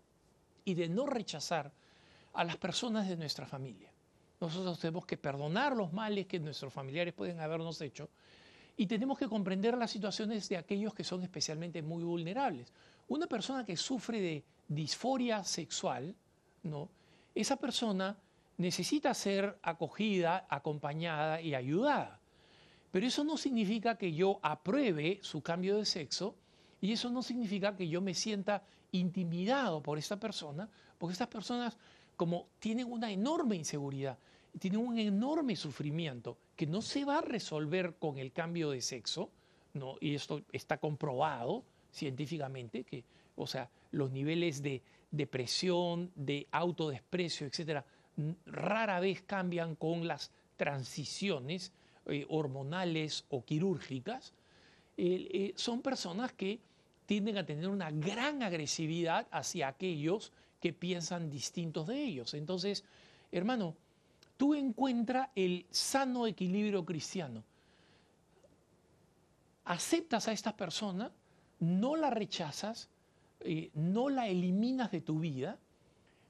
y 0.63 0.75
de 0.75 0.87
no 0.89 1.05
rechazar 1.05 1.71
a 2.33 2.43
las 2.43 2.57
personas 2.57 3.07
de 3.09 3.17
nuestra 3.17 3.45
familia. 3.45 3.91
Nosotros 4.39 4.79
tenemos 4.79 5.05
que 5.05 5.17
perdonar 5.17 5.75
los 5.75 5.91
males 5.91 6.27
que 6.27 6.39
nuestros 6.39 6.71
familiares 6.71 7.13
pueden 7.13 7.39
habernos 7.39 7.81
hecho 7.81 8.09
y 8.77 8.85
tenemos 8.85 9.17
que 9.17 9.27
comprender 9.27 9.77
las 9.77 9.91
situaciones 9.91 10.47
de 10.47 10.57
aquellos 10.57 10.93
que 10.93 11.03
son 11.03 11.23
especialmente 11.23 11.81
muy 11.81 12.03
vulnerables. 12.03 12.71
Una 13.09 13.27
persona 13.27 13.65
que 13.65 13.75
sufre 13.75 14.21
de 14.21 14.43
disforia 14.67 15.43
sexual, 15.43 16.15
¿no? 16.63 16.89
esa 17.35 17.57
persona 17.57 18.17
necesita 18.57 19.13
ser 19.13 19.57
acogida, 19.63 20.45
acompañada 20.49 21.41
y 21.41 21.55
ayudada. 21.55 22.18
Pero 22.91 23.05
eso 23.05 23.23
no 23.23 23.37
significa 23.37 23.97
que 23.97 24.13
yo 24.13 24.39
apruebe 24.41 25.19
su 25.21 25.41
cambio 25.41 25.77
de 25.77 25.85
sexo 25.85 26.35
y 26.81 26.91
eso 26.91 27.09
no 27.09 27.21
significa 27.21 27.75
que 27.75 27.87
yo 27.87 28.01
me 28.01 28.13
sienta 28.13 28.63
intimidado 28.91 29.83
por 29.83 29.97
esta 29.97 30.19
persona, 30.19 30.69
porque 30.97 31.13
estas 31.13 31.27
personas 31.27 31.77
como 32.19 32.49
tienen 32.59 32.91
una 32.91 33.09
enorme 33.09 33.55
inseguridad, 33.55 34.17
tienen 34.59 34.81
un 34.81 34.99
enorme 34.99 35.55
sufrimiento 35.55 36.37
que 36.57 36.67
no 36.67 36.81
se 36.81 37.05
va 37.05 37.19
a 37.19 37.21
resolver 37.21 37.95
con 37.97 38.17
el 38.17 38.33
cambio 38.33 38.71
de 38.71 38.81
sexo, 38.81 39.29
¿no? 39.73 39.95
y 40.01 40.15
esto 40.15 40.41
está 40.51 40.79
comprobado 40.79 41.63
científicamente, 41.93 42.83
que, 42.83 43.05
o 43.37 43.47
sea, 43.47 43.69
los 43.91 44.11
niveles 44.11 44.61
de 44.61 44.81
depresión, 45.11 46.11
de 46.13 46.45
autodesprecio, 46.51 47.47
etcétera, 47.47 47.85
rara 48.45 48.99
vez 48.99 49.21
cambian 49.21 49.75
con 49.75 50.05
las 50.05 50.29
transiciones 50.57 51.71
eh, 52.09 52.25
hormonales 52.29 53.25
o 53.29 53.43
quirúrgicas, 53.43 54.33
eh, 54.97 55.53
son 55.55 55.81
personas 55.81 56.33
que 56.33 56.59
tienden 57.05 57.37
a 57.37 57.45
tener 57.45 57.67
una 57.69 57.89
gran 57.89 58.43
agresividad 58.43 59.27
hacia 59.31 59.67
aquellos 59.67 60.31
que 60.59 60.73
piensan 60.73 61.29
distintos 61.29 61.87
de 61.87 62.03
ellos. 62.03 62.33
Entonces, 62.33 62.83
hermano, 63.31 63.75
tú 64.37 64.53
encuentras 64.53 65.29
el 65.35 65.65
sano 65.71 66.27
equilibrio 66.27 66.85
cristiano. 66.85 67.43
Aceptas 69.65 70.27
a 70.27 70.33
esta 70.33 70.55
persona, 70.55 71.11
no 71.59 71.95
la 71.95 72.09
rechazas, 72.09 72.89
eh, 73.39 73.71
no 73.73 74.09
la 74.09 74.27
eliminas 74.27 74.91
de 74.91 75.01
tu 75.01 75.19
vida, 75.19 75.57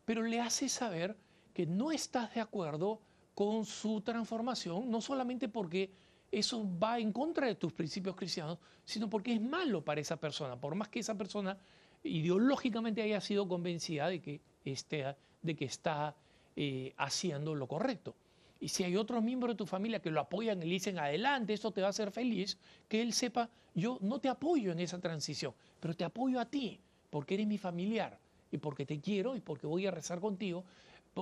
pero 0.05 0.23
le 0.23 0.39
haces 0.39 0.71
saber 0.71 1.17
que 1.53 1.65
no 1.65 1.91
estás 1.91 2.34
de 2.34 2.41
acuerdo 2.41 3.01
con 3.39 3.63
su 3.63 4.01
transformación, 4.01 4.91
no 4.91 4.99
solamente 4.99 5.47
porque 5.47 5.89
eso 6.29 6.67
va 6.77 6.99
en 6.99 7.13
contra 7.13 7.47
de 7.47 7.55
tus 7.55 7.71
principios 7.71 8.13
cristianos, 8.13 8.57
sino 8.83 9.09
porque 9.09 9.31
es 9.31 9.39
malo 9.39 9.81
para 9.81 10.01
esa 10.01 10.17
persona, 10.17 10.59
por 10.59 10.75
más 10.75 10.89
que 10.89 10.99
esa 10.99 11.17
persona 11.17 11.57
ideológicamente 12.03 13.01
haya 13.01 13.21
sido 13.21 13.47
convencida 13.47 14.09
de 14.09 14.21
que, 14.21 14.41
esté, 14.65 15.15
de 15.41 15.55
que 15.55 15.63
está 15.63 16.17
eh, 16.57 16.93
haciendo 16.97 17.55
lo 17.55 17.65
correcto. 17.65 18.13
Y 18.59 18.67
si 18.67 18.83
hay 18.83 18.97
otros 18.97 19.23
miembros 19.23 19.53
de 19.53 19.57
tu 19.59 19.65
familia 19.65 20.01
que 20.01 20.11
lo 20.11 20.19
apoyan 20.19 20.61
y 20.61 20.65
le 20.65 20.73
dicen, 20.73 20.99
adelante, 20.99 21.53
esto 21.53 21.71
te 21.71 21.79
va 21.79 21.87
a 21.87 21.91
hacer 21.91 22.11
feliz, 22.11 22.57
que 22.89 23.01
él 23.01 23.13
sepa, 23.13 23.49
yo 23.73 23.99
no 24.01 24.19
te 24.19 24.27
apoyo 24.27 24.73
en 24.73 24.81
esa 24.81 24.99
transición, 24.99 25.53
pero 25.79 25.93
te 25.93 26.03
apoyo 26.03 26.41
a 26.41 26.45
ti, 26.45 26.77
porque 27.09 27.35
eres 27.35 27.47
mi 27.47 27.57
familiar, 27.57 28.19
y 28.51 28.57
porque 28.57 28.85
te 28.85 28.99
quiero, 28.99 29.35
y 29.35 29.39
porque 29.39 29.67
voy 29.67 29.85
a 29.87 29.91
rezar 29.91 30.19
contigo, 30.19 30.65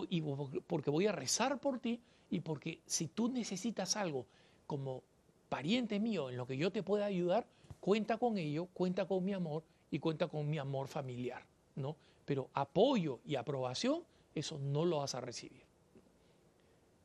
y 0.10 0.22
porque 0.68 0.90
voy 0.90 1.08
a 1.08 1.12
rezar 1.12 1.60
por 1.60 1.80
ti, 1.80 2.02
y 2.30 2.42
porque 2.42 2.82
si 2.86 3.08
tú 3.08 3.30
necesitas 3.30 3.96
algo 3.96 4.26
como 4.66 5.04
pariente 5.50 6.00
mío 6.00 6.30
en 6.30 6.38
lo 6.38 6.46
que 6.46 6.58
yo 6.58 6.72
te 6.72 6.84
pueda 6.84 7.06
ayudar, 7.06 7.48
cuenta 7.80 8.18
con 8.18 8.38
ello, 8.38 8.68
cuenta 8.74 9.06
con 9.06 9.24
mi 9.24 9.34
amor 9.34 9.64
y 9.90 10.00
cuenta 10.00 10.28
con 10.28 10.50
mi 10.50 10.58
amor 10.58 10.88
familiar, 10.88 11.46
¿no? 11.76 11.96
Pero 12.26 12.50
apoyo 12.54 13.20
y 13.26 13.36
aprobación, 13.36 14.04
eso 14.36 14.60
no 14.60 14.84
lo 14.84 14.98
vas 14.98 15.16
a 15.16 15.22
recibir. 15.22 15.64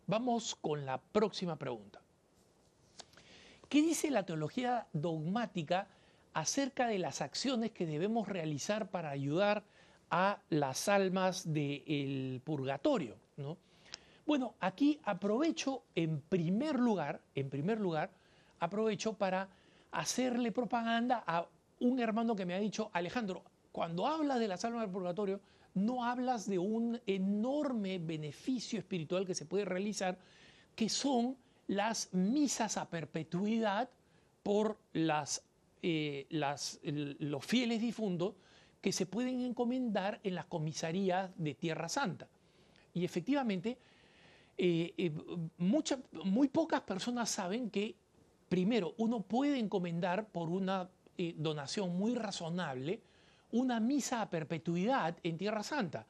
Vamos 0.06 0.56
con 0.56 0.84
la 0.84 0.98
próxima 0.98 1.56
pregunta. 1.56 2.00
¿Qué 3.68 3.80
dice 3.80 4.10
la 4.10 4.26
teología 4.26 4.88
dogmática 4.92 5.88
acerca 6.34 6.88
de 6.88 6.98
las 6.98 7.22
acciones 7.22 7.70
que 7.70 7.86
debemos 7.86 8.28
realizar 8.28 8.90
para 8.90 9.10
ayudar 9.10 9.64
a 10.12 10.38
las 10.50 10.88
almas 10.88 11.50
del 11.52 12.40
purgatorio? 12.44 13.16
¿no? 13.38 13.56
Bueno, 14.26 14.54
aquí 14.60 15.00
aprovecho 15.04 15.84
en 15.94 16.20
primer 16.20 16.78
lugar, 16.78 17.20
en 17.34 17.48
primer 17.48 17.80
lugar, 17.80 18.10
aprovecho 18.60 19.14
para 19.14 19.48
hacerle 19.90 20.52
propaganda 20.52 21.24
a 21.26 21.46
un 21.80 21.98
hermano 21.98 22.36
que 22.36 22.46
me 22.46 22.54
ha 22.54 22.60
dicho, 22.60 22.90
Alejandro, 22.92 23.42
cuando 23.72 24.06
hablas 24.06 24.38
de 24.38 24.48
las 24.48 24.64
almas 24.66 24.82
del 24.82 24.90
purgatorio, 24.90 25.40
no 25.74 26.04
hablas 26.04 26.46
de 26.46 26.58
un 26.58 27.00
enorme 27.06 27.98
beneficio 27.98 28.78
espiritual 28.78 29.26
que 29.26 29.34
se 29.34 29.46
puede 29.46 29.64
realizar, 29.64 30.18
que 30.76 30.90
son 30.90 31.36
las 31.68 32.12
misas 32.12 32.76
a 32.76 32.88
perpetuidad 32.90 33.88
por 34.42 34.78
las, 34.92 35.42
eh, 35.82 36.26
los 36.30 37.46
fieles 37.46 37.80
difuntos 37.80 38.34
que 38.82 38.92
se 38.92 39.06
pueden 39.06 39.40
encomendar 39.40 40.20
en 40.22 40.34
las 40.34 40.44
comisarías 40.44 41.30
de 41.36 41.54
Tierra 41.54 41.88
Santa. 41.88 42.28
Y 42.92 43.06
efectivamente, 43.06 43.78
eh, 44.58 44.92
eh, 44.98 45.12
muy 45.56 46.48
pocas 46.48 46.82
personas 46.82 47.30
saben 47.30 47.70
que, 47.70 47.94
primero, 48.50 48.92
uno 48.98 49.22
puede 49.22 49.58
encomendar 49.58 50.28
por 50.28 50.50
una 50.50 50.90
donación 51.36 51.96
muy 51.96 52.14
razonable 52.14 53.00
una 53.52 53.80
misa 53.80 54.22
a 54.22 54.30
perpetuidad 54.30 55.16
en 55.22 55.38
Tierra 55.38 55.62
Santa, 55.62 56.06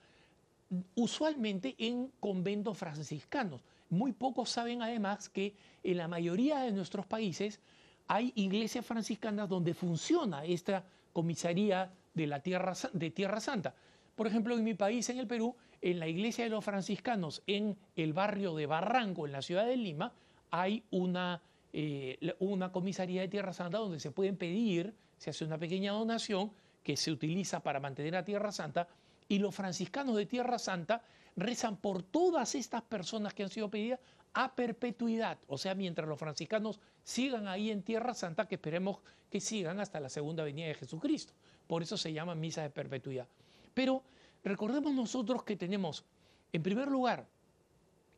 usualmente 0.95 1.75
en 1.79 2.11
conventos 2.21 2.79
franciscanos. 2.79 3.63
Muy 3.91 4.13
pocos 4.13 4.49
saben 4.49 4.81
además 4.81 5.29
que 5.29 5.55
en 5.83 5.99
la 5.99 6.09
mayoría 6.09 6.61
de 6.61 6.73
nuestros 6.73 7.05
países 7.05 7.61
hay 8.09 8.33
iglesias 8.37 8.85
franciscanas 8.85 9.49
donde 9.49 9.75
funciona 9.75 10.45
esta 10.45 10.85
comisaría 11.13 11.93
de 12.15 12.27
la 12.27 12.41
Tierra, 12.41 12.75
de 12.93 13.11
Tierra 13.11 13.41
Santa. 13.41 13.75
Por 14.15 14.27
ejemplo, 14.27 14.57
en 14.57 14.65
mi 14.65 14.75
país, 14.75 15.09
en 15.09 15.19
el 15.19 15.27
Perú, 15.27 15.57
en 15.81 15.99
la 15.99 16.07
iglesia 16.07 16.45
de 16.45 16.51
los 16.51 16.65
franciscanos, 16.65 17.43
en 17.47 17.77
el 17.97 18.13
barrio 18.13 18.55
de 18.55 18.67
Barranco, 18.67 19.27
en 19.27 19.33
la 19.33 19.43
ciudad 19.43 19.67
de 19.67 19.77
Lima, 19.77 20.13
hay 20.51 20.85
una, 20.91 21.41
eh, 21.73 22.35
una 22.39 22.71
comisaría 22.71 23.23
de 23.23 23.29
Tierra 23.29 23.53
Santa 23.53 23.79
donde 23.79 23.99
se 23.99 24.11
pueden 24.11 24.37
pedir, 24.37 24.95
se 25.17 25.31
hace 25.31 25.45
una 25.45 25.59
pequeña 25.59 25.93
donación 25.93 26.53
que 26.83 26.97
se 26.97 27.11
utiliza 27.11 27.61
para 27.61 27.81
mantener 27.81 28.17
a 28.17 28.25
Tierra 28.25 28.53
Santa, 28.53 28.89
y 29.29 29.39
los 29.39 29.55
franciscanos 29.55 30.17
de 30.17 30.27
Tierra 30.27 30.59
Santa 30.59 31.03
rezan 31.37 31.77
por 31.77 32.03
todas 32.03 32.55
estas 32.55 32.83
personas 32.83 33.33
que 33.33 33.45
han 33.45 33.49
sido 33.49 33.71
pedidas 33.71 34.01
a 34.35 34.55
perpetuidad, 34.55 35.39
o 35.47 35.59
sea, 35.59 35.75
mientras 35.75 36.09
los 36.09 36.19
franciscanos 36.19 36.81
sigan 37.05 37.49
ahí 37.49 37.71
en 37.71 37.83
Tierra 37.83 38.15
Santa, 38.15 38.47
que 38.47 38.57
esperemos 38.57 38.99
que 39.31 39.41
sigan 39.41 39.81
hasta 39.81 40.01
la 40.01 40.09
segunda 40.09 40.45
venida 40.45 40.69
de 40.69 40.75
Jesucristo. 40.75 41.33
Por 41.67 41.83
eso 41.83 41.97
se 41.97 42.13
llama 42.13 42.35
misa 42.35 42.63
de 42.63 42.71
perpetuidad. 42.71 43.27
Pero 43.75 44.03
recordemos 44.45 44.93
nosotros 44.93 45.43
que 45.45 45.57
tenemos, 45.57 46.05
en 46.53 46.63
primer 46.63 46.89
lugar, 46.89 47.27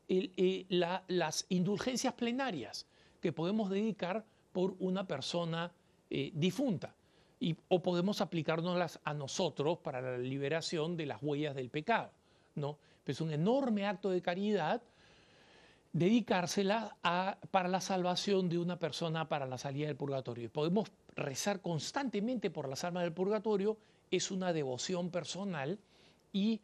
eh, 0.07 0.65
las 1.07 1.45
indulgencias 1.49 2.13
plenarias 2.13 2.85
que 3.21 3.31
podemos 3.31 3.69
dedicar 3.69 4.23
por 4.51 4.75
una 4.79 5.07
persona 5.07 5.71
eh, 6.09 6.31
difunta 6.33 6.93
o 7.67 7.81
podemos 7.81 8.21
aplicárnoslas 8.21 8.99
a 9.03 9.13
nosotros 9.13 9.79
para 9.79 10.01
la 10.01 10.17
liberación 10.17 10.95
de 10.95 11.05
las 11.05 11.21
huellas 11.21 11.55
del 11.55 11.69
pecado. 11.69 12.11
¿no? 12.55 12.77
Es 13.05 13.21
un 13.21 13.31
enorme 13.31 13.85
acto 13.85 14.09
de 14.09 14.21
caridad 14.21 14.81
dedicársela 15.95 16.97
para 17.51 17.69
la 17.69 17.79
salvación 17.79 18.49
de 18.49 18.59
una 18.59 18.77
persona 18.77 19.29
para 19.29 19.45
la 19.45 19.57
salida 19.57 19.87
del 19.87 19.95
purgatorio. 19.95 20.51
podemos 20.51 20.91
rezar 21.15 21.61
constantemente 21.61 22.51
por 22.51 22.67
las 22.67 22.83
almas 22.83 23.03
del 23.03 23.13
purgatorio, 23.13 23.77
es 24.11 24.29
una 24.29 24.51
devoción 24.51 25.09
personal 25.09 25.79
y 26.33 26.59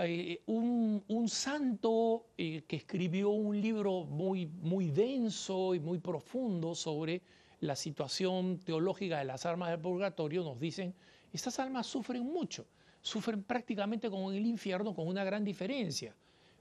eh, 0.00 0.42
un, 0.44 1.02
santo 1.26 2.26
eh, 2.36 2.64
que 2.68 2.76
escribió 2.76 3.30
un 3.30 3.58
libro 3.58 4.04
muy, 4.04 4.44
muy 4.44 4.90
denso 4.90 5.74
y 5.74 5.80
muy 5.80 5.98
profundo 5.98 6.74
sobre 6.74 7.22
la 7.60 7.76
situación 7.76 8.58
teológica 8.58 9.20
de 9.20 9.24
las 9.24 9.46
almas 9.46 9.70
del 9.70 9.80
purgatorio, 9.80 10.44
nos 10.44 10.60
dicen, 10.60 10.94
estas 11.32 11.58
almas 11.60 11.86
sufren 11.86 12.26
mucho, 12.26 12.66
sufren 13.00 13.42
prácticamente 13.42 14.10
como 14.10 14.30
en 14.30 14.36
el 14.36 14.44
infierno, 14.44 14.94
con 14.94 15.08
una 15.08 15.24
gran 15.24 15.44
diferencia, 15.44 16.14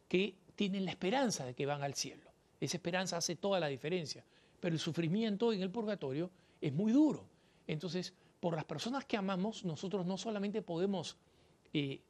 que 0.08 0.38
tienen 0.56 0.86
la 0.86 0.92
esperanza 0.92 1.46
de 1.46 1.54
que 1.54 1.66
van 1.66 1.84
al 1.84 1.94
cielo. 1.94 2.32
Esa 2.60 2.78
esperanza 2.78 3.18
hace 3.18 3.36
toda 3.36 3.60
la 3.60 3.68
diferencia, 3.68 4.24
pero 4.60 4.74
el 4.74 4.80
sufrimiento 4.80 5.54
en 5.54 5.62
el 5.62 5.70
purgatorio 5.70 6.32
es 6.62 6.74
muy 6.74 6.92
duro. 6.92 7.26
Entonces, 7.68 8.14
por 8.40 8.56
las 8.56 8.66
personas 8.66 9.06
que 9.06 9.18
amamos, 9.18 9.66
nosotros 9.66 10.06
no 10.06 10.18
solamente 10.18 10.62
podemos 10.62 11.18
eh, 11.74 12.02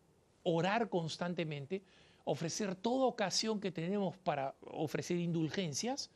orar 0.43 0.89
constantemente, 0.89 1.81
ofrecer 2.23 2.75
toda 2.75 3.05
ocasión 3.05 3.59
que 3.59 3.71
tenemos 3.71 4.17
para 4.17 4.55
ofrecer 4.61 5.17
indulgencias 5.17 6.09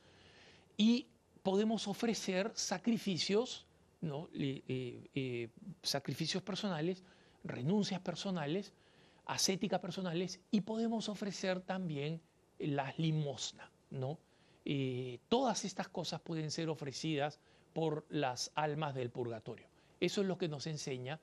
y 0.77 1.07
podemos 1.43 1.87
ofrecer 1.87 2.51
sacrificios, 2.53 3.65
¿no? 4.01 4.29
Eh, 4.33 5.09
eh, 5.13 5.49
sacrificios 5.83 6.43
personales, 6.43 7.03
renuncias 7.43 8.01
personales, 8.01 8.73
ascéticas 9.29 9.79
personales 9.79 10.39
y 10.51 10.61
podemos 10.61 11.07
ofrecer 11.07 11.61
también 11.61 12.21
las 12.57 12.97
limosna. 12.97 13.71
¿no? 13.91 14.17
Eh, 14.65 15.19
todas 15.29 15.65
estas 15.65 15.87
cosas 15.87 16.19
pueden 16.21 16.51
ser 16.51 16.69
ofrecidas 16.69 17.39
por 17.73 18.05
las 18.09 18.51
almas 18.55 18.95
del 18.95 19.11
purgatorio. 19.11 19.67
Eso 19.99 20.21
es 20.21 20.27
lo 20.27 20.37
que 20.37 20.49
nos 20.49 20.67
enseña 20.67 21.19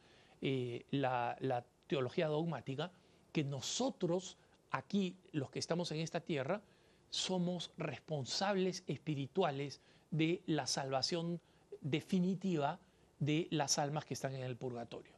la, 0.91 1.37
la 1.41 1.65
teología 1.89 2.29
dogmática, 2.29 2.93
que 3.33 3.43
nosotros 3.43 4.37
aquí, 4.71 5.17
los 5.33 5.51
que 5.51 5.59
estamos 5.59 5.91
en 5.91 6.01
esta 6.01 6.21
tierra, 6.21 6.63
somos 7.11 7.73
responsables 7.77 8.85
espirituales 8.87 9.81
de 10.11 10.43
la 10.47 10.67
salvación 10.67 11.41
definitiva 11.81 12.79
de 13.19 13.49
las 13.51 13.79
almas 13.79 14.05
que 14.05 14.15
están 14.15 14.35
en 14.35 14.43
el 14.43 14.57
purgatorio. 14.57 15.13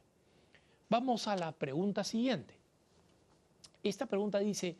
Vamos 0.89 1.27
a 1.27 1.35
la 1.35 1.51
pregunta 1.51 2.03
siguiente. 2.03 2.58
Esta 3.83 4.05
pregunta 4.05 4.39
dice, 4.39 4.75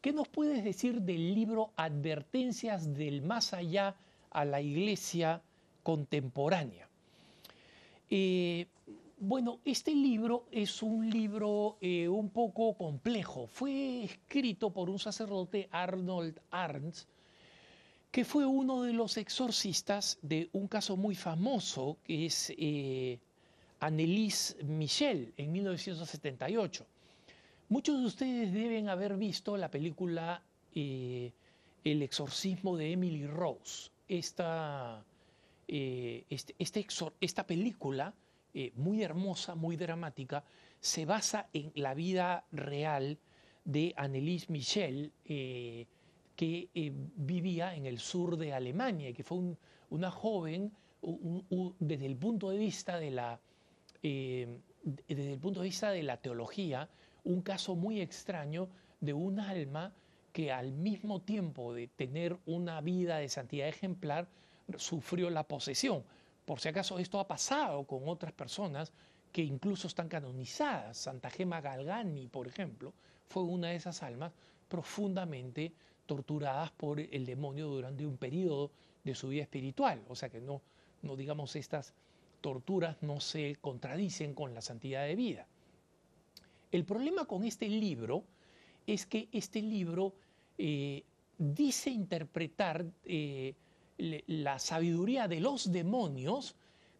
¿qué 0.00 0.12
nos 0.12 0.28
puedes 0.28 0.64
decir 0.64 1.02
del 1.02 1.34
libro 1.34 1.70
Advertencias 1.76 2.94
del 2.94 3.22
Más 3.22 3.52
Allá 3.52 3.94
a 4.30 4.44
la 4.44 4.60
Iglesia 4.60 5.40
Contemporánea? 5.82 6.88
Eh, 8.10 8.66
bueno, 9.18 9.60
este 9.64 9.94
libro 9.94 10.46
es 10.50 10.82
un 10.82 11.08
libro 11.08 11.76
eh, 11.80 12.08
un 12.08 12.30
poco 12.30 12.74
complejo. 12.74 13.46
Fue 13.46 14.02
escrito 14.02 14.70
por 14.70 14.90
un 14.90 14.98
sacerdote, 14.98 15.68
Arnold 15.70 16.40
Arns, 16.50 17.06
que 18.10 18.24
fue 18.24 18.46
uno 18.46 18.82
de 18.82 18.92
los 18.92 19.16
exorcistas 19.16 20.18
de 20.22 20.48
un 20.52 20.66
caso 20.66 20.96
muy 20.96 21.14
famoso, 21.14 21.98
que 22.02 22.26
es 22.26 22.52
eh, 22.56 23.20
Michel, 24.64 25.32
en 25.36 25.52
1978. 25.52 26.86
Muchos 27.70 28.00
de 28.00 28.06
ustedes 28.06 28.52
deben 28.52 28.88
haber 28.88 29.16
visto 29.16 29.56
la 29.56 29.70
película 29.70 30.42
eh, 30.74 31.32
El 31.84 32.02
exorcismo 32.02 32.76
de 32.76 32.92
Emily 32.92 33.26
Rose. 33.28 33.92
Esta, 34.08 35.04
este, 35.68 36.56
este 36.58 36.86
esta 37.20 37.46
película 37.46 38.12
eh, 38.52 38.72
muy 38.74 39.04
hermosa, 39.04 39.54
muy 39.54 39.76
dramática, 39.76 40.42
se 40.80 41.04
basa 41.04 41.48
en 41.52 41.70
la 41.76 41.94
vida 41.94 42.44
real 42.50 43.18
de 43.64 43.94
Annelies 43.96 44.50
Michel, 44.50 45.12
eh, 45.24 45.86
que 46.34 46.68
eh, 46.74 46.92
vivía 46.92 47.76
en 47.76 47.86
el 47.86 48.00
sur 48.00 48.36
de 48.36 48.52
Alemania 48.52 49.12
que 49.12 49.22
fue 49.22 49.38
una 49.90 50.10
joven 50.10 50.72
desde 51.78 52.06
el 52.06 52.16
punto 52.16 52.50
de 52.50 52.58
vista 52.58 52.98
de 52.98 53.10
la 53.12 53.40
desde 54.02 55.32
el 55.32 55.38
punto 55.38 55.60
de 55.60 55.66
vista 55.66 55.90
de 55.92 56.02
la 56.02 56.16
teología, 56.16 56.88
un 57.24 57.42
caso 57.42 57.74
muy 57.74 58.00
extraño 58.00 58.68
de 59.00 59.12
un 59.12 59.40
alma 59.40 59.92
que 60.32 60.52
al 60.52 60.72
mismo 60.72 61.20
tiempo 61.20 61.74
de 61.74 61.88
tener 61.88 62.36
una 62.46 62.80
vida 62.80 63.18
de 63.18 63.28
santidad 63.28 63.68
ejemplar, 63.68 64.28
sufrió 64.76 65.30
la 65.30 65.44
posesión. 65.44 66.04
Por 66.44 66.60
si 66.60 66.68
acaso 66.68 66.98
esto 66.98 67.18
ha 67.18 67.26
pasado 67.26 67.84
con 67.84 68.08
otras 68.08 68.32
personas 68.32 68.92
que 69.32 69.42
incluso 69.42 69.86
están 69.88 70.08
canonizadas. 70.08 70.96
Santa 70.96 71.30
Gema 71.30 71.60
Galgani, 71.60 72.28
por 72.28 72.46
ejemplo, 72.46 72.92
fue 73.26 73.42
una 73.42 73.68
de 73.68 73.76
esas 73.76 74.02
almas 74.02 74.32
profundamente 74.68 75.72
torturadas 76.06 76.70
por 76.72 77.00
el 77.00 77.26
demonio 77.26 77.68
durante 77.68 78.06
un 78.06 78.16
periodo 78.16 78.70
de 79.04 79.14
su 79.14 79.28
vida 79.28 79.42
espiritual. 79.42 80.02
O 80.08 80.16
sea 80.16 80.28
que 80.28 80.40
no, 80.40 80.62
no 81.02 81.16
digamos, 81.16 81.56
estas 81.56 81.94
torturas 82.40 82.96
no 83.02 83.20
se 83.20 83.56
contradicen 83.60 84.34
con 84.34 84.54
la 84.54 84.60
santidad 84.60 85.04
de 85.04 85.14
vida. 85.14 85.46
El 86.72 86.84
problema 86.84 87.24
con 87.24 87.44
este 87.44 87.68
libro 87.68 88.24
es 88.86 89.06
que 89.06 89.28
este 89.32 89.60
libro 89.60 90.14
eh, 90.56 91.04
dice 91.36 91.90
interpretar 91.90 92.84
eh, 93.04 93.54
la 93.98 94.58
sabiduría 94.58 95.26
de 95.26 95.40
los 95.40 95.72
demonios 95.72 96.54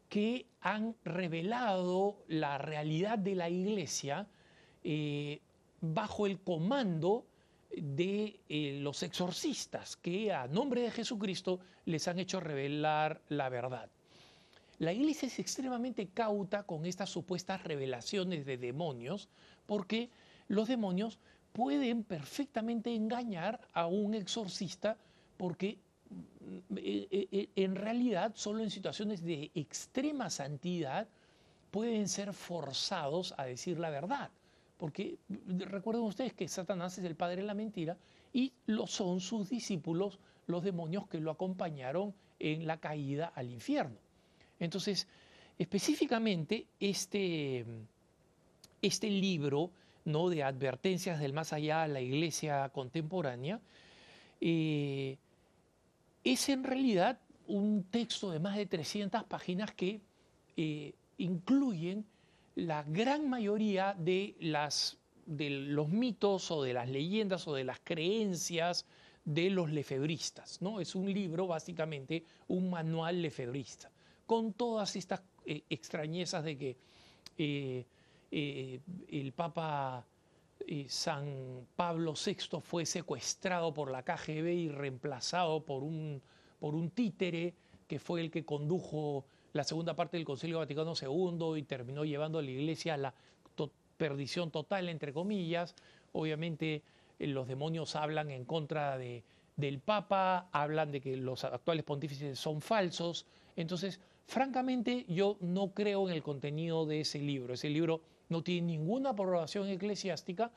que 0.08 0.46
han 0.60 0.96
revelado 1.04 2.24
la 2.26 2.58
realidad 2.58 3.18
de 3.18 3.34
la 3.36 3.48
iglesia 3.48 4.26
eh, 4.82 5.40
bajo 5.80 6.26
el 6.26 6.40
comando 6.40 7.26
de 7.70 8.40
los 8.82 9.04
exorcistas 9.04 9.96
que 9.96 10.32
a 10.32 10.48
nombre 10.48 10.82
de 10.82 10.90
Jesucristo 10.90 11.60
les 11.84 12.08
han 12.08 12.18
hecho 12.18 12.40
revelar 12.40 13.22
la 13.28 13.48
verdad. 13.48 13.88
La 14.80 14.94
iglesia 14.94 15.28
es 15.28 15.38
extremadamente 15.38 16.08
cauta 16.08 16.62
con 16.62 16.86
estas 16.86 17.10
supuestas 17.10 17.62
revelaciones 17.62 18.46
de 18.46 18.56
demonios 18.56 19.28
porque 19.66 20.10
los 20.48 20.68
demonios 20.68 21.18
pueden 21.52 22.04
perfectamente 22.04 22.94
engañar 22.94 23.60
a 23.72 23.86
un 23.86 24.14
exorcista 24.14 24.96
porque 25.36 25.78
eh, 26.76 27.08
eh, 27.10 27.28
eh, 27.30 27.48
en 27.56 27.76
realidad 27.76 28.32
solo 28.34 28.62
en 28.62 28.70
situaciones 28.70 29.22
de 29.22 29.50
extrema 29.54 30.28
santidad 30.30 31.08
pueden 31.70 32.08
ser 32.08 32.32
forzados 32.32 33.34
a 33.38 33.44
decir 33.44 33.78
la 33.78 33.90
verdad. 33.90 34.30
Porque 34.76 35.18
recuerden 35.58 36.04
ustedes 36.04 36.32
que 36.32 36.48
Satanás 36.48 36.98
es 36.98 37.04
el 37.04 37.14
padre 37.14 37.42
de 37.42 37.46
la 37.46 37.54
mentira 37.54 37.96
y 38.32 38.52
lo 38.66 38.86
son 38.86 39.20
sus 39.20 39.50
discípulos, 39.50 40.18
los 40.46 40.64
demonios 40.64 41.06
que 41.06 41.20
lo 41.20 41.30
acompañaron 41.30 42.14
en 42.38 42.66
la 42.66 42.78
caída 42.78 43.32
al 43.34 43.50
infierno. 43.50 43.98
Entonces, 44.58 45.06
específicamente 45.58 46.66
este, 46.80 47.64
este 48.82 49.10
libro 49.10 49.70
¿no? 50.04 50.28
de 50.28 50.42
advertencias 50.42 51.20
del 51.20 51.32
más 51.32 51.52
allá 51.52 51.82
a 51.82 51.88
la 51.88 52.00
iglesia 52.00 52.68
contemporánea, 52.70 53.60
es 54.40 55.18
en 56.48 56.64
realidad 56.64 57.18
un 57.46 57.84
texto 57.84 58.30
de 58.30 58.38
más 58.38 58.56
de 58.56 58.66
300 58.66 59.24
páginas 59.24 59.72
que 59.74 60.00
eh, 60.56 60.94
incluyen 61.18 62.04
la 62.54 62.82
gran 62.84 63.28
mayoría 63.28 63.94
de, 63.98 64.36
las, 64.40 64.98
de 65.26 65.50
los 65.50 65.88
mitos 65.88 66.50
o 66.50 66.62
de 66.62 66.72
las 66.72 66.88
leyendas 66.88 67.46
o 67.48 67.54
de 67.54 67.64
las 67.64 67.80
creencias 67.82 68.86
de 69.24 69.50
los 69.50 69.70
lefebristas. 69.70 70.62
¿no? 70.62 70.80
Es 70.80 70.94
un 70.94 71.12
libro, 71.12 71.46
básicamente, 71.46 72.24
un 72.48 72.70
manual 72.70 73.20
lefebrista, 73.20 73.90
con 74.26 74.52
todas 74.52 74.96
estas 74.96 75.22
eh, 75.44 75.62
extrañezas 75.68 76.44
de 76.44 76.56
que 76.56 76.76
el 78.30 79.32
Papa 79.34 80.06
San 80.88 81.66
Pablo 81.74 82.14
VI 82.14 82.60
fue 82.62 82.86
secuestrado 82.86 83.74
por 83.74 83.90
la 83.90 84.02
KGB 84.02 84.48
y 84.52 84.68
reemplazado 84.68 85.64
por 85.64 85.82
un, 85.82 86.22
por 86.60 86.74
un 86.74 86.90
títere 86.90 87.54
que 87.88 87.98
fue 87.98 88.20
el 88.20 88.30
que 88.30 88.44
condujo 88.44 89.24
la 89.52 89.64
segunda 89.64 89.96
parte 89.96 90.16
del 90.16 90.24
Concilio 90.24 90.58
Vaticano 90.58 90.92
II 91.00 91.58
y 91.58 91.62
terminó 91.64 92.04
llevando 92.04 92.38
a 92.38 92.42
la 92.42 92.50
Iglesia 92.50 92.94
a 92.94 92.98
la 92.98 93.14
perdición 94.00 94.50
total, 94.50 94.88
entre 94.88 95.12
comillas. 95.12 95.74
Obviamente 96.12 96.82
eh, 97.18 97.26
los 97.26 97.46
demonios 97.46 97.94
hablan 97.94 98.30
en 98.30 98.46
contra 98.46 98.96
de, 98.96 99.22
del 99.56 99.78
Papa, 99.78 100.48
hablan 100.52 100.90
de 100.90 101.02
que 101.02 101.16
los 101.16 101.44
actuales 101.44 101.84
pontífices 101.84 102.38
son 102.38 102.62
falsos. 102.62 103.26
Entonces, 103.56 104.00
francamente, 104.26 105.04
yo 105.06 105.36
no 105.40 105.74
creo 105.74 106.08
en 106.08 106.14
el 106.14 106.22
contenido 106.22 106.86
de 106.86 107.00
ese 107.02 107.18
libro. 107.18 107.52
Ese 107.52 107.68
libro 107.68 108.00
no 108.30 108.42
tiene 108.42 108.68
ninguna 108.68 109.10
aprobación 109.10 109.68
eclesiástica. 109.68 110.50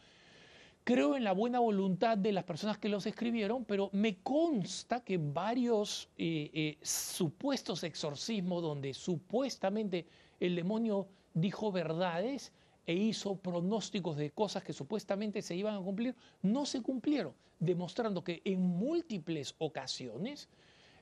Creo 0.85 1.15
en 1.15 1.23
la 1.23 1.31
buena 1.31 1.59
voluntad 1.59 2.17
de 2.17 2.31
las 2.31 2.43
personas 2.43 2.77
que 2.77 2.89
los 2.89 3.05
escribieron, 3.05 3.63
pero 3.65 3.89
me 3.93 4.17
consta 4.17 5.01
que 5.01 5.17
varios 5.17 6.09
eh, 6.17 6.49
eh, 6.53 6.77
supuestos 6.81 7.83
exorcismos 7.83 8.61
donde 8.61 8.93
supuestamente 8.93 10.05
el 10.39 10.55
demonio 10.55 11.07
dijo 11.33 11.71
verdades 11.71 12.51
e 12.85 12.93
hizo 12.93 13.35
pronósticos 13.35 14.17
de 14.17 14.31
cosas 14.31 14.63
que 14.63 14.73
supuestamente 14.73 15.41
se 15.41 15.55
iban 15.55 15.75
a 15.75 15.81
cumplir, 15.81 16.15
no 16.41 16.65
se 16.65 16.81
cumplieron, 16.81 17.33
demostrando 17.59 18.23
que 18.23 18.41
en 18.43 18.61
múltiples 18.61 19.55
ocasiones 19.59 20.49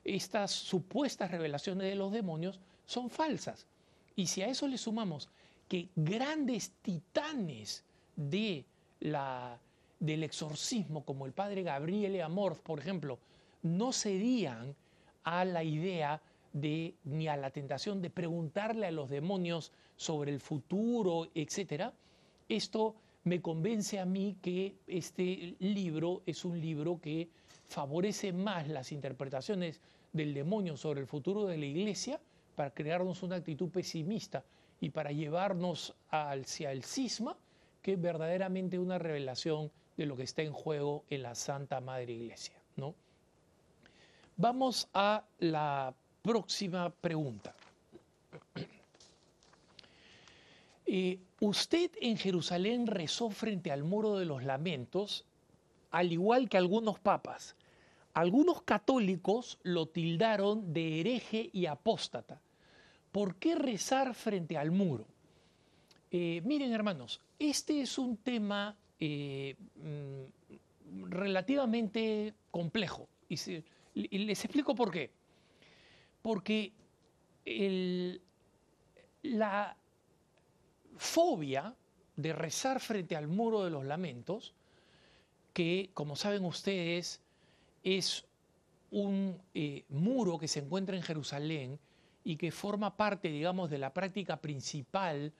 estas 0.04 0.52
supuestas 0.52 1.30
revelaciones 1.30 1.88
de 1.88 1.96
los 1.96 2.12
demonios 2.12 2.60
son 2.86 3.10
falsas. 3.10 3.66
Y 4.14 4.26
si 4.26 4.42
a 4.42 4.46
eso 4.46 4.68
le 4.68 4.78
sumamos 4.78 5.28
que 5.68 5.88
grandes 5.96 6.72
titanes 6.82 7.84
de 8.16 8.64
la, 9.00 9.58
del 9.98 10.22
exorcismo, 10.22 11.04
como 11.04 11.26
el 11.26 11.32
padre 11.32 11.62
Gabriele 11.62 12.22
Amorth, 12.22 12.60
por 12.60 12.78
ejemplo, 12.78 13.18
no 13.62 13.92
cedían 13.92 14.74
a 15.24 15.44
la 15.44 15.62
idea 15.64 16.20
de, 16.52 16.94
ni 17.04 17.28
a 17.28 17.36
la 17.36 17.50
tentación 17.50 18.02
de 18.02 18.10
preguntarle 18.10 18.86
a 18.86 18.90
los 18.90 19.08
demonios 19.08 19.72
sobre 19.96 20.32
el 20.32 20.40
futuro, 20.40 21.28
etc. 21.34 21.92
Esto 22.48 22.94
me 23.24 23.40
convence 23.40 24.00
a 24.00 24.04
mí 24.04 24.36
que 24.42 24.74
este 24.86 25.54
libro 25.60 26.22
es 26.26 26.44
un 26.44 26.60
libro 26.60 27.00
que 27.00 27.28
favorece 27.68 28.32
más 28.32 28.68
las 28.68 28.92
interpretaciones 28.92 29.80
del 30.12 30.34
demonio 30.34 30.76
sobre 30.76 31.00
el 31.00 31.06
futuro 31.06 31.46
de 31.46 31.56
la 31.56 31.66
iglesia 31.66 32.20
para 32.56 32.70
crearnos 32.70 33.22
una 33.22 33.36
actitud 33.36 33.70
pesimista 33.70 34.44
y 34.82 34.90
para 34.90 35.12
llevarnos 35.12 35.94
hacia 36.10 36.72
el 36.72 36.82
cisma 36.82 37.36
que 37.82 37.94
verdaderamente 37.94 38.80
una 38.80 38.98
revelación 38.98 39.70
de 39.96 40.06
lo 40.06 40.16
que 40.16 40.24
está 40.24 40.42
en 40.42 40.52
juego 40.52 41.04
en 41.08 41.22
la 41.22 41.36
Santa 41.36 41.80
Madre 41.80 42.12
Iglesia. 42.12 42.56
¿no? 42.74 42.92
Vamos 44.36 44.88
a 44.92 45.22
la 45.38 45.94
próxima 46.20 46.90
pregunta. 46.90 47.54
Eh, 50.94 51.20
usted 51.40 51.90
en 52.02 52.18
Jerusalén 52.18 52.86
rezó 52.86 53.30
frente 53.30 53.70
al 53.70 53.82
muro 53.82 54.18
de 54.18 54.26
los 54.26 54.44
lamentos, 54.44 55.24
al 55.90 56.12
igual 56.12 56.50
que 56.50 56.58
algunos 56.58 56.98
papas. 56.98 57.56
algunos 58.12 58.60
católicos 58.60 59.58
lo 59.62 59.86
tildaron 59.86 60.74
de 60.74 61.00
hereje 61.00 61.48
y 61.50 61.64
apóstata. 61.64 62.41
¿Por 63.12 63.36
qué 63.36 63.54
rezar 63.54 64.14
frente 64.14 64.56
al 64.56 64.70
muro? 64.70 65.06
Eh, 66.10 66.40
miren 66.44 66.72
hermanos, 66.72 67.20
este 67.38 67.82
es 67.82 67.98
un 67.98 68.16
tema 68.16 68.76
eh, 68.98 69.54
mm, 69.76 71.10
relativamente 71.10 72.34
complejo 72.50 73.08
y, 73.28 73.36
les 73.94 74.44
explico 74.44 74.74
por 74.74 74.90
qué. 74.90 75.10
Porque 76.22 76.72
la 79.22 79.76
fobia 80.96 81.74
de 82.16 82.32
rezar 82.32 82.80
frente 82.80 83.16
al 83.16 83.28
muro 83.28 83.64
de 83.64 83.70
los 83.70 83.84
lamentos, 83.84 84.54
que 85.52 85.90
como 85.92 86.16
saben 86.16 86.44
ustedes 86.44 87.20
es 87.82 88.24
un 88.90 89.38
eh, 89.54 89.84
muro 89.88 90.38
que 90.38 90.48
se 90.48 90.60
encuentra 90.60 90.96
en 90.96 91.02
Jerusalén 91.02 91.78
y 92.24 92.36
que 92.36 92.50
forma 92.50 92.96
parte, 92.96 93.28
digamos, 93.28 93.70
de 93.70 93.78
la 93.78 93.92
práctica 93.92 94.36
principal 94.40 95.32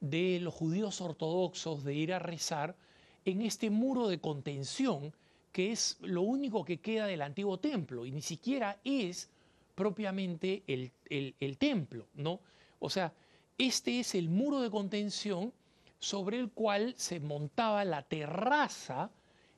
de 0.00 0.38
los 0.40 0.54
judíos 0.54 1.00
ortodoxos 1.00 1.84
de 1.84 1.94
ir 1.94 2.12
a 2.12 2.18
rezar 2.18 2.76
en 3.24 3.40
este 3.42 3.70
muro 3.70 4.08
de 4.08 4.20
contención 4.20 5.12
que 5.52 5.72
es 5.72 5.96
lo 6.02 6.20
único 6.20 6.64
que 6.64 6.80
queda 6.80 7.06
del 7.06 7.22
antiguo 7.22 7.58
templo 7.58 8.04
y 8.04 8.12
ni 8.12 8.20
siquiera 8.20 8.78
es 8.84 9.30
propiamente 9.74 10.62
el, 10.66 10.92
el 11.08 11.56
templo, 11.56 12.06
¿no? 12.14 12.40
O 12.78 12.90
sea, 12.90 13.12
este 13.56 14.00
es 14.00 14.14
el 14.14 14.28
muro 14.28 14.60
de 14.60 14.70
contención 14.70 15.52
sobre 15.98 16.38
el 16.38 16.50
cual 16.50 16.94
se 16.98 17.20
montaba 17.20 17.84
la 17.84 18.02
terraza 18.02 19.10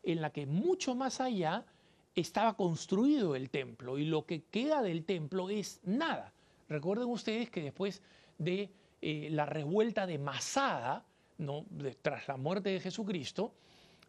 en 0.04 0.20
la 0.20 0.30
que 0.30 0.46
mucho 0.46 0.94
más 0.94 1.20
allá 1.20 1.66
estaba 2.14 2.56
construido 2.56 3.34
el 3.34 3.50
templo 3.50 3.98
y 3.98 4.04
lo 4.04 4.24
que 4.24 4.42
queda 4.44 4.82
del 4.82 5.04
templo 5.04 5.50
es 5.50 5.80
nada. 5.84 6.32
Recuerden 6.68 7.08
ustedes 7.08 7.50
que 7.50 7.62
después 7.62 8.02
de 8.36 8.70
eh, 9.00 9.28
la 9.30 9.46
revuelta 9.46 10.06
de 10.06 10.18
Masada, 10.18 11.04
tras 12.02 12.28
la 12.28 12.36
muerte 12.36 12.70
de 12.70 12.80
Jesucristo, 12.80 13.54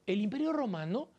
el 0.05 0.21
imperio 0.21 0.51
romano 0.51 1.09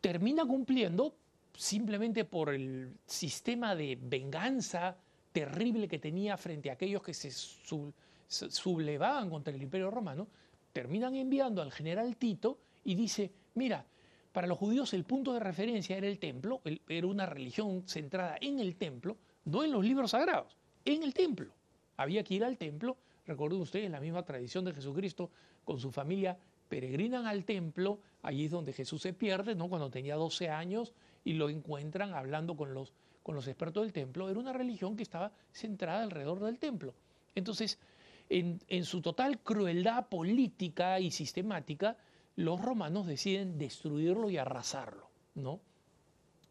termina 0.00 0.44
cumpliendo 0.44 1.14
simplemente 1.54 2.24
por 2.24 2.50
el 2.50 2.94
sistema 3.06 3.76
de 3.76 3.98
venganza 4.00 4.96
terrible 5.32 5.88
que 5.88 5.98
tenía 5.98 6.36
frente 6.36 6.70
a 6.70 6.74
aquellos 6.74 7.02
que 7.02 7.14
se 7.14 7.30
sublevaban 7.30 9.30
contra 9.30 9.54
el 9.54 9.62
imperio 9.62 9.90
romano, 9.90 10.26
terminan 10.72 11.14
enviando 11.14 11.62
al 11.62 11.70
general 11.70 12.16
Tito 12.16 12.58
y 12.84 12.94
dice, 12.94 13.30
mira, 13.54 13.86
para 14.32 14.46
los 14.46 14.58
judíos 14.58 14.92
el 14.94 15.04
punto 15.04 15.34
de 15.34 15.40
referencia 15.40 15.96
era 15.96 16.08
el 16.08 16.18
templo, 16.18 16.62
era 16.88 17.06
una 17.06 17.26
religión 17.26 17.84
centrada 17.86 18.38
en 18.40 18.58
el 18.58 18.76
templo, 18.76 19.18
no 19.44 19.64
en 19.64 19.72
los 19.72 19.84
libros 19.84 20.12
sagrados, 20.12 20.56
en 20.84 21.02
el 21.02 21.14
templo. 21.14 21.52
Había 21.96 22.24
que 22.24 22.34
ir 22.34 22.44
al 22.44 22.58
templo, 22.58 22.96
recuerden 23.26 23.60
ustedes, 23.60 23.90
la 23.90 24.00
misma 24.00 24.24
tradición 24.24 24.64
de 24.64 24.74
Jesucristo, 24.74 25.30
con 25.64 25.78
su 25.78 25.90
familia 25.90 26.38
peregrinan 26.68 27.26
al 27.26 27.44
templo, 27.44 28.00
allí 28.22 28.46
es 28.46 28.50
donde 28.50 28.72
Jesús 28.72 29.02
se 29.02 29.12
pierde, 29.12 29.54
¿no? 29.54 29.68
cuando 29.68 29.90
tenía 29.90 30.16
12 30.16 30.48
años 30.48 30.92
y 31.24 31.34
lo 31.34 31.50
encuentran 31.50 32.14
hablando 32.14 32.56
con 32.56 32.72
los, 32.72 32.92
con 33.22 33.34
los 33.34 33.46
expertos 33.46 33.82
del 33.82 33.92
templo, 33.92 34.30
era 34.30 34.40
una 34.40 34.52
religión 34.52 34.96
que 34.96 35.02
estaba 35.02 35.32
centrada 35.52 36.02
alrededor 36.02 36.40
del 36.40 36.58
templo. 36.58 36.94
Entonces, 37.34 37.78
en, 38.28 38.58
en 38.68 38.84
su 38.84 39.02
total 39.02 39.40
crueldad 39.40 40.08
política 40.08 40.98
y 40.98 41.10
sistemática, 41.10 41.96
los 42.36 42.60
romanos 42.60 43.06
deciden 43.06 43.58
destruirlo 43.58 44.30
y 44.30 44.38
arrasarlo, 44.38 45.10
¿no? 45.34 45.60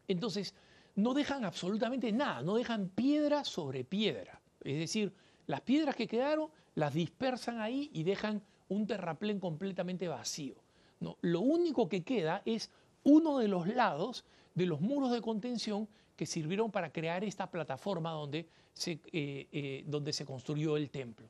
Entonces, 0.06 0.54
no 0.94 1.14
dejan 1.14 1.44
absolutamente 1.44 2.12
nada, 2.12 2.42
no 2.42 2.56
dejan 2.56 2.88
piedra 2.88 3.44
sobre 3.44 3.84
piedra. 3.84 4.40
Es 4.62 4.78
decir, 4.78 5.12
las 5.46 5.60
piedras 5.62 5.96
que 5.96 6.06
quedaron 6.06 6.50
las 6.74 6.94
dispersan 6.94 7.60
ahí 7.60 7.90
y 7.92 8.02
dejan 8.02 8.42
un 8.68 8.86
terraplén 8.86 9.40
completamente 9.40 10.08
vacío. 10.08 10.54
¿no? 11.00 11.16
Lo 11.20 11.40
único 11.40 11.88
que 11.88 12.02
queda 12.02 12.42
es 12.44 12.70
uno 13.04 13.38
de 13.38 13.48
los 13.48 13.66
lados 13.66 14.24
de 14.54 14.66
los 14.66 14.80
muros 14.80 15.10
de 15.12 15.20
contención 15.20 15.88
que 16.16 16.26
sirvieron 16.26 16.70
para 16.70 16.92
crear 16.92 17.24
esta 17.24 17.50
plataforma 17.50 18.10
donde 18.10 18.46
se, 18.74 18.92
eh, 19.12 19.48
eh, 19.52 19.84
donde 19.86 20.12
se 20.12 20.24
construyó 20.24 20.76
el 20.76 20.90
templo. 20.90 21.26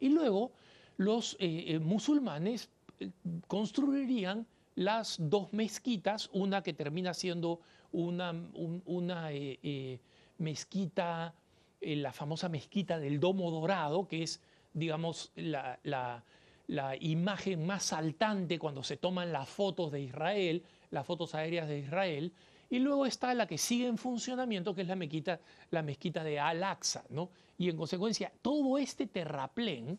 Y 0.00 0.08
luego 0.08 0.52
los 0.96 1.36
eh, 1.38 1.78
musulmanes 1.78 2.68
construirían 3.46 4.46
las 4.74 5.16
dos 5.18 5.52
mezquitas, 5.52 6.30
una 6.32 6.62
que 6.62 6.72
termina 6.72 7.14
siendo 7.14 7.60
una, 7.92 8.34
una 8.86 9.32
eh, 9.32 9.58
eh, 9.62 10.00
mezquita, 10.38 11.34
eh, 11.80 11.96
la 11.96 12.12
famosa 12.12 12.48
mezquita 12.48 12.98
del 12.98 13.20
Domo 13.20 13.50
Dorado, 13.50 14.08
que 14.08 14.22
es, 14.22 14.40
digamos, 14.72 15.32
la, 15.36 15.78
la, 15.82 16.24
imagen 17.00 17.66
más 17.66 17.84
saltante 17.84 18.58
cuando 18.58 18.82
se 18.82 18.96
toman 18.96 19.32
las 19.32 19.48
fotos 19.48 19.92
de 19.92 20.00
Israel, 20.00 20.64
las 20.90 21.06
fotos 21.06 21.34
aéreas 21.34 21.68
de 21.68 21.80
Israel, 21.80 22.32
y 22.70 22.78
luego 22.78 23.04
está 23.04 23.34
la 23.34 23.46
que 23.46 23.58
sigue 23.58 23.86
en 23.86 23.98
funcionamiento, 23.98 24.74
que 24.74 24.82
es 24.82 24.88
la 24.88 24.96
mezquita, 24.96 25.40
la 25.70 25.82
mezquita 25.82 26.24
de 26.24 26.40
Al-Aqsa, 26.40 27.04
¿no? 27.10 27.30
Y 27.58 27.68
en 27.68 27.76
consecuencia, 27.76 28.32
todo 28.40 28.78
este 28.78 29.06
terraplén, 29.06 29.98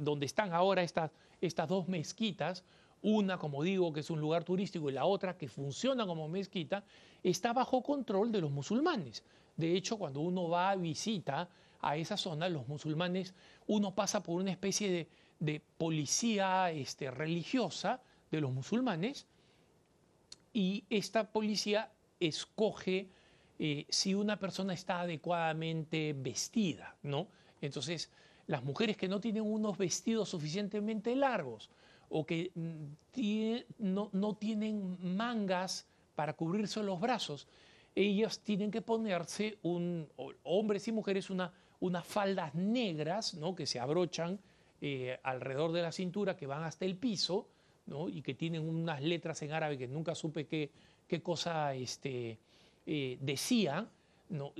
donde 0.00 0.26
están 0.26 0.52
ahora 0.52 0.82
estas, 0.82 1.10
estas 1.40 1.68
dos 1.68 1.88
mezquitas, 1.88 2.64
una, 3.06 3.38
como 3.38 3.62
digo, 3.62 3.92
que 3.92 4.00
es 4.00 4.10
un 4.10 4.20
lugar 4.20 4.42
turístico 4.42 4.90
y 4.90 4.92
la 4.92 5.04
otra 5.04 5.38
que 5.38 5.46
funciona 5.46 6.04
como 6.06 6.28
mezquita, 6.28 6.82
está 7.22 7.52
bajo 7.52 7.80
control 7.80 8.32
de 8.32 8.40
los 8.40 8.50
musulmanes. 8.50 9.22
De 9.56 9.76
hecho, 9.76 9.96
cuando 9.96 10.20
uno 10.20 10.48
va 10.48 10.70
a 10.70 10.76
visita 10.76 11.48
a 11.80 11.96
esa 11.96 12.16
zona, 12.16 12.48
los 12.48 12.66
musulmanes, 12.66 13.32
uno 13.68 13.94
pasa 13.94 14.24
por 14.24 14.40
una 14.40 14.50
especie 14.50 15.08
de, 15.38 15.62
policía 15.78 16.72
este, 16.72 17.08
religiosa 17.12 18.00
de 18.32 18.40
los 18.40 18.50
musulmanes 18.50 19.26
y 20.52 20.82
esta 20.90 21.30
policía 21.30 21.92
escoge 22.18 23.08
eh, 23.60 23.86
si 23.88 24.14
una 24.14 24.36
persona 24.36 24.74
está 24.74 25.02
adecuadamente 25.02 26.12
vestida, 26.12 26.96
¿no? 27.04 27.28
Entonces, 27.60 28.10
las 28.48 28.64
mujeres 28.64 28.96
que 28.96 29.06
no 29.06 29.20
tienen 29.20 29.44
unos 29.44 29.78
vestidos 29.78 30.30
suficientemente 30.30 31.14
largos 31.14 31.70
o 32.08 32.26
que 32.26 32.52
mm, 32.54 33.66
no, 33.78 34.34
tienen 34.34 34.98
mangas 35.16 35.86
para 36.14 36.34
cubrirse 36.34 36.82
los 36.82 37.00
brazos, 37.00 37.46
ellas 37.94 38.40
tienen 38.40 38.70
que 38.70 38.82
ponerse, 38.82 39.58
un, 39.62 40.08
hombres 40.42 40.86
y 40.88 40.92
mujeres, 40.92 41.30
una, 41.30 41.52
unas 41.80 42.06
faldas 42.06 42.54
negras 42.54 43.34
¿no? 43.34 43.54
que 43.54 43.66
se 43.66 43.80
abrochan 43.80 44.38
eh, 44.80 45.18
alrededor 45.22 45.72
de 45.72 45.82
la 45.82 45.92
cintura, 45.92 46.36
que 46.36 46.46
van 46.46 46.62
hasta 46.62 46.84
el 46.84 46.96
piso, 46.96 47.48
¿no? 47.86 48.08
y 48.08 48.22
que 48.22 48.34
tienen 48.34 48.68
unas 48.68 49.02
letras 49.02 49.40
en 49.42 49.52
árabe 49.52 49.78
que 49.78 49.88
nunca 49.88 50.14
supe 50.14 50.46
qué, 50.46 50.70
qué 51.06 51.22
cosa 51.22 51.74
este, 51.74 52.38
eh, 52.86 53.18
decía. 53.20 53.88
¿no? 54.28 54.52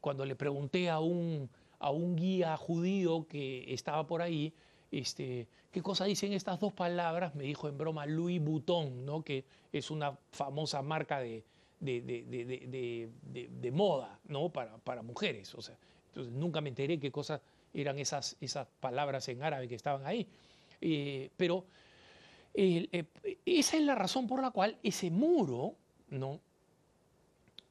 Cuando 0.00 0.24
le 0.24 0.34
pregunté 0.34 0.88
a 0.88 0.98
un, 0.98 1.48
a 1.78 1.90
un 1.90 2.16
guía 2.16 2.56
judío 2.56 3.26
que 3.28 3.72
estaba 3.72 4.06
por 4.06 4.22
ahí, 4.22 4.52
este, 4.92 5.48
¿qué 5.72 5.82
cosa 5.82 6.04
dicen 6.04 6.32
estas 6.32 6.60
dos 6.60 6.72
palabras? 6.72 7.34
Me 7.34 7.44
dijo 7.44 7.68
en 7.68 7.78
broma 7.78 8.06
Louis 8.06 8.40
Vuitton, 8.40 9.04
¿no? 9.04 9.22
que 9.22 9.44
es 9.72 9.90
una 9.90 10.16
famosa 10.30 10.82
marca 10.82 11.18
de, 11.18 11.42
de, 11.80 13.70
moda 13.72 14.20
¿no? 14.28 14.50
para, 14.50 14.76
para, 14.78 15.02
mujeres. 15.02 15.54
O 15.54 15.62
sea, 15.62 15.76
entonces 16.08 16.32
nunca 16.32 16.60
me 16.60 16.68
enteré 16.68 17.00
qué 17.00 17.10
cosas 17.10 17.40
eran 17.74 17.98
esas, 17.98 18.36
esas 18.40 18.68
palabras 18.80 19.26
en 19.28 19.42
árabe 19.42 19.66
que 19.66 19.74
estaban 19.74 20.06
ahí. 20.06 20.28
Eh, 20.80 21.30
pero 21.36 21.64
eh, 22.54 23.06
esa 23.46 23.76
es 23.76 23.82
la 23.82 23.94
razón 23.94 24.26
por 24.26 24.42
la 24.42 24.50
cual 24.50 24.76
ese 24.82 25.10
muro 25.10 25.74
¿no? 26.10 26.38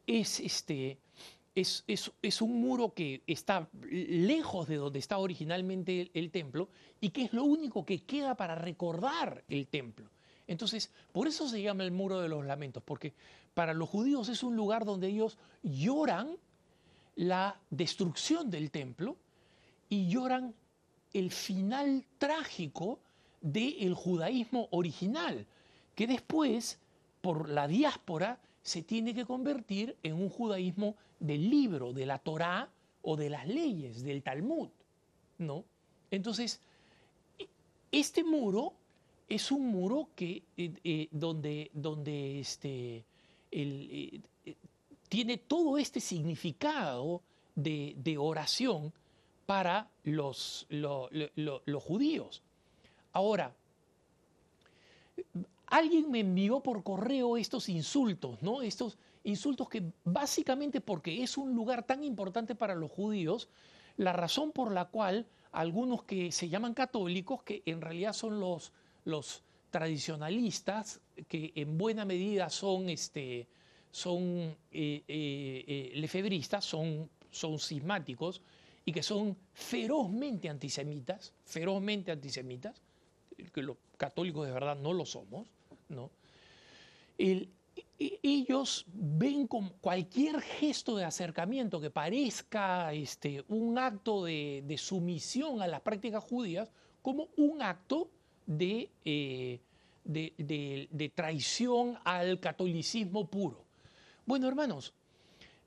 es 0.08 0.40
este, 0.40 0.98
es, 1.56 2.42
un 2.42 2.62
muro 2.62 2.94
que 2.94 3.24
está 3.28 3.68
lejos 3.90 4.68
de 4.68 4.78
donde 4.78 5.00
está 5.00 5.18
originalmente 5.18 6.10
el, 6.14 6.32
templo 6.32 6.70
y 7.02 7.10
que 7.10 7.24
es 7.24 7.34
lo 7.34 7.44
único 7.44 7.86
que 7.86 8.04
queda 8.04 8.36
para 8.36 8.56
recordar 8.56 9.44
el 9.50 9.68
templo. 9.68 10.10
Entonces, 10.48 10.92
por 11.12 11.28
eso 11.28 11.48
se 11.48 11.62
llama 11.62 11.84
el 11.84 11.92
muro 11.92 12.20
de 12.20 12.30
los 12.30 12.46
lamentos, 12.46 12.82
porque 12.84 13.14
para 13.54 13.74
los 13.74 13.90
judíos 13.90 14.30
es 14.30 14.44
un 14.44 14.56
lugar 14.56 14.86
donde 14.86 15.08
ellos 15.08 15.38
lloran 15.64 16.38
la 17.16 17.60
destrucción 17.70 18.50
del 18.50 18.72
templo 18.72 19.18
y 19.90 20.08
lloran 20.10 20.54
el 21.14 21.32
final 21.32 22.06
trágico 22.18 23.00
del 23.42 23.94
judaísmo 23.94 24.68
original, 24.72 25.46
que 25.96 26.08
después, 26.08 26.80
por 27.22 27.50
la 27.50 27.68
diáspora, 27.68 28.40
se 28.64 28.84
tiene 28.84 29.14
que 29.14 29.26
convertir 29.26 29.98
en 30.04 30.14
un 30.14 30.30
judaísmo 30.30 30.96
del 31.22 31.50
libro, 31.50 31.94
de 31.94 32.06
la 32.06 32.18
Torá 32.18 32.70
o 33.04 33.16
de 33.16 33.30
las 33.30 33.48
leyes, 33.48 34.04
del 34.04 34.22
Talmud, 34.22 34.70
¿no? 35.38 35.64
Entonces, 36.10 36.60
este 37.92 38.24
muro 38.24 38.74
es 39.30 39.52
un 39.52 39.68
muro 39.68 40.10
que, 40.16 40.44
eh, 40.58 40.74
eh, 40.84 41.08
donde, 41.12 41.72
donde 41.74 42.40
este, 42.40 43.06
eh, 43.52 44.20
tiene 45.08 45.38
todo 45.38 45.78
este 45.78 46.00
significado 46.02 47.22
de, 47.56 48.18
oración 48.18 48.92
para 49.46 49.90
los, 50.04 50.66
los 50.70 51.84
judíos. 51.84 52.42
Ahora, 53.14 53.54
alguien 55.68 56.10
me 56.12 56.20
envió 56.20 56.62
por 56.62 56.84
correo 56.84 57.38
estos 57.38 57.70
insultos, 57.70 58.42
¿no? 58.42 58.62
Estos 58.62 58.98
insultos 59.24 59.70
que 59.70 59.84
básicamente 60.04 60.82
porque 60.82 61.24
es 61.24 61.38
un 61.38 61.54
lugar 61.56 61.86
tan 61.86 62.04
importante 62.04 62.56
para 62.56 62.76
los 62.76 62.92
judíos, 62.92 63.50
la 63.98 64.14
razón 64.14 64.52
por 64.52 64.72
la 64.72 64.86
cual 64.86 65.28
algunos 65.52 66.04
que 66.04 66.32
se 66.32 66.50
llaman 66.50 66.74
católicos, 66.74 67.44
que 67.44 67.62
en 67.66 67.82
realidad 67.82 68.14
son 68.14 68.40
los, 68.40 68.72
los 69.06 69.44
tradicionalistas, 69.70 71.02
que 71.28 71.52
en 71.56 71.78
buena 71.78 72.06
medida 72.06 72.50
son, 72.50 72.90
este, 72.90 73.48
son 73.92 74.56
eh, 74.72 75.04
eh, 75.08 75.66
eh, 75.68 75.92
lefebristas, 75.96 76.66
son, 76.66 77.10
son 77.30 77.60
cismáticos 77.60 78.42
y 78.86 78.92
que 78.92 79.04
son 79.04 79.38
ferozmente 79.54 80.50
antisemitas, 80.50 81.34
ferozmente 81.46 82.12
antisemitas, 82.12 82.82
que 83.54 83.62
los 83.62 83.78
católicos 83.98 84.46
de 84.46 84.54
verdad 84.54 84.78
no 84.78 84.94
lo 84.94 85.06
somos, 85.06 85.48
¿no? 85.90 86.10
Ellos 88.24 88.86
ven 88.94 89.48
cualquier 89.48 90.42
gesto 90.42 90.96
de 90.96 91.06
acercamiento 91.06 91.80
que 91.80 91.92
parezca 91.92 92.94
este, 92.94 93.44
un 93.48 93.78
acto 93.78 94.24
de, 94.24 94.76
sumisión 94.78 95.62
a 95.62 95.68
las 95.68 95.82
prácticas 95.82 96.24
judías 96.24 96.72
como 97.02 97.30
un 97.38 97.62
acto 97.62 98.10
de, 98.48 98.90
eh, 99.06 99.60
traición 101.14 101.98
al 102.04 102.40
catolicismo 102.40 103.28
puro. 103.28 103.64
Bueno, 104.26 104.48
hermanos, 104.48 104.94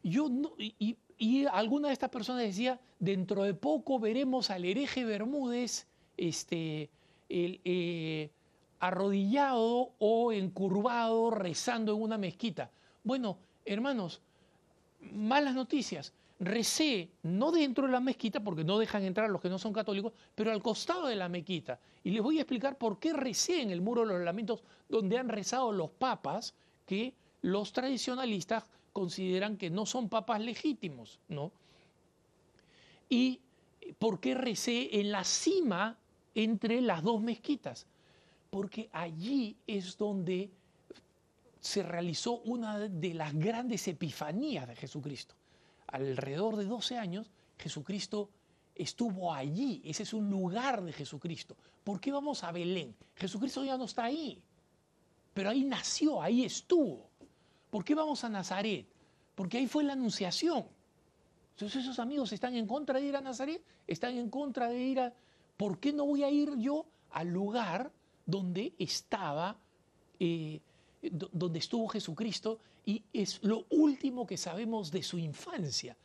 yo 0.02 0.28
y, 0.58 1.46
alguna 1.46 1.88
de 1.88 1.94
estas 1.94 2.10
personas 2.10 2.42
decía, 2.42 2.80
dentro 2.98 3.44
de 3.44 3.54
poco 3.54 4.00
veremos 4.00 4.50
al 4.50 4.64
hereje 4.64 5.04
Bermúdez 5.04 5.86
este, 6.16 6.90
el, 7.28 7.60
eh, 7.64 8.30
arrodillado 8.86 9.92
o 9.98 10.32
encurvado 10.32 11.30
rezando 11.30 11.94
en 11.94 12.02
una 12.02 12.18
mezquita. 12.18 12.70
Bueno, 13.02 13.38
hermanos, 13.64 14.20
malas 15.12 15.54
noticias. 15.54 16.12
Recé, 16.38 17.08
no 17.22 17.52
dentro 17.52 17.86
de 17.86 17.92
la 17.92 18.00
mezquita, 18.00 18.40
porque 18.40 18.64
no 18.64 18.78
dejan 18.78 19.04
entrar 19.04 19.30
los 19.30 19.40
que 19.40 19.48
no 19.48 19.58
son 19.58 19.72
católicos, 19.72 20.12
pero 20.34 20.50
al 20.52 20.62
costado 20.62 21.06
de 21.06 21.16
la 21.16 21.28
mezquita. 21.28 21.78
Y 22.02 22.10
les 22.10 22.22
voy 22.22 22.38
a 22.38 22.42
explicar 22.42 22.76
por 22.76 22.98
qué 22.98 23.12
recé 23.12 23.62
en 23.62 23.70
el 23.70 23.80
muro 23.80 24.02
de 24.02 24.08
los 24.08 24.22
lamentos, 24.22 24.62
donde 24.88 25.16
han 25.16 25.28
rezado 25.28 25.72
los 25.72 25.90
papas, 25.90 26.54
que 26.84 27.14
los 27.40 27.72
tradicionalistas 27.72 28.64
consideran 28.92 29.56
que 29.56 29.70
no 29.70 29.86
son 29.86 30.08
papas 30.08 30.40
legítimos, 30.40 31.20
¿no? 31.28 31.52
Y 33.08 33.40
por 33.98 34.20
qué 34.20 34.34
recé 34.34 35.00
en 35.00 35.12
la 35.12 35.24
cima 35.24 35.96
entre 36.34 36.80
las 36.80 37.02
dos 37.02 37.22
mezquitas 37.22 37.86
porque 38.54 38.88
allí 38.92 39.56
es 39.66 39.98
donde 39.98 40.48
se 41.58 41.82
realizó 41.82 42.38
una 42.42 42.78
de 42.78 43.12
las 43.12 43.34
grandes 43.34 43.88
epifanías 43.88 44.68
de 44.68 44.76
Jesucristo. 44.76 45.34
Alrededor 45.88 46.54
de 46.54 46.64
12 46.64 46.96
años, 46.96 47.32
Jesucristo 47.58 48.30
estuvo 48.76 49.34
allí, 49.34 49.82
ese 49.84 50.04
es 50.04 50.14
un 50.14 50.30
lugar 50.30 50.84
de 50.84 50.92
Jesucristo. 50.92 51.56
¿Por 51.82 52.00
qué 52.00 52.12
vamos 52.12 52.44
a 52.44 52.52
Belén? 52.52 52.94
Jesucristo 53.16 53.64
ya 53.64 53.76
no 53.76 53.86
está 53.86 54.04
ahí, 54.04 54.40
pero 55.34 55.50
ahí 55.50 55.64
nació, 55.64 56.22
ahí 56.22 56.44
estuvo. 56.44 57.10
¿Por 57.70 57.84
qué 57.84 57.96
vamos 57.96 58.22
a 58.22 58.28
Nazaret? 58.28 58.86
Porque 59.34 59.58
ahí 59.58 59.66
fue 59.66 59.82
la 59.82 59.94
anunciación. 59.94 60.64
Entonces 61.54 61.82
esos 61.82 61.98
amigos 61.98 62.32
están 62.32 62.54
en 62.54 62.68
contra 62.68 63.00
de 63.00 63.06
ir 63.06 63.16
a 63.16 63.20
Nazaret, 63.20 63.60
están 63.88 64.16
en 64.16 64.30
contra 64.30 64.68
de 64.68 64.78
ir 64.80 65.00
a... 65.00 65.12
¿Por 65.56 65.80
qué 65.80 65.92
no 65.92 66.06
voy 66.06 66.22
a 66.22 66.30
ir 66.30 66.56
yo 66.58 66.86
al 67.10 67.30
lugar 67.30 67.90
donde 68.26 68.74
estaba, 68.78 69.56
eh, 70.18 70.60
donde 71.02 71.58
estuvo 71.58 71.88
Jesucristo 71.88 72.58
y 72.86 73.02
es 73.12 73.42
lo 73.42 73.66
último 73.70 74.26
que 74.26 74.36
sabemos 74.36 74.90
de 74.90 75.02
su 75.02 75.18
infancia. 75.18 75.96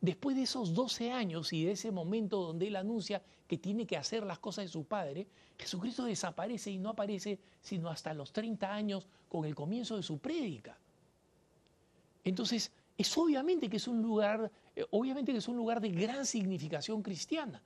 Después 0.00 0.36
de 0.36 0.42
esos 0.42 0.74
12 0.74 1.10
años 1.10 1.52
y 1.52 1.64
de 1.64 1.72
ese 1.72 1.90
momento 1.90 2.40
donde 2.40 2.68
él 2.68 2.76
anuncia 2.76 3.20
que 3.48 3.58
tiene 3.58 3.86
que 3.86 3.96
hacer 3.96 4.24
las 4.24 4.38
cosas 4.38 4.66
de 4.66 4.68
su 4.68 4.84
padre, 4.84 5.26
Jesucristo 5.58 6.04
desaparece 6.04 6.70
y 6.70 6.78
no 6.78 6.90
aparece 6.90 7.40
sino 7.60 7.88
hasta 7.88 8.14
los 8.14 8.32
30 8.32 8.72
años 8.72 9.08
con 9.28 9.44
el 9.44 9.54
comienzo 9.56 9.96
de 9.96 10.04
su 10.04 10.18
prédica. 10.18 10.78
Entonces, 12.22 12.70
es 12.96 13.16
obviamente 13.16 13.68
que 13.68 13.78
es 13.78 13.88
un 13.88 14.02
lugar, 14.02 14.50
eh, 14.76 14.84
obviamente 14.90 15.32
que 15.32 15.38
es 15.38 15.48
un 15.48 15.56
lugar 15.56 15.80
de 15.80 15.90
gran 15.90 16.26
significación 16.26 17.02
cristiana. 17.02 17.62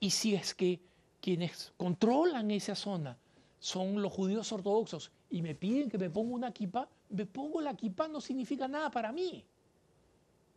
Y 0.00 0.10
si 0.10 0.34
es 0.34 0.54
que 0.54 0.80
quienes 1.20 1.72
controlan 1.76 2.50
esa 2.50 2.74
zona 2.74 3.18
son 3.60 4.00
los 4.00 4.12
judíos 4.12 4.50
ortodoxos 4.52 5.10
y 5.30 5.42
me 5.42 5.54
piden 5.54 5.90
que 5.90 5.98
me 5.98 6.10
ponga 6.10 6.34
una 6.34 6.52
kippah, 6.52 6.88
me 7.10 7.26
pongo 7.26 7.60
la 7.60 7.74
kippah 7.74 8.08
no 8.08 8.20
significa 8.20 8.68
nada 8.68 8.90
para 8.90 9.12
mí. 9.12 9.44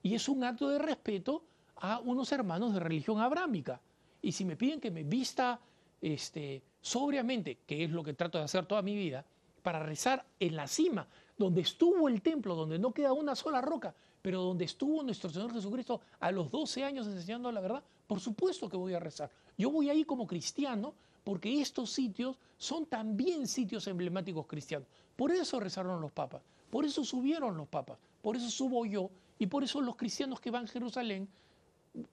Y 0.04 0.16
es 0.16 0.28
un 0.30 0.44
acto 0.44 0.70
de 0.70 0.80
respeto 0.80 1.44
a 1.78 2.00
unos 2.00 2.32
hermanos 2.32 2.74
de 2.74 2.80
religión 2.80 3.20
abrámica. 3.20 3.82
Y 4.22 4.32
si 4.32 4.46
me 4.46 4.56
piden 4.56 4.80
que 4.80 4.92
me 4.92 5.04
vista 5.04 5.60
este, 6.02 6.62
sobriamente, 6.82 7.60
que 7.66 7.84
es 7.84 7.92
lo 7.92 8.04
que 8.04 8.14
trato 8.14 8.38
de 8.38 8.46
hacer 8.46 8.66
toda 8.66 8.82
mi 8.82 8.96
vida, 8.96 9.26
para 9.62 9.80
rezar 9.80 10.26
en 10.40 10.56
la 10.56 10.68
cima, 10.68 11.08
donde 11.38 11.62
estuvo 11.62 12.08
el 12.08 12.22
templo, 12.22 12.56
donde 12.56 12.80
no 12.80 12.92
queda 12.92 13.14
una 13.14 13.36
sola 13.36 13.62
roca, 13.62 13.94
pero 14.22 14.42
donde 14.42 14.66
estuvo 14.66 15.04
nuestro 15.04 15.30
Señor 15.30 15.54
Jesucristo 15.54 16.02
a 16.20 16.32
los 16.32 16.52
12 16.52 16.84
años 16.84 17.08
enseñando 17.08 17.52
la 17.52 17.62
verdad, 17.62 17.84
por 18.08 18.20
supuesto 18.20 18.70
que 18.70 18.78
voy 18.78 18.94
a 18.94 19.00
rezar. 19.00 19.30
Yo 19.58 19.72
voy 19.72 19.90
ahí 19.90 20.04
como 20.04 20.28
cristiano 20.28 20.94
porque 21.24 21.62
estos 21.62 21.92
sitios 21.92 22.38
son 22.58 22.86
también 22.86 23.48
sitios 23.48 23.88
emblemáticos 23.88 24.48
cristianos. 24.48 24.88
Por 25.16 25.32
eso 25.32 25.60
rezaron 25.60 26.02
los 26.02 26.12
papas, 26.12 26.42
por 26.70 26.86
eso 26.86 27.04
subieron 27.04 27.58
los 27.58 27.68
papas, 27.68 28.00
por 28.22 28.36
eso 28.36 28.50
subo 28.50 28.86
yo 28.86 29.10
y 29.40 29.48
por 29.48 29.64
eso 29.64 29.82
los 29.82 29.96
cristianos 29.96 30.40
que 30.40 30.52
van 30.52 30.66
a 30.66 30.68
Jerusalén 30.68 31.28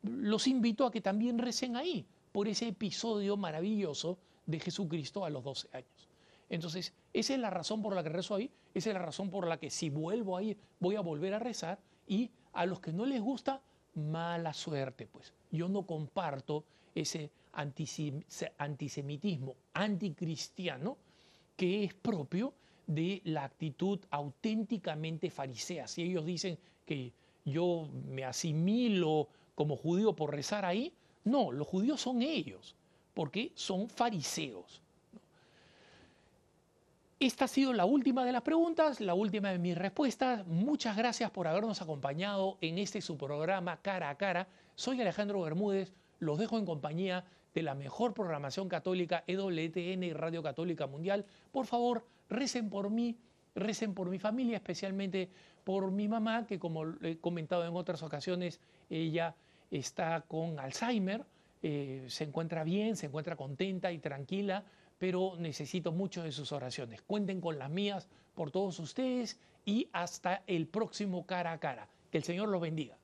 los 0.02 0.46
invito 0.46 0.84
a 0.86 0.90
que 0.90 1.00
también 1.00 1.38
recen 1.38 1.76
ahí, 1.76 2.04
por 2.32 2.48
ese 2.48 2.68
episodio 2.68 3.36
maravilloso 3.36 4.18
de 4.46 4.60
Jesucristo 4.60 5.24
a 5.24 5.30
los 5.30 5.44
12 5.44 5.68
años. 5.72 6.08
Entonces, 6.50 6.92
esa 7.12 7.34
es 7.34 7.40
la 7.40 7.50
razón 7.50 7.82
por 7.82 7.94
la 7.94 8.02
que 8.02 8.08
rezo 8.08 8.34
ahí, 8.34 8.50
esa 8.74 8.90
es 8.90 8.94
la 8.94 9.02
razón 9.02 9.30
por 9.30 9.46
la 9.46 9.58
que 9.58 9.70
si 9.70 9.90
vuelvo 9.90 10.36
ahí 10.36 10.56
voy 10.80 10.96
a 10.96 11.00
volver 11.00 11.34
a 11.34 11.38
rezar 11.38 11.78
y 12.06 12.30
a 12.52 12.64
los 12.64 12.80
que 12.80 12.92
no 12.92 13.04
les 13.06 13.20
gusta, 13.20 13.60
mala 13.94 14.54
suerte, 14.54 15.06
pues. 15.06 15.34
Yo 15.50 15.68
no 15.68 15.82
comparto 15.82 16.64
ese 16.94 17.30
antisemitismo 17.52 19.56
anticristiano 19.74 20.96
que 21.56 21.84
es 21.84 21.94
propio 21.94 22.54
de 22.86 23.20
la 23.24 23.44
actitud 23.44 24.00
auténticamente 24.10 25.30
farisea. 25.30 25.86
Si 25.86 26.02
ellos 26.02 26.24
dicen 26.24 26.58
que 26.86 27.12
yo 27.44 27.88
me 28.08 28.24
asimilo 28.24 29.28
como 29.54 29.76
judío 29.76 30.14
por 30.14 30.32
rezar 30.32 30.64
ahí, 30.64 30.92
no, 31.24 31.52
los 31.52 31.66
judíos 31.66 32.00
son 32.00 32.22
ellos, 32.22 32.74
porque 33.12 33.52
son 33.54 33.88
fariseos. 33.88 34.80
Esta 37.20 37.46
ha 37.46 37.48
sido 37.48 37.72
la 37.72 37.84
última 37.84 38.24
de 38.24 38.30
las 38.30 38.42
preguntas, 38.42 39.00
la 39.00 39.14
última 39.14 39.50
de 39.50 39.58
mis 39.58 39.76
respuestas. 39.76 40.46
Muchas 40.46 40.96
gracias 40.96 41.32
por 41.32 41.48
habernos 41.48 41.82
acompañado 41.82 42.58
en 42.60 42.78
este 42.78 43.00
su 43.00 43.16
programa 43.16 43.80
Cara 43.82 44.08
a 44.08 44.16
Cara. 44.16 44.46
Soy 44.76 45.00
Alejandro 45.00 45.42
Bermúdez, 45.42 45.92
los 46.20 46.38
dejo 46.38 46.58
en 46.58 46.64
compañía 46.64 47.24
de 47.58 47.64
la 47.64 47.74
mejor 47.74 48.14
programación 48.14 48.68
católica, 48.68 49.24
EWTN 49.26 50.04
y 50.04 50.12
Radio 50.12 50.44
Católica 50.44 50.86
Mundial. 50.86 51.26
Por 51.50 51.66
favor, 51.66 52.06
recen 52.28 52.70
por 52.70 52.88
mí, 52.88 53.18
recen 53.56 53.94
por 53.94 54.08
mi 54.10 54.20
familia, 54.20 54.58
especialmente 54.58 55.28
por 55.64 55.90
mi 55.90 56.06
mamá, 56.06 56.46
que 56.46 56.60
como 56.60 56.84
he 57.02 57.18
comentado 57.18 57.66
en 57.66 57.74
otras 57.74 58.04
ocasiones, 58.04 58.60
ella 58.88 59.34
está 59.72 60.20
con 60.20 60.60
Alzheimer, 60.60 61.24
eh, 61.60 62.04
se 62.06 62.22
encuentra 62.22 62.62
bien, 62.62 62.94
se 62.94 63.06
encuentra 63.06 63.34
contenta 63.34 63.90
y 63.90 63.98
tranquila, 63.98 64.62
pero 64.96 65.34
necesito 65.36 65.90
mucho 65.90 66.22
de 66.22 66.30
sus 66.30 66.52
oraciones. 66.52 67.02
Cuenten 67.02 67.40
con 67.40 67.58
las 67.58 67.70
mías 67.70 68.08
por 68.36 68.52
todos 68.52 68.78
ustedes 68.78 69.36
y 69.64 69.88
hasta 69.92 70.44
el 70.46 70.68
próximo 70.68 71.26
cara 71.26 71.50
a 71.50 71.58
cara. 71.58 71.88
Que 72.12 72.18
el 72.18 72.24
Señor 72.24 72.50
los 72.50 72.60
bendiga. 72.60 72.96